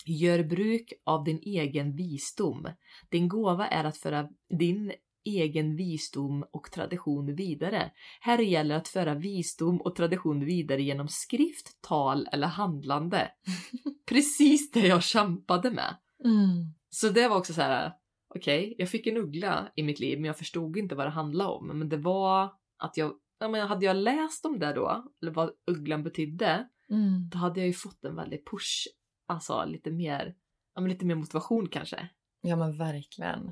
Gör 0.05 0.43
bruk 0.43 0.93
av 1.03 1.23
din 1.23 1.39
egen 1.41 1.95
visdom. 1.95 2.67
Din 3.09 3.27
gåva 3.27 3.67
är 3.67 3.83
att 3.83 3.97
föra 3.97 4.29
din 4.59 4.93
egen 5.25 5.75
visdom 5.75 6.45
och 6.51 6.71
tradition 6.71 7.35
vidare. 7.35 7.91
Här 8.21 8.39
gäller 8.39 8.75
att 8.75 8.87
föra 8.87 9.15
visdom 9.15 9.81
och 9.81 9.95
tradition 9.95 10.45
vidare 10.45 10.81
genom 10.81 11.07
skrift, 11.07 11.81
tal 11.81 12.27
eller 12.31 12.47
handlande. 12.47 13.31
Precis 14.05 14.71
det 14.71 14.87
jag 14.87 15.03
kämpade 15.03 15.71
med. 15.71 15.95
Mm. 16.23 16.73
Så 16.89 17.09
det 17.09 17.27
var 17.27 17.37
också 17.37 17.53
så 17.53 17.61
här. 17.61 17.93
Okej, 18.35 18.75
jag 18.77 18.89
fick 18.89 19.07
en 19.07 19.17
uggla 19.17 19.71
i 19.75 19.83
mitt 19.83 19.99
liv 19.99 20.17
men 20.19 20.25
jag 20.25 20.37
förstod 20.37 20.77
inte 20.77 20.95
vad 20.95 21.05
det 21.05 21.11
handlade 21.11 21.49
om. 21.49 21.67
Men 21.67 21.89
det 21.89 21.97
var 21.97 22.53
att 22.77 22.97
jag, 22.97 23.13
ja, 23.39 23.47
men 23.47 23.67
hade 23.67 23.85
jag 23.85 23.95
läst 23.95 24.45
om 24.45 24.59
det 24.59 24.73
då, 24.73 25.11
eller 25.21 25.31
vad 25.31 25.51
ugglan 25.67 26.03
betydde, 26.03 26.67
Mm. 26.89 27.29
då 27.29 27.37
hade 27.37 27.59
jag 27.59 27.67
ju 27.67 27.73
fått 27.73 28.03
en 28.03 28.15
väldig 28.15 28.45
push, 28.45 28.87
alltså 29.25 29.65
lite 29.65 29.91
mer, 29.91 30.35
ja, 30.75 30.81
men 30.81 30.91
lite 30.91 31.05
mer 31.05 31.15
motivation 31.15 31.69
kanske. 31.69 32.09
Ja 32.41 32.55
men 32.55 32.77
verkligen. 32.77 33.51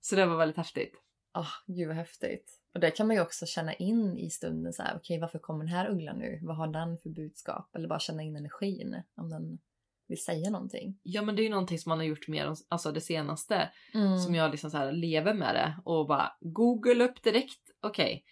Så 0.00 0.16
det 0.16 0.26
var 0.26 0.36
väldigt 0.36 0.56
häftigt. 0.56 1.02
Ah, 1.32 1.46
gud 1.66 1.86
vad 1.88 1.96
häftigt. 1.96 2.60
Och 2.74 2.80
det 2.80 2.90
kan 2.90 3.06
man 3.06 3.16
ju 3.16 3.22
också 3.22 3.46
känna 3.46 3.74
in 3.74 4.18
i 4.18 4.30
stunden 4.30 4.72
så 4.72 4.82
här, 4.82 4.96
okej 4.96 5.18
varför 5.20 5.38
kommer 5.38 5.64
den 5.64 5.74
här 5.74 5.90
ugglan 5.90 6.18
nu? 6.18 6.38
Vad 6.42 6.56
har 6.56 6.66
den 6.66 6.98
för 6.98 7.10
budskap? 7.10 7.76
Eller 7.76 7.88
bara 7.88 7.98
känna 7.98 8.22
in 8.22 8.36
energin 8.36 9.02
om 9.14 9.30
den 9.30 9.58
vill 10.10 10.22
säga 10.24 10.50
någonting. 10.50 10.98
Ja 11.02 11.22
men 11.22 11.36
det 11.36 11.42
är 11.42 11.44
ju 11.44 11.50
någonting 11.50 11.78
som 11.78 11.90
man 11.90 11.98
har 11.98 12.04
gjort 12.04 12.28
mer, 12.28 12.54
alltså 12.68 12.92
det 12.92 13.00
senaste, 13.00 13.70
Mm. 13.94 14.18
som 14.18 14.34
jag 14.34 14.50
liksom 14.50 14.70
så 14.70 14.76
här 14.76 14.92
lever 14.92 15.34
med 15.34 15.54
det 15.54 15.74
och 15.84 16.06
bara 16.06 16.32
google 16.40 17.04
upp 17.04 17.22
direkt, 17.22 17.60
okej. 17.82 18.24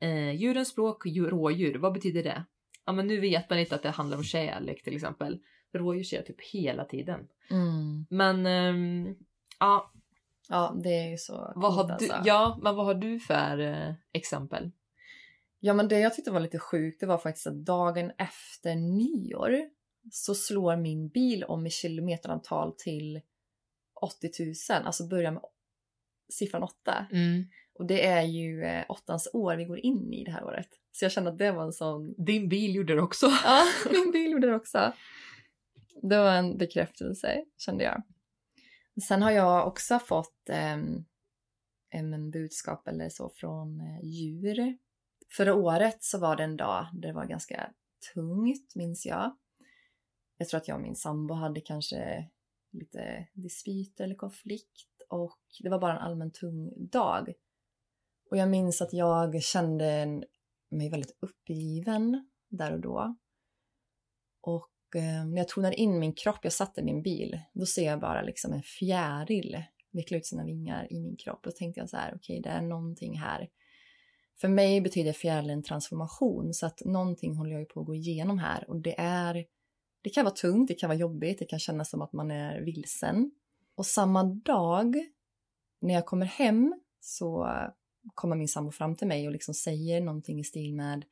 Eh, 0.00 0.30
djurens 0.30 0.68
språk, 0.68 1.06
djur, 1.06 1.28
rådjur, 1.30 1.78
vad 1.78 1.92
betyder 1.92 2.22
det? 2.22 2.44
Ja 2.86 2.92
men 2.92 3.06
nu 3.06 3.20
vet 3.20 3.50
man 3.50 3.58
inte 3.58 3.74
att 3.74 3.82
det 3.82 3.90
handlar 3.90 4.16
om 4.16 4.24
kärlek 4.24 4.82
till 4.82 4.94
exempel. 4.94 5.38
Rådjur 5.74 6.02
ser 6.04 6.16
jag 6.16 6.26
typ 6.26 6.40
hela 6.52 6.84
tiden. 6.84 7.20
Mm. 7.50 8.06
Men 8.10 8.46
ehm, 8.46 9.14
ja, 9.60 9.92
Ja, 10.48 10.74
det 10.84 10.88
är 10.90 11.10
ju 11.10 11.16
så 11.18 11.52
vad 11.56 11.74
har 11.74 11.84
du, 11.84 11.92
alltså. 11.92 12.14
ja, 12.24 12.58
men 12.62 12.74
vad 12.76 12.86
har 12.86 12.94
du 12.94 13.20
för 13.20 13.58
eh, 13.58 13.94
exempel? 14.12 14.70
Ja, 15.60 15.74
men 15.74 15.88
det 15.88 15.98
jag 16.00 16.14
tyckte 16.14 16.30
var 16.30 16.40
lite 16.40 16.58
sjukt 16.58 17.00
det 17.00 17.06
var 17.06 17.18
faktiskt 17.18 17.46
att 17.46 17.64
dagen 17.64 18.12
efter 18.18 18.74
nyår 18.74 19.56
så 20.10 20.34
slår 20.34 20.76
min 20.76 21.08
bil 21.08 21.44
om 21.44 21.66
i 21.66 21.70
kilometerantal 21.70 22.72
till 22.78 23.20
80 24.00 24.30
000. 24.70 24.82
Alltså 24.84 25.06
börjar 25.06 25.30
med 25.30 25.42
siffran 26.32 26.62
8. 26.62 27.06
Mm. 27.12 27.44
Och 27.74 27.86
det 27.86 28.06
är 28.06 28.22
ju 28.22 28.64
eh, 28.64 28.84
åttans 28.88 29.30
år 29.32 29.56
vi 29.56 29.64
går 29.64 29.78
in 29.78 30.12
i 30.12 30.24
det 30.24 30.30
här 30.30 30.44
året. 30.44 30.68
Så 30.92 31.04
jag 31.04 31.12
kände 31.12 31.30
att 31.30 31.38
det 31.38 31.52
var 31.52 31.64
en 31.64 31.72
sån... 31.72 32.14
Din 32.24 32.48
bil 32.48 32.74
gjorde 32.74 32.94
det 32.94 33.02
också. 33.02 33.26
Ja, 33.44 33.64
min 33.92 34.10
bil 34.10 34.30
gjorde 34.30 34.46
det 34.46 34.54
också. 34.54 34.92
Det 36.02 36.18
var 36.18 36.34
en 36.34 36.58
bekräftelse, 36.58 37.44
kände 37.58 37.84
jag. 37.84 38.02
Sen 39.08 39.22
har 39.22 39.30
jag 39.30 39.66
också 39.66 39.98
fått 39.98 40.48
ehm, 40.48 41.04
en 41.90 42.30
budskap 42.30 42.88
eller 42.88 43.08
så 43.08 43.28
från 43.28 43.80
eh, 43.80 44.04
djur. 44.04 44.76
Förra 45.36 45.54
året 45.54 46.02
så 46.04 46.18
var 46.18 46.36
det 46.36 46.44
en 46.44 46.56
dag 46.56 46.86
där 46.92 47.08
det 47.08 47.14
var 47.14 47.24
ganska 47.24 47.70
tungt, 48.14 48.74
minns 48.74 49.06
jag. 49.06 49.36
Jag 50.42 50.48
tror 50.48 50.60
att 50.60 50.68
jag 50.68 50.74
och 50.74 50.82
min 50.82 50.96
sambo 50.96 51.34
hade 51.34 51.60
kanske 51.60 52.28
lite 52.72 53.28
dispyt 53.32 54.00
eller 54.00 54.14
konflikt 54.14 54.88
och 55.08 55.40
det 55.62 55.68
var 55.68 55.78
bara 55.78 55.92
en 55.92 55.98
allmän 55.98 56.30
tung 56.30 56.72
dag. 56.90 57.32
Och 58.30 58.36
jag 58.36 58.48
minns 58.48 58.82
att 58.82 58.92
jag 58.92 59.42
kände 59.42 60.06
mig 60.70 60.90
väldigt 60.90 61.16
uppgiven 61.20 62.30
där 62.48 62.72
och 62.72 62.80
då. 62.80 63.16
Och 64.40 64.96
eh, 64.96 65.26
när 65.26 65.38
jag 65.38 65.48
tonade 65.48 65.74
in 65.74 65.98
min 65.98 66.14
kropp, 66.14 66.40
jag 66.42 66.52
satte 66.52 66.80
i 66.80 66.84
min 66.84 67.02
bil, 67.02 67.40
då 67.52 67.66
ser 67.66 67.86
jag 67.86 68.00
bara 68.00 68.22
liksom 68.22 68.52
en 68.52 68.62
fjäril 68.62 69.62
veckla 69.92 70.16
ut 70.16 70.26
sina 70.26 70.44
vingar 70.44 70.92
i 70.92 71.00
min 71.00 71.16
kropp. 71.16 71.46
Och 71.46 71.52
då 71.52 71.56
tänkte 71.56 71.80
jag 71.80 71.90
så 71.90 71.96
här, 71.96 72.14
okej 72.16 72.40
det 72.40 72.48
är 72.48 72.62
någonting 72.62 73.18
här 73.18 73.48
för 74.40 74.48
mig 74.48 74.80
betyder 74.80 75.12
fjärilen 75.12 75.62
transformation 75.62 76.54
så 76.54 76.66
att 76.66 76.84
någonting 76.84 77.36
håller 77.36 77.50
jag 77.50 77.60
ju 77.60 77.66
på 77.66 77.80
att 77.80 77.86
gå 77.86 77.94
igenom 77.94 78.38
här 78.38 78.70
och 78.70 78.80
det 78.80 79.00
är 79.00 79.44
det 80.02 80.10
kan 80.10 80.24
vara 80.24 80.34
tungt, 80.34 80.68
det 80.68 80.74
kan 80.74 80.88
vara 80.88 80.98
jobbigt, 80.98 81.38
det 81.38 81.44
kan 81.44 81.58
kännas 81.58 81.90
som 81.90 82.02
att 82.02 82.12
man 82.12 82.30
är 82.30 82.60
vilsen. 82.60 83.30
Och 83.74 83.86
samma 83.86 84.24
dag 84.24 84.96
när 85.80 85.94
jag 85.94 86.06
kommer 86.06 86.26
hem 86.26 86.74
så 87.00 87.48
kommer 88.14 88.36
min 88.36 88.48
sambo 88.48 88.70
fram 88.70 88.96
till 88.96 89.06
mig 89.06 89.26
och 89.26 89.32
liksom 89.32 89.54
säger 89.54 90.00
någonting 90.00 90.40
i 90.40 90.44
stil 90.44 90.74
med 90.74 91.04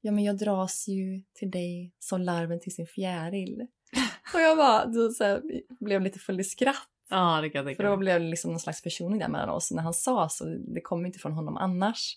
Ja 0.00 0.12
men 0.12 0.24
jag 0.24 0.36
dras 0.36 0.88
ju 0.88 1.22
till 1.32 1.50
dig 1.50 1.92
som 1.98 2.20
larven 2.20 2.60
till 2.60 2.74
sin 2.74 2.86
fjäril. 2.86 3.66
och 4.34 4.40
jag 4.40 4.56
bara, 4.56 4.86
då 4.86 5.10
så 5.10 5.24
här, 5.24 5.42
blev 5.80 6.02
lite 6.02 6.18
full 6.18 6.40
i 6.40 6.44
skratt. 6.44 6.88
Ja, 7.10 7.40
det 7.40 7.50
kan 7.50 7.58
jag 7.58 7.64
För 7.64 7.70
tänka 7.70 7.82
då 7.82 7.88
mig. 7.88 7.98
blev 7.98 8.20
det 8.20 8.26
liksom 8.26 8.50
någon 8.50 8.60
slags 8.60 8.82
försoning 8.82 9.18
där 9.18 9.28
mellan 9.28 9.48
oss. 9.48 9.70
När 9.70 9.82
han 9.82 9.94
sa 9.94 10.28
så, 10.28 10.44
det 10.44 10.80
kom 10.80 11.06
inte 11.06 11.18
från 11.18 11.32
honom 11.32 11.56
annars. 11.56 12.16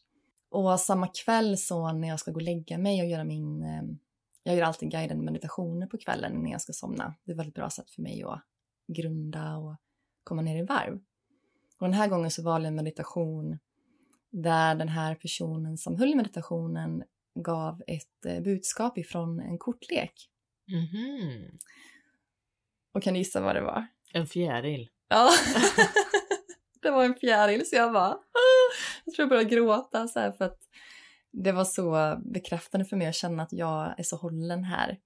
Och 0.49 0.79
samma 0.79 1.07
kväll 1.07 1.57
så 1.57 1.93
när 1.93 2.07
jag 2.07 2.19
ska 2.19 2.31
gå 2.31 2.35
och 2.35 2.41
lägga 2.41 2.77
mig 2.77 3.01
och 3.01 3.07
göra 3.07 3.23
min... 3.23 3.63
Jag 4.49 4.57
gör 4.57 4.63
alltid 4.65 4.91
guidade 4.91 5.21
meditationer 5.21 5.87
på 5.87 5.97
kvällen 5.97 6.43
när 6.43 6.51
jag 6.51 6.61
ska 6.61 6.73
somna. 6.73 7.15
Det 7.23 7.31
är 7.31 7.33
ett 7.33 7.39
väldigt 7.39 7.55
bra 7.55 7.69
sätt 7.69 7.91
för 7.91 8.01
mig 8.01 8.23
att 8.23 8.43
grunda 8.87 9.57
och 9.57 9.75
komma 10.23 10.41
ner 10.41 10.63
i 10.63 10.65
varv. 10.65 10.93
Och 11.79 11.87
den 11.87 11.93
här 11.93 12.07
gången 12.07 12.31
så 12.31 12.43
valde 12.43 12.65
jag 12.65 12.69
en 12.69 12.75
meditation 12.75 13.59
där 14.29 14.75
den 14.75 14.89
här 14.89 15.15
personen 15.15 15.77
som 15.77 15.97
höll 15.99 16.15
meditationen 16.15 17.03
gav 17.39 17.81
ett 17.87 18.25
eh, 18.25 18.41
budskap 18.41 18.97
ifrån 18.97 19.39
en 19.39 19.57
kortlek. 19.57 20.29
Mhm. 20.67 21.57
Och 22.93 23.03
kan 23.03 23.13
du 23.13 23.19
gissa 23.19 23.41
vad 23.41 23.55
det 23.55 23.61
var? 23.61 23.87
En 24.13 24.27
fjäril. 24.27 24.89
Ja. 25.07 25.29
det 26.81 26.91
var 26.91 27.05
en 27.05 27.15
fjäril 27.15 27.69
så 27.69 27.75
jag 27.75 27.93
bara... 27.93 28.09
"Ah." 28.09 28.19
Jag 29.05 29.15
tror 29.15 29.23
jag 29.23 29.29
började 29.29 29.49
gråta 29.49 30.07
så 30.07 30.19
här 30.19 30.31
för 30.31 30.45
att 30.45 30.59
det 31.31 31.51
var 31.51 31.65
så 31.65 32.17
bekräftande 32.25 32.85
för 32.85 32.97
mig 32.97 33.07
att 33.07 33.15
känna 33.15 33.43
att 33.43 33.53
jag 33.53 33.99
är 33.99 34.03
så 34.03 34.15
hållen 34.15 34.63
här. 34.63 34.99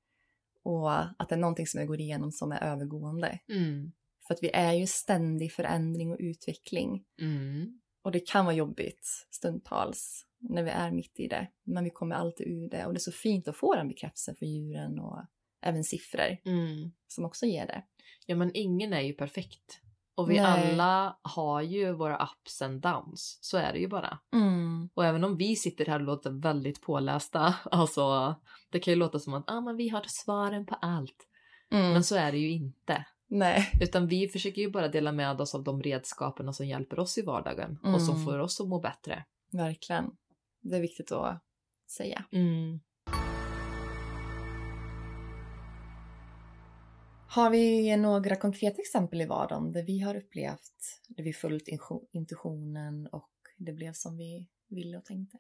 Och 0.63 0.91
att 1.21 1.29
det 1.29 1.35
är 1.35 1.39
någonting 1.39 1.67
som 1.67 1.79
jag 1.79 1.87
går 1.87 1.99
igenom 1.99 2.31
som 2.31 2.51
är 2.51 2.63
övergående. 2.63 3.39
Mm. 3.49 3.91
För 4.27 4.33
att 4.33 4.43
vi 4.43 4.51
är 4.53 4.73
ju 4.73 4.87
ständig 4.87 5.53
förändring 5.53 6.11
och 6.11 6.17
utveckling. 6.19 7.03
Mm. 7.21 7.79
Och 8.01 8.11
det 8.11 8.19
kan 8.19 8.45
vara 8.45 8.55
jobbigt 8.55 9.27
stundtals 9.31 10.25
när 10.39 10.63
vi 10.63 10.69
är 10.69 10.91
mitt 10.91 11.19
i 11.19 11.27
det. 11.27 11.47
Men 11.63 11.83
vi 11.83 11.89
kommer 11.89 12.15
alltid 12.15 12.47
ur 12.47 12.69
det. 12.69 12.85
Och 12.85 12.93
det 12.93 12.97
är 12.97 12.99
så 12.99 13.11
fint 13.11 13.47
att 13.47 13.57
få 13.57 13.75
den 13.75 13.87
bekräftelsen 13.87 14.35
för 14.35 14.45
djuren 14.45 14.99
och 14.99 15.19
även 15.61 15.83
siffror 15.83 16.37
Mm. 16.45 16.91
som 17.07 17.25
också 17.25 17.45
ger 17.45 17.67
det. 17.67 17.83
Ja, 18.25 18.35
men 18.35 18.51
ingen 18.53 18.93
är 18.93 19.01
ju 19.01 19.13
perfekt. 19.13 19.79
Och 20.15 20.29
vi 20.31 20.39
Nej. 20.39 20.71
alla 20.71 21.17
har 21.21 21.61
ju 21.61 21.93
våra 21.93 22.23
ups 22.23 22.61
and 22.61 22.81
downs. 22.81 23.37
Så 23.41 23.57
är 23.57 23.73
det 23.73 23.79
ju 23.79 23.87
bara. 23.87 24.19
Mm. 24.33 24.89
Och 24.93 25.05
även 25.05 25.23
om 25.23 25.37
vi 25.37 25.55
sitter 25.55 25.85
här 25.85 25.99
och 25.99 26.05
låter 26.05 26.31
väldigt 26.31 26.81
pålästa, 26.81 27.55
alltså 27.71 28.35
det 28.69 28.79
kan 28.79 28.91
ju 28.93 28.99
låta 28.99 29.19
som 29.19 29.33
att 29.33 29.43
ah, 29.51 29.61
men 29.61 29.77
vi 29.77 29.89
har 29.89 30.03
svaren 30.07 30.65
på 30.65 30.75
allt. 30.75 31.27
Mm. 31.71 31.93
Men 31.93 32.03
så 32.03 32.15
är 32.15 32.31
det 32.31 32.37
ju 32.37 32.51
inte. 32.51 33.05
Nej. 33.27 33.71
Utan 33.81 34.07
vi 34.07 34.27
försöker 34.27 34.61
ju 34.61 34.71
bara 34.71 34.87
dela 34.87 35.11
med 35.11 35.41
oss 35.41 35.55
av 35.55 35.63
de 35.63 35.81
redskapen 35.83 36.53
som 36.53 36.65
hjälper 36.67 36.99
oss 36.99 37.17
i 37.17 37.21
vardagen 37.21 37.79
och 37.83 38.01
som 38.01 38.15
Mm. 38.15 38.25
får 38.25 38.39
oss 38.39 38.61
att 38.61 38.67
må 38.67 38.79
bättre. 38.79 39.25
Verkligen. 39.51 40.11
Det 40.61 40.75
är 40.75 40.81
viktigt 40.81 41.11
att 41.11 41.41
säga. 41.97 42.23
Mm. 42.31 42.79
Har 47.35 47.49
vi 47.49 47.97
några 47.97 48.35
konkreta 48.35 48.81
exempel 48.81 49.21
i 49.21 49.25
vardagen 49.25 49.71
där 49.71 49.83
vi 49.83 49.99
har 49.99 50.15
upplevt, 50.15 51.01
där 51.07 51.23
vi 51.23 51.33
följt 51.33 51.67
intu- 51.67 52.07
intuitionen 52.11 53.07
och 53.07 53.31
det 53.57 53.73
blev 53.73 53.93
som 53.93 54.17
vi 54.17 54.47
ville 54.69 54.97
och 54.97 55.05
tänkte? 55.05 55.37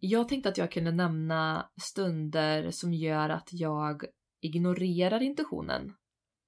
Jag 0.00 0.28
tänkte 0.28 0.48
att 0.48 0.58
jag 0.58 0.72
kunde 0.72 0.92
nämna 0.92 1.70
stunder 1.82 2.70
som 2.70 2.94
gör 2.94 3.28
att 3.28 3.48
jag 3.52 4.04
ignorerar 4.40 5.22
intuitionen. 5.22 5.94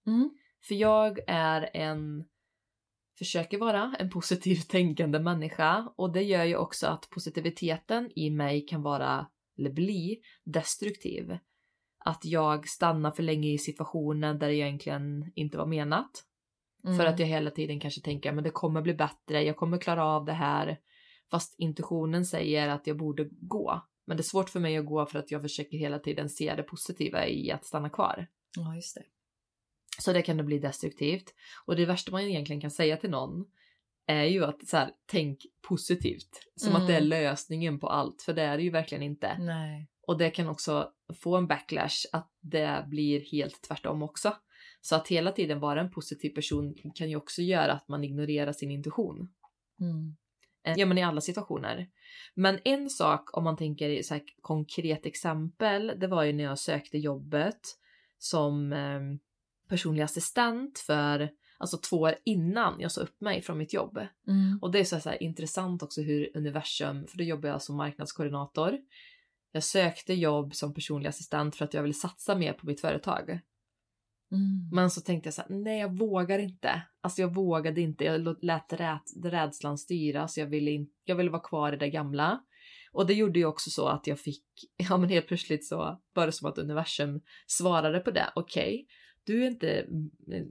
Mm. 0.06 0.30
För 0.68 0.74
jag 0.74 1.18
är 1.26 1.70
en, 1.74 2.24
försöker 3.18 3.58
vara 3.58 3.96
en 3.98 4.10
positivt 4.10 4.68
tänkande 4.68 5.18
människa 5.18 5.92
och 5.96 6.12
det 6.12 6.22
gör 6.22 6.44
ju 6.44 6.56
också 6.56 6.86
att 6.86 7.10
positiviteten 7.10 8.10
i 8.16 8.30
mig 8.30 8.66
kan 8.66 8.82
vara, 8.82 9.26
eller 9.58 9.70
bli, 9.70 10.20
destruktiv. 10.44 11.38
Att 12.04 12.24
jag 12.24 12.68
stannar 12.68 13.10
för 13.10 13.22
länge 13.22 13.48
i 13.48 13.58
situationen 13.58 14.38
där 14.38 14.48
det 14.48 14.56
egentligen 14.56 15.32
inte 15.34 15.58
var 15.58 15.66
menat. 15.66 16.24
Mm. 16.84 16.96
För 16.96 17.06
att 17.06 17.18
jag 17.18 17.26
hela 17.26 17.50
tiden 17.50 17.80
kanske 17.80 18.00
tänker 18.00 18.32
men 18.32 18.44
det 18.44 18.50
kommer 18.50 18.82
bli 18.82 18.94
bättre, 18.94 19.42
jag 19.42 19.56
kommer 19.56 19.78
klara 19.78 20.04
av 20.04 20.24
det 20.24 20.32
här. 20.32 20.78
Fast 21.30 21.54
intuitionen 21.58 22.24
säger 22.24 22.68
att 22.68 22.86
jag 22.86 22.96
borde 22.96 23.28
gå. 23.30 23.82
Men 24.06 24.16
det 24.16 24.20
är 24.20 24.24
svårt 24.24 24.50
för 24.50 24.60
mig 24.60 24.76
att 24.76 24.86
gå 24.86 25.06
för 25.06 25.18
att 25.18 25.30
jag 25.30 25.42
försöker 25.42 25.78
hela 25.78 25.98
tiden 25.98 26.28
se 26.28 26.54
det 26.54 26.62
positiva 26.62 27.26
i 27.26 27.50
att 27.50 27.64
stanna 27.64 27.90
kvar. 27.90 28.26
Ja, 28.56 28.74
just 28.74 28.94
det. 28.94 29.02
Så 29.98 30.12
det 30.12 30.22
kan 30.22 30.36
det 30.36 30.42
bli 30.42 30.58
destruktivt. 30.58 31.34
Och 31.66 31.76
det 31.76 31.86
värsta 31.86 32.12
man 32.12 32.22
egentligen 32.22 32.60
kan 32.60 32.70
säga 32.70 32.96
till 32.96 33.10
någon 33.10 33.44
är 34.06 34.24
ju 34.24 34.44
att 34.44 34.68
så 34.68 34.76
här, 34.76 34.90
tänk 35.06 35.38
positivt. 35.68 36.46
Som 36.56 36.70
Mm. 36.70 36.82
att 36.82 36.88
det 36.88 36.96
är 36.96 37.00
lösningen 37.00 37.80
på 37.80 37.88
allt, 37.88 38.22
för 38.22 38.34
det 38.34 38.42
är 38.42 38.56
det 38.56 38.62
ju 38.62 38.70
verkligen 38.70 39.02
inte. 39.02 39.38
Nej. 39.38 39.88
Och 40.10 40.18
det 40.18 40.30
kan 40.30 40.48
också 40.48 40.90
få 41.14 41.36
en 41.36 41.46
backlash 41.46 42.06
att 42.12 42.30
det 42.40 42.84
blir 42.88 43.20
helt 43.20 43.62
tvärtom 43.62 44.02
också. 44.02 44.36
Så 44.80 44.96
att 44.96 45.08
hela 45.08 45.32
tiden 45.32 45.60
vara 45.60 45.80
en 45.80 45.90
positiv 45.90 46.30
person 46.30 46.74
kan 46.94 47.10
ju 47.10 47.16
också 47.16 47.42
göra 47.42 47.72
att 47.72 47.88
man 47.88 48.04
ignorerar 48.04 48.52
sin 48.52 48.70
intuition. 48.70 49.28
Mm. 49.80 50.16
Eh, 50.66 50.74
Ja 50.78 50.86
men 50.86 50.98
i 50.98 51.02
alla 51.02 51.20
situationer. 51.20 51.88
Men 52.34 52.58
en 52.64 52.90
sak 52.90 53.36
om 53.36 53.44
man 53.44 53.56
tänker 53.56 53.88
i 53.88 54.02
så 54.02 54.20
konkret 54.40 55.06
exempel, 55.06 55.92
det 55.96 56.06
var 56.06 56.24
ju 56.24 56.32
när 56.32 56.44
jag 56.44 56.58
sökte 56.58 56.98
jobbet 56.98 57.60
som 58.18 58.72
eh, 58.72 59.00
personlig 59.68 60.02
assistent 60.02 60.78
för 60.78 61.30
alltså 61.58 61.76
två 61.76 61.96
år 61.96 62.14
innan 62.24 62.80
jag 62.80 62.92
sa 62.92 63.00
upp 63.00 63.20
mig 63.20 63.42
från 63.42 63.58
mitt 63.58 63.72
jobb. 63.72 63.98
Mm. 64.28 64.58
Och 64.62 64.70
det 64.70 64.80
är 64.80 64.84
så 64.84 64.96
här, 64.96 65.02
så 65.02 65.08
här 65.08 65.22
intressant 65.22 65.82
också 65.82 66.00
hur 66.00 66.36
universum, 66.36 67.06
för 67.06 67.18
då 67.18 67.24
jobbar 67.24 67.48
jag 67.48 67.62
som 67.62 67.76
marknadskoordinator. 67.76 68.78
Jag 69.52 69.64
sökte 69.64 70.14
jobb 70.14 70.54
som 70.54 70.74
personlig 70.74 71.08
assistent 71.08 71.56
för 71.56 71.64
att 71.64 71.74
jag 71.74 71.82
ville 71.82 71.94
satsa 71.94 72.36
mer 72.36 72.52
på 72.52 72.66
mitt 72.66 72.80
företag. 72.80 73.40
Mm. 74.32 74.68
Men 74.72 74.90
så 74.90 75.00
tänkte 75.00 75.26
jag 75.26 75.34
så 75.34 75.42
här, 75.42 75.50
nej 75.50 75.80
jag 75.80 75.98
vågar 75.98 76.38
inte. 76.38 76.82
Alltså 77.00 77.20
jag 77.20 77.34
vågade 77.34 77.80
inte, 77.80 78.04
jag 78.04 78.44
lät 78.44 78.72
rät, 78.72 79.02
rädslan 79.24 79.78
styra 79.78 80.28
så 80.28 80.40
jag 80.40 80.46
ville, 80.46 80.70
in, 80.70 80.90
jag 81.04 81.16
ville 81.16 81.30
vara 81.30 81.42
kvar 81.42 81.72
i 81.72 81.76
det 81.76 81.90
gamla. 81.90 82.40
Och 82.92 83.06
det 83.06 83.14
gjorde 83.14 83.38
ju 83.38 83.44
också 83.44 83.70
så 83.70 83.88
att 83.88 84.06
jag 84.06 84.20
fick, 84.20 84.44
ja 84.88 84.96
men 84.96 85.08
helt 85.08 85.26
plötsligt 85.26 85.66
så 85.66 86.00
var 86.14 86.26
det 86.26 86.32
som 86.32 86.48
att 86.48 86.58
universum 86.58 87.20
svarade 87.46 88.00
på 88.00 88.10
det. 88.10 88.32
Okej, 88.34 88.86
du 89.24 89.42
är 89.44 89.46
inte 89.46 89.86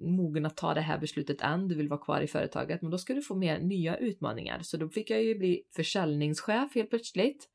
mogen 0.02 0.46
att 0.46 0.58
ta 0.58 0.74
det 0.74 0.82
här 0.82 1.00
beslutet 1.00 1.42
än, 1.42 1.68
du 1.68 1.76
vill 1.76 1.90
vara 1.90 2.00
kvar 2.00 2.22
i 2.22 2.28
företaget, 2.28 2.82
men 2.82 2.92
då 2.92 2.98
ska 2.98 3.14
du 3.14 3.22
få 3.22 3.36
mer 3.36 3.60
nya 3.60 3.98
utmaningar. 3.98 4.60
Så 4.62 4.78
då 4.78 4.90
fick 4.90 5.10
jag 5.10 5.24
ju 5.24 5.38
bli 5.38 5.64
försäljningschef 5.76 6.76
helt 6.76 6.90
plötsligt. 6.90 7.50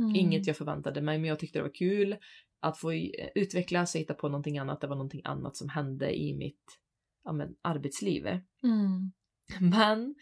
Mm. 0.00 0.16
Inget 0.16 0.46
jag 0.46 0.56
förväntade 0.56 1.00
mig, 1.00 1.18
men 1.18 1.28
jag 1.28 1.38
tyckte 1.38 1.58
det 1.58 1.62
var 1.62 1.74
kul 1.74 2.16
att 2.60 2.78
få 2.78 2.92
eh, 2.92 3.28
utvecklas 3.34 3.94
och 3.94 4.00
hitta 4.00 4.14
på 4.14 4.28
någonting 4.28 4.58
annat. 4.58 4.80
Det 4.80 4.86
var 4.86 4.96
någonting 4.96 5.22
annat 5.24 5.56
som 5.56 5.68
hände 5.68 6.18
i 6.20 6.36
mitt 6.36 6.78
ja, 7.24 7.32
men, 7.32 7.54
arbetsliv. 7.62 8.26
Mm. 8.26 9.12
Men 9.60 10.14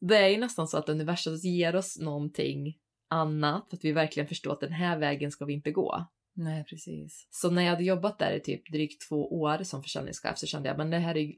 det 0.00 0.16
är 0.16 0.28
ju 0.28 0.38
nästan 0.38 0.68
så 0.68 0.78
att 0.78 0.88
universum 0.88 1.34
ger 1.34 1.76
oss 1.76 1.98
någonting 1.98 2.78
annat 3.10 3.74
att 3.74 3.84
vi 3.84 3.92
verkligen 3.92 4.28
förstår 4.28 4.52
att 4.52 4.60
den 4.60 4.72
här 4.72 4.98
vägen 4.98 5.30
ska 5.30 5.44
vi 5.44 5.52
inte 5.52 5.70
gå. 5.70 6.06
Nej, 6.34 6.64
precis. 6.64 7.28
Så 7.30 7.50
när 7.50 7.62
jag 7.62 7.70
hade 7.70 7.84
jobbat 7.84 8.18
där 8.18 8.32
i 8.32 8.40
typ 8.40 8.72
drygt 8.72 9.08
två 9.08 9.40
år 9.40 9.62
som 9.62 9.82
försäljningschef 9.82 10.38
så 10.38 10.46
kände 10.46 10.68
jag 10.68 10.78
men 10.78 10.90
det 10.90 10.98
här 10.98 11.16
är 11.16 11.32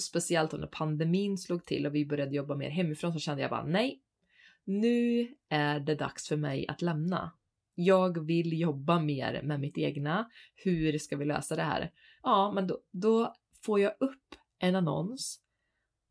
speciellt 0.00 0.52
när 0.52 0.66
pandemin 0.66 1.38
slog 1.38 1.64
till 1.64 1.86
och 1.86 1.94
vi 1.94 2.06
började 2.06 2.36
jobba 2.36 2.54
mer 2.54 2.70
hemifrån 2.70 3.12
så 3.12 3.18
kände 3.18 3.42
jag 3.42 3.50
bara 3.50 3.64
nej. 3.64 4.02
Nu 4.66 5.28
är 5.48 5.80
det 5.80 5.94
dags 5.94 6.28
för 6.28 6.36
mig 6.36 6.68
att 6.68 6.82
lämna. 6.82 7.32
Jag 7.74 8.26
vill 8.26 8.60
jobba 8.60 9.00
mer 9.00 9.42
med 9.42 9.60
mitt 9.60 9.78
egna. 9.78 10.30
Hur 10.54 10.98
ska 10.98 11.16
vi 11.16 11.24
lösa 11.24 11.56
det 11.56 11.62
här? 11.62 11.90
Ja, 12.22 12.52
men 12.54 12.66
då, 12.66 12.80
då 12.92 13.34
får 13.64 13.80
jag 13.80 13.92
upp 14.00 14.34
en 14.58 14.76
annons 14.76 15.40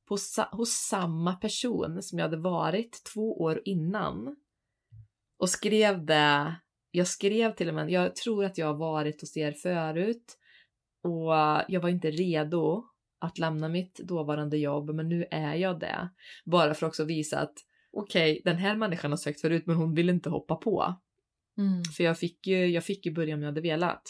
på, 0.07 0.17
hos 0.51 0.69
samma 0.69 1.35
person 1.35 2.03
som 2.03 2.19
jag 2.19 2.25
hade 2.25 2.41
varit 2.41 3.03
två 3.13 3.41
år 3.41 3.61
innan 3.65 4.35
och 5.37 5.49
skrev 5.49 6.05
det. 6.05 6.55
Jag 6.91 7.07
skrev 7.07 7.55
till 7.55 7.69
och 7.69 7.75
med, 7.75 7.91
jag 7.91 8.15
tror 8.15 8.45
att 8.45 8.57
jag 8.57 8.67
har 8.67 8.77
varit 8.77 9.21
hos 9.21 9.37
er 9.37 9.51
förut 9.51 10.37
och 11.03 11.33
jag 11.67 11.81
var 11.81 11.89
inte 11.89 12.11
redo 12.11 12.85
att 13.19 13.37
lämna 13.37 13.69
mitt 13.69 13.95
dåvarande 13.95 14.57
jobb, 14.57 14.95
men 14.95 15.09
nu 15.09 15.25
är 15.31 15.55
jag 15.55 15.79
det. 15.79 16.09
Bara 16.45 16.73
för 16.73 16.85
att 16.85 16.89
också 16.89 17.05
visa 17.05 17.39
att 17.39 17.53
okej, 17.95 18.41
den 18.45 18.57
här 18.57 18.75
människan 18.75 19.11
har 19.11 19.17
sökt 19.17 19.41
förut, 19.41 19.63
men 19.65 19.75
hon 19.75 19.93
vill 19.93 20.09
inte 20.09 20.29
hoppa 20.29 20.55
på. 20.55 20.95
Mm. 21.57 21.83
För 21.97 22.03
jag 22.03 22.19
fick 22.19 22.47
ju, 22.47 22.67
jag 22.67 22.83
fick 22.83 23.05
ju 23.05 23.11
börja 23.11 23.35
om 23.35 23.41
jag 23.41 23.47
hade 23.47 23.61
velat. 23.61 24.01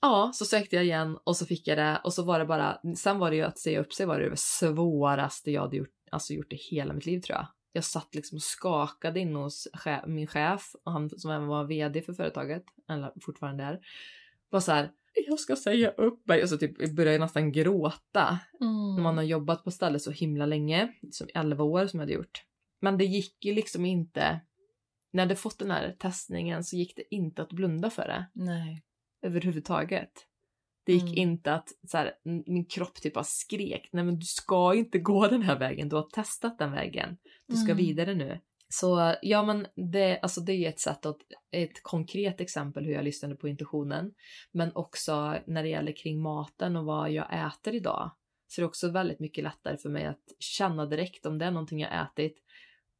Ja, 0.00 0.30
så 0.34 0.44
sökte 0.44 0.76
jag 0.76 0.84
igen 0.84 1.18
och 1.24 1.36
så 1.36 1.46
fick 1.46 1.68
jag 1.68 1.78
det 1.78 2.00
och 2.04 2.12
så 2.12 2.22
var 2.22 2.38
det 2.38 2.44
bara, 2.44 2.80
sen 2.96 3.18
var 3.18 3.30
det 3.30 3.36
ju 3.36 3.42
att 3.42 3.58
säga 3.58 3.80
upp 3.80 3.92
sig 3.92 4.06
var 4.06 4.20
det 4.20 4.30
det 4.30 4.38
svåraste 4.38 5.50
jag 5.50 5.62
hade 5.62 5.76
gjort, 5.76 5.94
alltså 6.10 6.32
gjort 6.32 6.52
i 6.52 6.56
hela 6.56 6.94
mitt 6.94 7.06
liv 7.06 7.20
tror 7.20 7.36
jag. 7.36 7.46
jag 7.72 7.84
satt 7.84 8.14
liksom 8.14 8.36
och 8.36 8.42
skakade 8.42 9.20
in 9.20 9.36
hos 9.36 9.68
chef, 9.72 10.02
min 10.06 10.26
chef, 10.26 10.62
och 10.84 10.92
han 10.92 11.10
som 11.10 11.30
även 11.30 11.46
var 11.46 11.64
vd 11.64 12.02
för 12.02 12.12
företaget, 12.12 12.64
eller 12.88 13.12
fortfarande 13.20 13.64
är, 13.64 13.80
var 14.50 14.60
så 14.60 14.72
här, 14.72 14.90
jag 15.26 15.40
ska 15.40 15.56
säga 15.56 15.90
upp 15.90 16.28
mig. 16.28 16.42
Och 16.42 16.48
så 16.48 16.58
typ 16.58 16.78
började 16.78 17.12
jag 17.12 17.20
nästan 17.20 17.52
gråta. 17.52 18.38
Mm. 18.60 18.94
När 18.94 19.02
man 19.02 19.16
har 19.16 19.24
jobbat 19.24 19.64
på 19.64 19.70
stället 19.70 20.02
så 20.02 20.10
himla 20.10 20.46
länge, 20.46 20.92
som 21.10 21.28
11 21.34 21.64
år 21.64 21.86
som 21.86 22.00
jag 22.00 22.02
hade 22.02 22.12
gjort. 22.12 22.44
Men 22.82 22.98
det 22.98 23.04
gick 23.04 23.44
ju 23.44 23.54
liksom 23.54 23.84
inte, 23.84 24.40
när 25.12 25.22
hade 25.22 25.36
fått 25.36 25.58
den 25.58 25.70
här 25.70 25.96
testningen 25.98 26.64
så 26.64 26.76
gick 26.76 26.96
det 26.96 27.14
inte 27.14 27.42
att 27.42 27.52
blunda 27.52 27.90
för 27.90 28.08
det 28.08 28.26
Nej. 28.32 28.82
överhuvudtaget. 29.22 30.12
Det 30.84 30.92
gick 30.92 31.02
Mm. 31.02 31.18
inte 31.18 31.54
att 31.54 31.68
så 31.88 31.96
här, 31.96 32.12
min 32.24 32.64
kropp 32.64 32.94
typ 32.94 33.14
bara 33.14 33.24
skrek, 33.24 33.88
nej 33.92 34.04
men 34.04 34.18
du 34.18 34.26
ska 34.26 34.74
inte 34.74 34.98
gå 34.98 35.26
den 35.28 35.42
här 35.42 35.58
vägen, 35.58 35.88
du 35.88 35.96
har 35.96 36.08
testat 36.12 36.58
den 36.58 36.72
vägen, 36.72 37.16
du 37.46 37.56
ska 37.56 37.72
Mm. 37.72 37.76
vidare 37.76 38.14
nu. 38.14 38.40
Så 38.68 39.14
ja 39.22 39.42
men 39.42 39.66
det, 39.92 40.20
alltså 40.20 40.40
det 40.40 40.52
är 40.52 40.68
ett 40.68 40.80
sätt 40.80 41.06
att, 41.06 41.16
ett 41.50 41.82
konkret 41.82 42.40
exempel 42.40 42.84
hur 42.84 42.92
jag 42.92 43.04
lyssnade 43.04 43.34
på 43.36 43.48
intuitionen. 43.48 44.14
Men 44.52 44.72
också 44.74 45.38
när 45.46 45.62
det 45.62 45.68
gäller 45.68 45.92
kring 45.96 46.22
maten 46.22 46.76
och 46.76 46.84
vad 46.84 47.10
jag 47.10 47.46
äter 47.46 47.74
idag. 47.74 48.10
Så 48.48 48.60
det 48.60 48.64
är 48.64 48.66
också 48.66 48.90
väldigt 48.90 49.20
mycket 49.20 49.44
lättare 49.44 49.76
för 49.76 49.88
mig 49.88 50.06
att 50.06 50.22
känna 50.38 50.86
direkt 50.86 51.26
om 51.26 51.38
det 51.38 51.44
är 51.44 51.50
någonting 51.50 51.80
jag 51.80 52.02
ätit. 52.02 52.38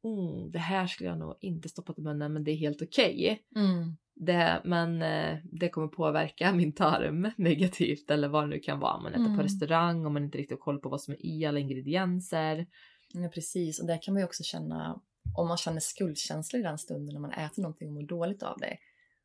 Mm, 0.03 0.51
det 0.51 0.59
här 0.59 0.87
skulle 0.87 1.09
jag 1.09 1.19
nog 1.19 1.35
inte 1.41 1.69
stoppat 1.69 1.99
i 1.99 2.01
munnen 2.01 2.33
men 2.33 2.43
det 2.43 2.51
är 2.51 2.55
helt 2.55 2.81
okej. 2.81 3.43
Mm. 3.55 3.97
Det, 4.15 4.61
men 4.65 5.01
eh, 5.01 5.37
det 5.43 5.69
kommer 5.69 5.87
påverka 5.87 6.53
min 6.53 6.71
tarm 6.73 7.31
negativt 7.37 8.11
eller 8.11 8.27
vad 8.27 8.43
det 8.43 8.47
nu 8.47 8.59
kan 8.59 8.79
vara. 8.79 8.93
Om 8.93 9.03
man 9.03 9.11
äter 9.13 9.25
Mm. 9.25 9.37
på 9.37 9.43
restaurang, 9.43 10.05
om 10.05 10.13
man 10.13 10.23
inte 10.23 10.37
riktigt 10.37 10.57
har 10.59 10.63
koll 10.63 10.79
på 10.79 10.89
vad 10.89 11.01
som 11.01 11.13
är 11.13 11.25
i 11.25 11.45
alla 11.45 11.59
ingredienser. 11.59 12.67
Ja, 13.13 13.29
precis. 13.29 13.79
Och 13.79 13.87
där 13.87 14.01
kan 14.01 14.13
man 14.13 14.21
ju 14.21 14.25
också 14.25 14.43
känna, 14.43 15.01
om 15.37 15.47
man 15.47 15.57
känner 15.57 15.79
skuldkänslor 15.79 16.59
i 16.59 16.63
den 16.63 16.77
stunden 16.77 17.13
när 17.13 17.21
man 17.21 17.31
äter 17.31 17.61
någonting 17.61 17.87
och 17.87 17.93
mår 17.93 18.03
dåligt 18.03 18.43
av 18.43 18.57
det, 18.59 18.77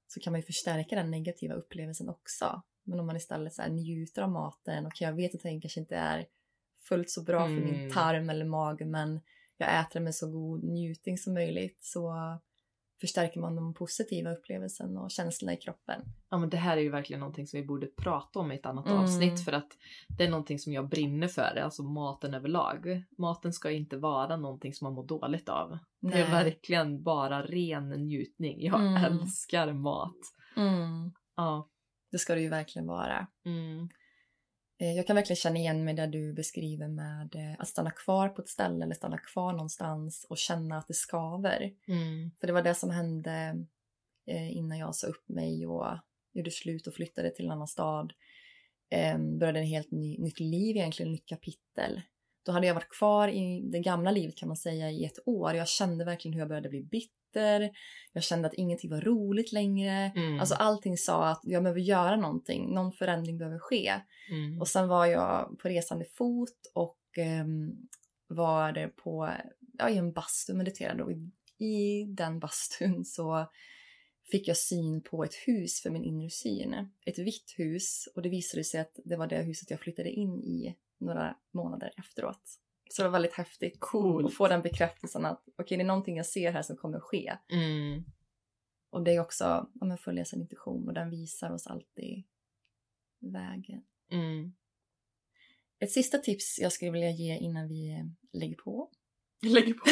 så 0.07 0.20
kan 0.20 0.33
man 0.33 0.41
ju 0.41 0.47
förstärka 0.47 0.97
den 0.97 1.11
negativa 1.11 1.55
upplevelsen 1.55 2.09
också. 2.09 2.62
Men 2.85 3.01
om 3.01 3.07
man 3.07 3.16
istället 3.16 3.55
så 3.55 3.62
här 3.62 3.70
njuter 3.70 4.22
av 4.22 4.31
maten, 4.31 4.87
och 4.87 4.93
jag 5.01 5.12
vet 5.12 5.35
att 5.35 5.43
det 5.43 5.61
kanske 5.61 5.81
inte 5.81 5.97
är 5.97 6.26
fullt 6.89 7.11
så 7.11 7.22
bra 7.22 7.45
för 7.45 7.55
min 7.55 7.74
Mm. 7.74 7.91
tarm 7.93 8.31
eller 8.31 8.45
mage, 8.45 8.85
men 8.85 9.20
jag 9.59 9.81
äter 9.81 10.01
det 10.01 10.05
med 10.05 10.15
så 10.15 10.31
god 10.31 10.65
njutning 10.65 11.19
som 11.19 11.35
möjligt, 11.35 11.79
så 11.85 12.15
förstärker 13.01 13.41
man 13.41 13.57
de 13.57 13.75
positiva 13.75 14.31
upplevelsen 14.33 14.97
och 14.97 15.11
känslorna 15.11 15.53
i 15.53 15.57
kroppen. 15.57 16.03
Ja 16.31 16.39
men 16.39 16.51
det 16.51 16.57
här 16.57 16.77
är 16.77 16.81
ju 16.81 16.91
verkligen 16.91 17.21
någonting 17.21 17.47
som 17.47 17.61
vi 17.61 17.67
borde 17.67 17.87
prata 17.87 18.39
om 18.39 18.53
i 18.53 18.55
ett 18.55 18.67
annat 18.67 18.87
Mm. 18.87 18.99
avsnitt 18.99 19.45
för 19.45 19.53
att 19.53 19.69
det 20.19 20.25
är 20.25 20.31
någonting 20.31 20.59
som 20.59 20.73
jag 20.73 20.89
brinner 20.89 21.29
för, 21.29 21.57
alltså 21.57 21.83
maten 21.83 22.35
överlag. 22.35 23.05
Maten 23.19 23.53
ska 23.53 23.71
inte 23.71 23.97
vara 23.97 24.37
någonting 24.37 24.75
som 24.75 24.85
man 24.85 24.93
mår 24.95 25.07
dåligt 25.07 25.49
av. 25.49 25.79
Det 26.01 26.09
är 26.21 26.31
Nej. 26.31 26.45
verkligen 26.45 27.03
bara 27.03 27.43
ren 27.43 27.89
njutning. 27.89 28.63
Jag 28.65 28.81
Mm. 28.81 28.97
älskar 29.05 29.73
mat. 29.73 30.17
Mm. 30.57 31.13
Ja. 31.37 31.69
Det 32.11 32.19
ska 32.19 32.35
det 32.35 32.41
ju 32.41 32.49
verkligen 32.49 32.87
vara. 32.87 33.27
Mm. 33.45 33.89
Eh, 34.79 34.97
Jag 34.97 35.07
kan 35.07 35.16
verkligen 35.16 35.37
känna 35.37 35.59
igen 35.59 35.85
mig 35.85 35.95
där 35.95 36.07
du 36.07 36.33
beskriver 36.33 36.89
med 36.89 37.35
eh, 37.35 37.61
att 37.61 37.68
stanna 37.68 37.91
kvar 37.91 38.29
på 38.29 38.43
ett 38.43 38.49
ställe 38.49 38.85
eller 38.85 38.95
stanna 38.95 39.18
kvar 39.18 39.53
någonstans 39.53 40.26
och 40.29 40.39
känna 40.39 40.79
att 40.79 40.89
det 40.89 40.95
skaver. 40.95 41.72
Mm. 41.89 42.31
För 42.41 42.47
det 42.47 42.53
var 42.53 42.62
det 42.62 42.74
som 42.74 42.91
hände 42.91 43.64
eh, 44.26 44.57
innan 44.57 44.79
jag 44.79 44.95
sa 44.95 45.07
upp 45.07 45.29
mig 45.29 45.66
och 45.66 45.87
gjorde 46.33 46.51
slut 46.51 46.87
och 46.87 46.95
flyttade 46.95 47.31
till 47.31 47.45
en 47.45 47.51
annan 47.51 47.68
stad. 47.68 48.12
Eh, 48.91 49.18
började 49.18 49.59
en 49.59 49.66
helt 49.66 49.91
ny, 49.91 50.18
nytt 50.18 50.41
liv 50.41 50.76
egentligen, 50.76 51.12
ett 51.12 51.20
nytt 51.20 51.29
kapitel. 51.29 52.01
Då 52.45 52.53
hade 52.53 52.66
jag 52.66 52.74
varit 52.74 52.99
kvar 52.99 53.29
i 53.29 53.61
det 53.61 53.81
gamla 53.81 54.11
livet 54.11 54.37
kan 54.37 54.49
man 54.49 54.57
säga 54.57 54.91
i 54.91 55.05
ett 55.05 55.18
år. 55.26 55.55
Jag 55.55 55.68
kände 55.68 56.05
verkligen 56.05 56.33
hur 56.33 56.41
jag 56.41 56.49
började 56.49 56.68
bli 56.68 56.83
bitter. 56.83 57.18
Jag 58.12 58.22
kände 58.22 58.49
att 58.49 58.55
ingenting 58.55 58.91
var 58.91 59.01
roligt 59.01 59.53
längre. 59.53 60.12
Mm. 60.16 60.41
Alltså 60.41 60.55
allting 60.55 60.97
sa 60.97 61.29
att 61.29 61.41
jag 61.43 61.62
behöver 61.62 61.81
göra 61.81 62.16
någonting, 62.16 62.74
någon 62.74 62.93
förändring 62.93 63.39
behöver 63.39 63.59
ske. 63.59 63.95
Mm. 64.31 64.61
Och 64.61 64.68
sen 64.68 64.89
var 64.89 65.07
jag 65.07 65.59
på 65.59 65.68
resande 65.68 66.05
fot 66.05 66.70
och 66.74 66.99
ehm, 67.16 67.72
var 68.29 68.89
på, 68.89 69.31
ja, 69.79 69.91
i 69.91 69.97
en 69.97 70.12
bastu 70.12 70.53
och 70.53 70.59
mediterade. 70.59 71.03
Och 71.03 71.12
i, 71.12 71.31
i 71.64 72.05
den 72.05 72.41
bastun 72.41 73.05
så 73.05 73.47
fick 74.31 74.49
jag 74.49 74.57
syn 74.57 75.03
på 75.03 75.24
ett 75.24 75.35
hus 75.35 75.83
för 75.83 75.91
min 75.91 76.05
inre 76.05 76.31
syn. 76.31 76.74
Ett 77.07 77.18
vitt 77.18 77.55
hus 77.57 78.09
och 78.14 78.22
det 78.22 78.29
visade 78.29 78.64
sig 78.64 78.81
att 78.81 78.99
det 79.05 79.16
var 79.16 79.26
det 79.26 79.43
huset 79.43 79.70
jag 79.70 79.81
flyttade 79.81 80.11
in 80.11 80.43
i 80.43 80.76
några 81.01 81.37
månader 81.55 81.93
efteråt. 81.97 82.43
Så 82.91 83.03
det 83.03 83.09
var 83.09 83.12
väldigt 83.12 83.34
häftigt 83.34 83.76
Coolt. 83.80 84.26
att 84.26 84.34
få 84.34 84.49
den 84.49 84.62
bekräftelsen 84.62 85.24
att 85.24 85.45
okej, 85.59 85.76
det 85.76 85.82
är 85.82 85.86
någonting 85.86 86.16
jag 86.16 86.26
ser 86.26 86.53
här 86.53 86.62
som 86.62 86.76
kommer 86.76 87.01
ske. 87.01 87.36
Mm. 87.53 88.05
Och 88.91 89.03
det 89.05 89.14
är 89.14 89.20
också 89.20 89.45
ja, 89.80 89.86
men 89.86 89.99
följa 89.99 90.24
sin 90.24 90.41
intuition 90.41 90.89
och 90.89 90.95
den 90.95 91.11
visar 91.11 91.51
oss 91.51 91.66
alltid 91.66 92.24
vägen. 93.20 93.82
Mm. 94.11 94.53
Ett 95.80 95.91
sista 95.91 96.18
tips 96.18 96.59
jag 96.59 96.72
skulle 96.72 96.91
vilja 96.91 97.11
ge 97.11 97.36
innan 97.36 97.68
vi 97.68 98.05
lägger 98.32 98.57
på. 98.57 98.91
Lägger 99.43 99.74
på. 99.74 99.86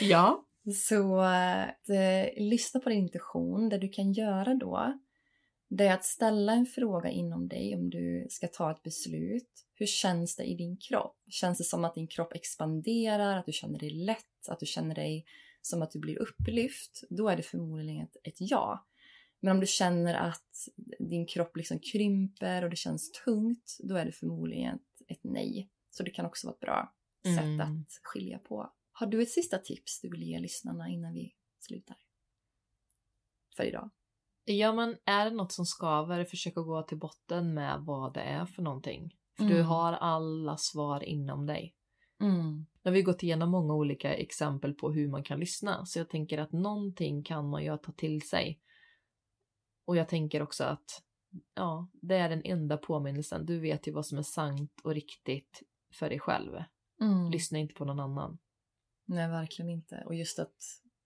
ja. 0.04 0.46
Så 0.74 1.20
att, 1.20 1.88
eh, 1.88 2.42
lyssna 2.42 2.80
på 2.80 2.88
din 2.88 2.98
intuition. 2.98 3.68
Det 3.68 3.78
du 3.78 3.88
kan 3.88 4.12
göra 4.12 4.54
då 4.54 5.00
det 5.70 5.86
är 5.86 5.94
att 5.94 6.04
ställa 6.04 6.52
en 6.52 6.66
fråga 6.66 7.10
inom 7.10 7.48
dig 7.48 7.74
om 7.74 7.90
du 7.90 8.26
ska 8.30 8.48
ta 8.48 8.70
ett 8.70 8.82
beslut. 8.82 9.66
Hur 9.74 9.86
känns 9.86 10.36
det 10.36 10.44
i 10.44 10.54
din 10.54 10.76
kropp? 10.76 11.16
Känns 11.28 11.58
det 11.58 11.64
som 11.64 11.84
att 11.84 11.94
din 11.94 12.06
kropp 12.08 12.32
expanderar, 12.34 13.36
att 13.38 13.46
du 13.46 13.52
känner 13.52 13.78
dig 13.78 13.90
lätt, 13.90 14.48
att 14.48 14.60
du 14.60 14.66
känner 14.66 14.94
dig 14.94 15.24
som 15.62 15.82
att 15.82 15.90
du 15.90 15.98
blir 15.98 16.18
upplyft? 16.18 17.04
Då 17.10 17.28
är 17.28 17.36
det 17.36 17.42
förmodligen 17.42 18.02
ett, 18.02 18.16
ett 18.22 18.36
ja. 18.38 18.86
Men 19.40 19.52
om 19.52 19.60
du 19.60 19.66
känner 19.66 20.14
att 20.14 20.68
din 20.98 21.26
kropp 21.26 21.56
liksom 21.56 21.78
krymper 21.78 22.64
och 22.64 22.70
det 22.70 22.76
känns 22.76 23.12
tungt, 23.12 23.76
då 23.82 23.96
är 23.96 24.04
det 24.04 24.12
förmodligen 24.12 24.74
ett, 24.74 25.10
ett 25.10 25.24
nej. 25.24 25.70
Så 25.90 26.02
det 26.02 26.10
kan 26.10 26.26
också 26.26 26.46
vara 26.46 26.54
ett 26.54 26.60
bra 26.60 26.94
sätt 27.24 27.44
Mm. 27.44 27.60
att 27.60 28.00
skilja 28.02 28.38
på. 28.38 28.72
Har 28.92 29.06
du 29.06 29.22
ett 29.22 29.30
sista 29.30 29.58
tips 29.58 30.00
du 30.00 30.10
vill 30.10 30.22
ge 30.22 30.38
lyssnarna 30.38 30.88
innan 30.88 31.14
vi 31.14 31.34
slutar? 31.58 31.96
För 33.56 33.64
idag. 33.64 33.90
Ja 34.52 34.72
men 34.72 34.96
är 35.04 35.24
det 35.30 35.36
något 35.36 35.52
som 35.52 35.66
skaver, 35.66 36.24
försök 36.24 36.56
att 36.56 36.64
gå 36.66 36.82
till 36.82 36.98
botten 36.98 37.54
med 37.54 37.80
vad 37.80 38.14
det 38.14 38.20
är 38.20 38.46
för 38.46 38.62
någonting. 38.62 39.16
För 39.36 39.44
du 39.44 39.54
Mm. 39.54 39.66
har 39.66 39.92
alla 39.92 40.56
svar 40.56 41.04
inom 41.04 41.46
dig. 41.46 41.74
Mm. 42.20 42.66
Nu 42.82 42.90
har 42.90 42.92
vi 42.92 43.02
gått 43.02 43.22
igenom 43.22 43.50
många 43.50 43.74
olika 43.74 44.14
exempel 44.14 44.74
på 44.74 44.92
hur 44.92 45.08
man 45.08 45.22
kan 45.22 45.40
lyssna, 45.40 45.86
så 45.86 45.98
jag 45.98 46.08
tänker 46.08 46.38
att 46.38 46.52
någonting 46.52 47.22
kan 47.22 47.50
man 47.50 47.64
ju 47.64 47.76
ta 47.76 47.92
till 47.92 48.28
sig. 48.28 48.60
Och 49.84 49.96
jag 49.96 50.08
tänker 50.08 50.42
också 50.42 50.64
att 50.64 51.02
ja, 51.54 51.88
det 51.92 52.16
är 52.16 52.28
den 52.28 52.42
enda 52.44 52.76
påminnelsen. 52.76 53.46
Du 53.46 53.60
vet 53.60 53.88
ju 53.88 53.92
vad 53.92 54.06
som 54.06 54.18
är 54.18 54.22
sant 54.22 54.80
och 54.84 54.94
riktigt 54.94 55.62
för 55.94 56.08
dig 56.08 56.18
själv. 56.20 56.62
Mm. 57.00 57.30
Lyssna 57.30 57.58
inte 57.58 57.74
på 57.74 57.84
någon 57.84 58.00
annan. 58.00 58.38
Nej, 59.04 59.28
verkligen 59.28 59.70
inte. 59.70 60.02
Och 60.06 60.14
just 60.14 60.38
att 60.38 60.56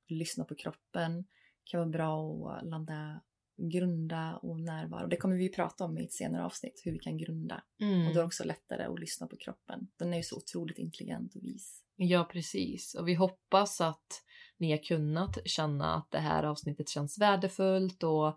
lyssna 0.08 0.44
på 0.44 0.54
kroppen 0.54 1.24
kan 1.64 1.80
vara 1.80 1.90
bra 1.90 2.48
att 2.50 2.66
landa, 2.66 3.20
grunda 3.56 4.36
och 4.42 4.60
närvaro. 4.60 5.06
Det 5.06 5.16
kommer 5.16 5.36
vi 5.36 5.48
prata 5.48 5.84
om 5.84 5.98
i 5.98 6.04
ett 6.04 6.12
senare 6.12 6.44
avsnitt, 6.44 6.82
hur 6.84 6.92
vi 6.92 6.98
kan 6.98 7.18
grunda. 7.18 7.62
Mm. 7.80 8.06
Och 8.06 8.14
då 8.14 8.18
är 8.18 8.22
det 8.22 8.26
också 8.26 8.44
lättare 8.44 8.84
att 8.84 9.00
lyssna 9.00 9.26
på 9.26 9.36
kroppen. 9.36 9.88
Den 9.96 10.12
är 10.12 10.16
ju 10.16 10.22
så 10.22 10.36
otroligt 10.36 10.78
intelligent 10.78 11.36
och 11.36 11.44
vis. 11.44 11.82
Ja, 11.96 12.28
precis. 12.32 12.94
Och 12.94 13.08
vi 13.08 13.14
hoppas 13.14 13.80
att 13.80 14.23
ni 14.58 14.70
har 14.70 14.78
kunnat 14.78 15.38
känna 15.44 15.94
att 15.94 16.10
det 16.10 16.18
här 16.18 16.42
avsnittet 16.42 16.88
känns 16.88 17.18
värdefullt 17.18 18.02
och 18.02 18.28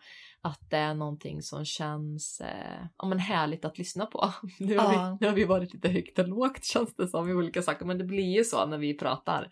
att 0.41 0.69
det 0.69 0.77
är 0.77 0.93
någonting 0.93 1.41
som 1.41 1.65
känns 1.65 2.41
eh, 2.41 2.85
ja, 2.97 3.07
men 3.07 3.19
härligt 3.19 3.65
att 3.65 3.77
lyssna 3.77 4.05
på. 4.05 4.33
Nu 4.59 4.77
har, 4.77 4.93
Ja. 4.93 5.17
vi, 5.19 5.25
nu 5.25 5.29
har 5.31 5.35
vi 5.35 5.43
varit 5.43 5.73
lite 5.73 5.89
högt 5.89 6.19
och 6.19 6.27
lågt 6.27 6.63
känns 6.65 6.95
det 6.95 7.07
som 7.07 7.29
i 7.29 7.33
olika 7.33 7.61
saker, 7.61 7.85
men 7.85 7.97
det 7.97 8.03
blir 8.03 8.35
ju 8.37 8.43
så 8.43 8.65
när 8.65 8.77
vi 8.77 8.93
pratar. 8.97 9.49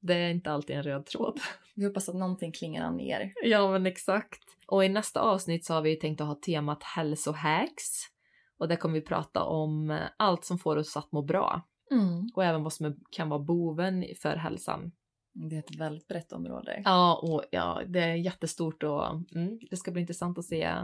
Det 0.00 0.14
är 0.14 0.30
inte 0.30 0.50
alltid 0.52 0.76
en 0.76 0.82
röd 0.82 1.06
tråd. 1.06 1.40
Vi 1.74 1.84
hoppas 1.86 2.08
att 2.08 2.14
någonting 2.14 2.52
klingar 2.52 2.84
an 2.84 3.00
i 3.00 3.08
er. 3.10 3.32
Ja, 3.44 3.70
men 3.70 3.86
exakt. 3.86 4.40
Och 4.66 4.84
i 4.84 4.88
nästa 4.88 5.20
avsnitt 5.20 5.64
så 5.66 5.74
har 5.74 5.82
vi 5.82 5.96
tänkt 5.96 6.20
att 6.20 6.26
ha 6.26 6.34
temat 6.34 6.82
hälsohacks. 6.82 7.84
Och 8.58 8.68
där 8.68 8.76
kommer 8.76 8.94
vi 8.94 9.00
prata 9.00 9.44
om 9.44 9.90
eh, 9.90 9.98
allt 10.16 10.44
som 10.44 10.58
får 10.58 10.76
oss 10.76 10.96
att 10.96 11.12
må 11.12 11.22
bra. 11.22 11.62
Och 12.34 12.44
även 12.44 12.62
vad 12.62 12.72
som 12.72 12.96
kan 13.10 13.28
vara 13.28 13.40
boven 13.40 14.04
för 14.22 14.36
hälsan. 14.36 14.92
Det 15.40 15.56
är 15.56 15.58
ett 15.60 15.76
väldigt 15.76 16.08
brett 16.08 16.32
område. 16.32 16.82
Ja, 16.84 17.20
och 17.22 17.44
ja, 17.50 17.82
det 17.86 18.00
är 18.00 18.14
jättestort 18.14 18.82
och 18.82 19.06
mm, 19.34 19.58
det 19.70 19.76
ska 19.76 19.90
bli 19.90 20.00
intressant 20.00 20.38
att 20.38 20.44
se 20.44 20.74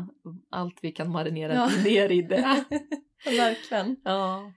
allt 0.51 0.79
vi 0.83 0.93
kan 0.93 1.11
marinera 1.13 1.55
Ja. 1.55 1.71
ner 1.85 2.09
i 2.13 2.23
det. 2.23 2.65
Verkligen. 3.27 3.97
ja. 4.05 4.53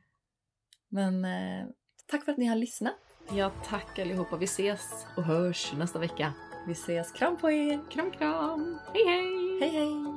Men 0.90 1.26
eh, 1.26 1.66
tack 2.12 2.26
för 2.26 2.32
att 2.32 2.38
ni 2.38 2.46
har 2.46 2.56
lyssnat. 2.56 2.96
ja, 3.32 3.52
tack 3.66 4.00
allihopa. 4.00 4.38
Vi 4.38 4.46
ses 4.46 5.06
och 5.18 5.24
hörs 5.24 5.74
nästa 5.78 6.00
vecka. 6.00 6.34
Vi 6.68 6.72
ses. 6.74 7.12
Kram 7.12 7.38
på 7.38 7.52
er. 7.52 7.80
Kram, 7.92 8.12
kram. 8.12 8.80
Hej, 8.94 9.06
hej! 9.06 9.60
Hej, 9.62 9.70
hej. 9.70 10.17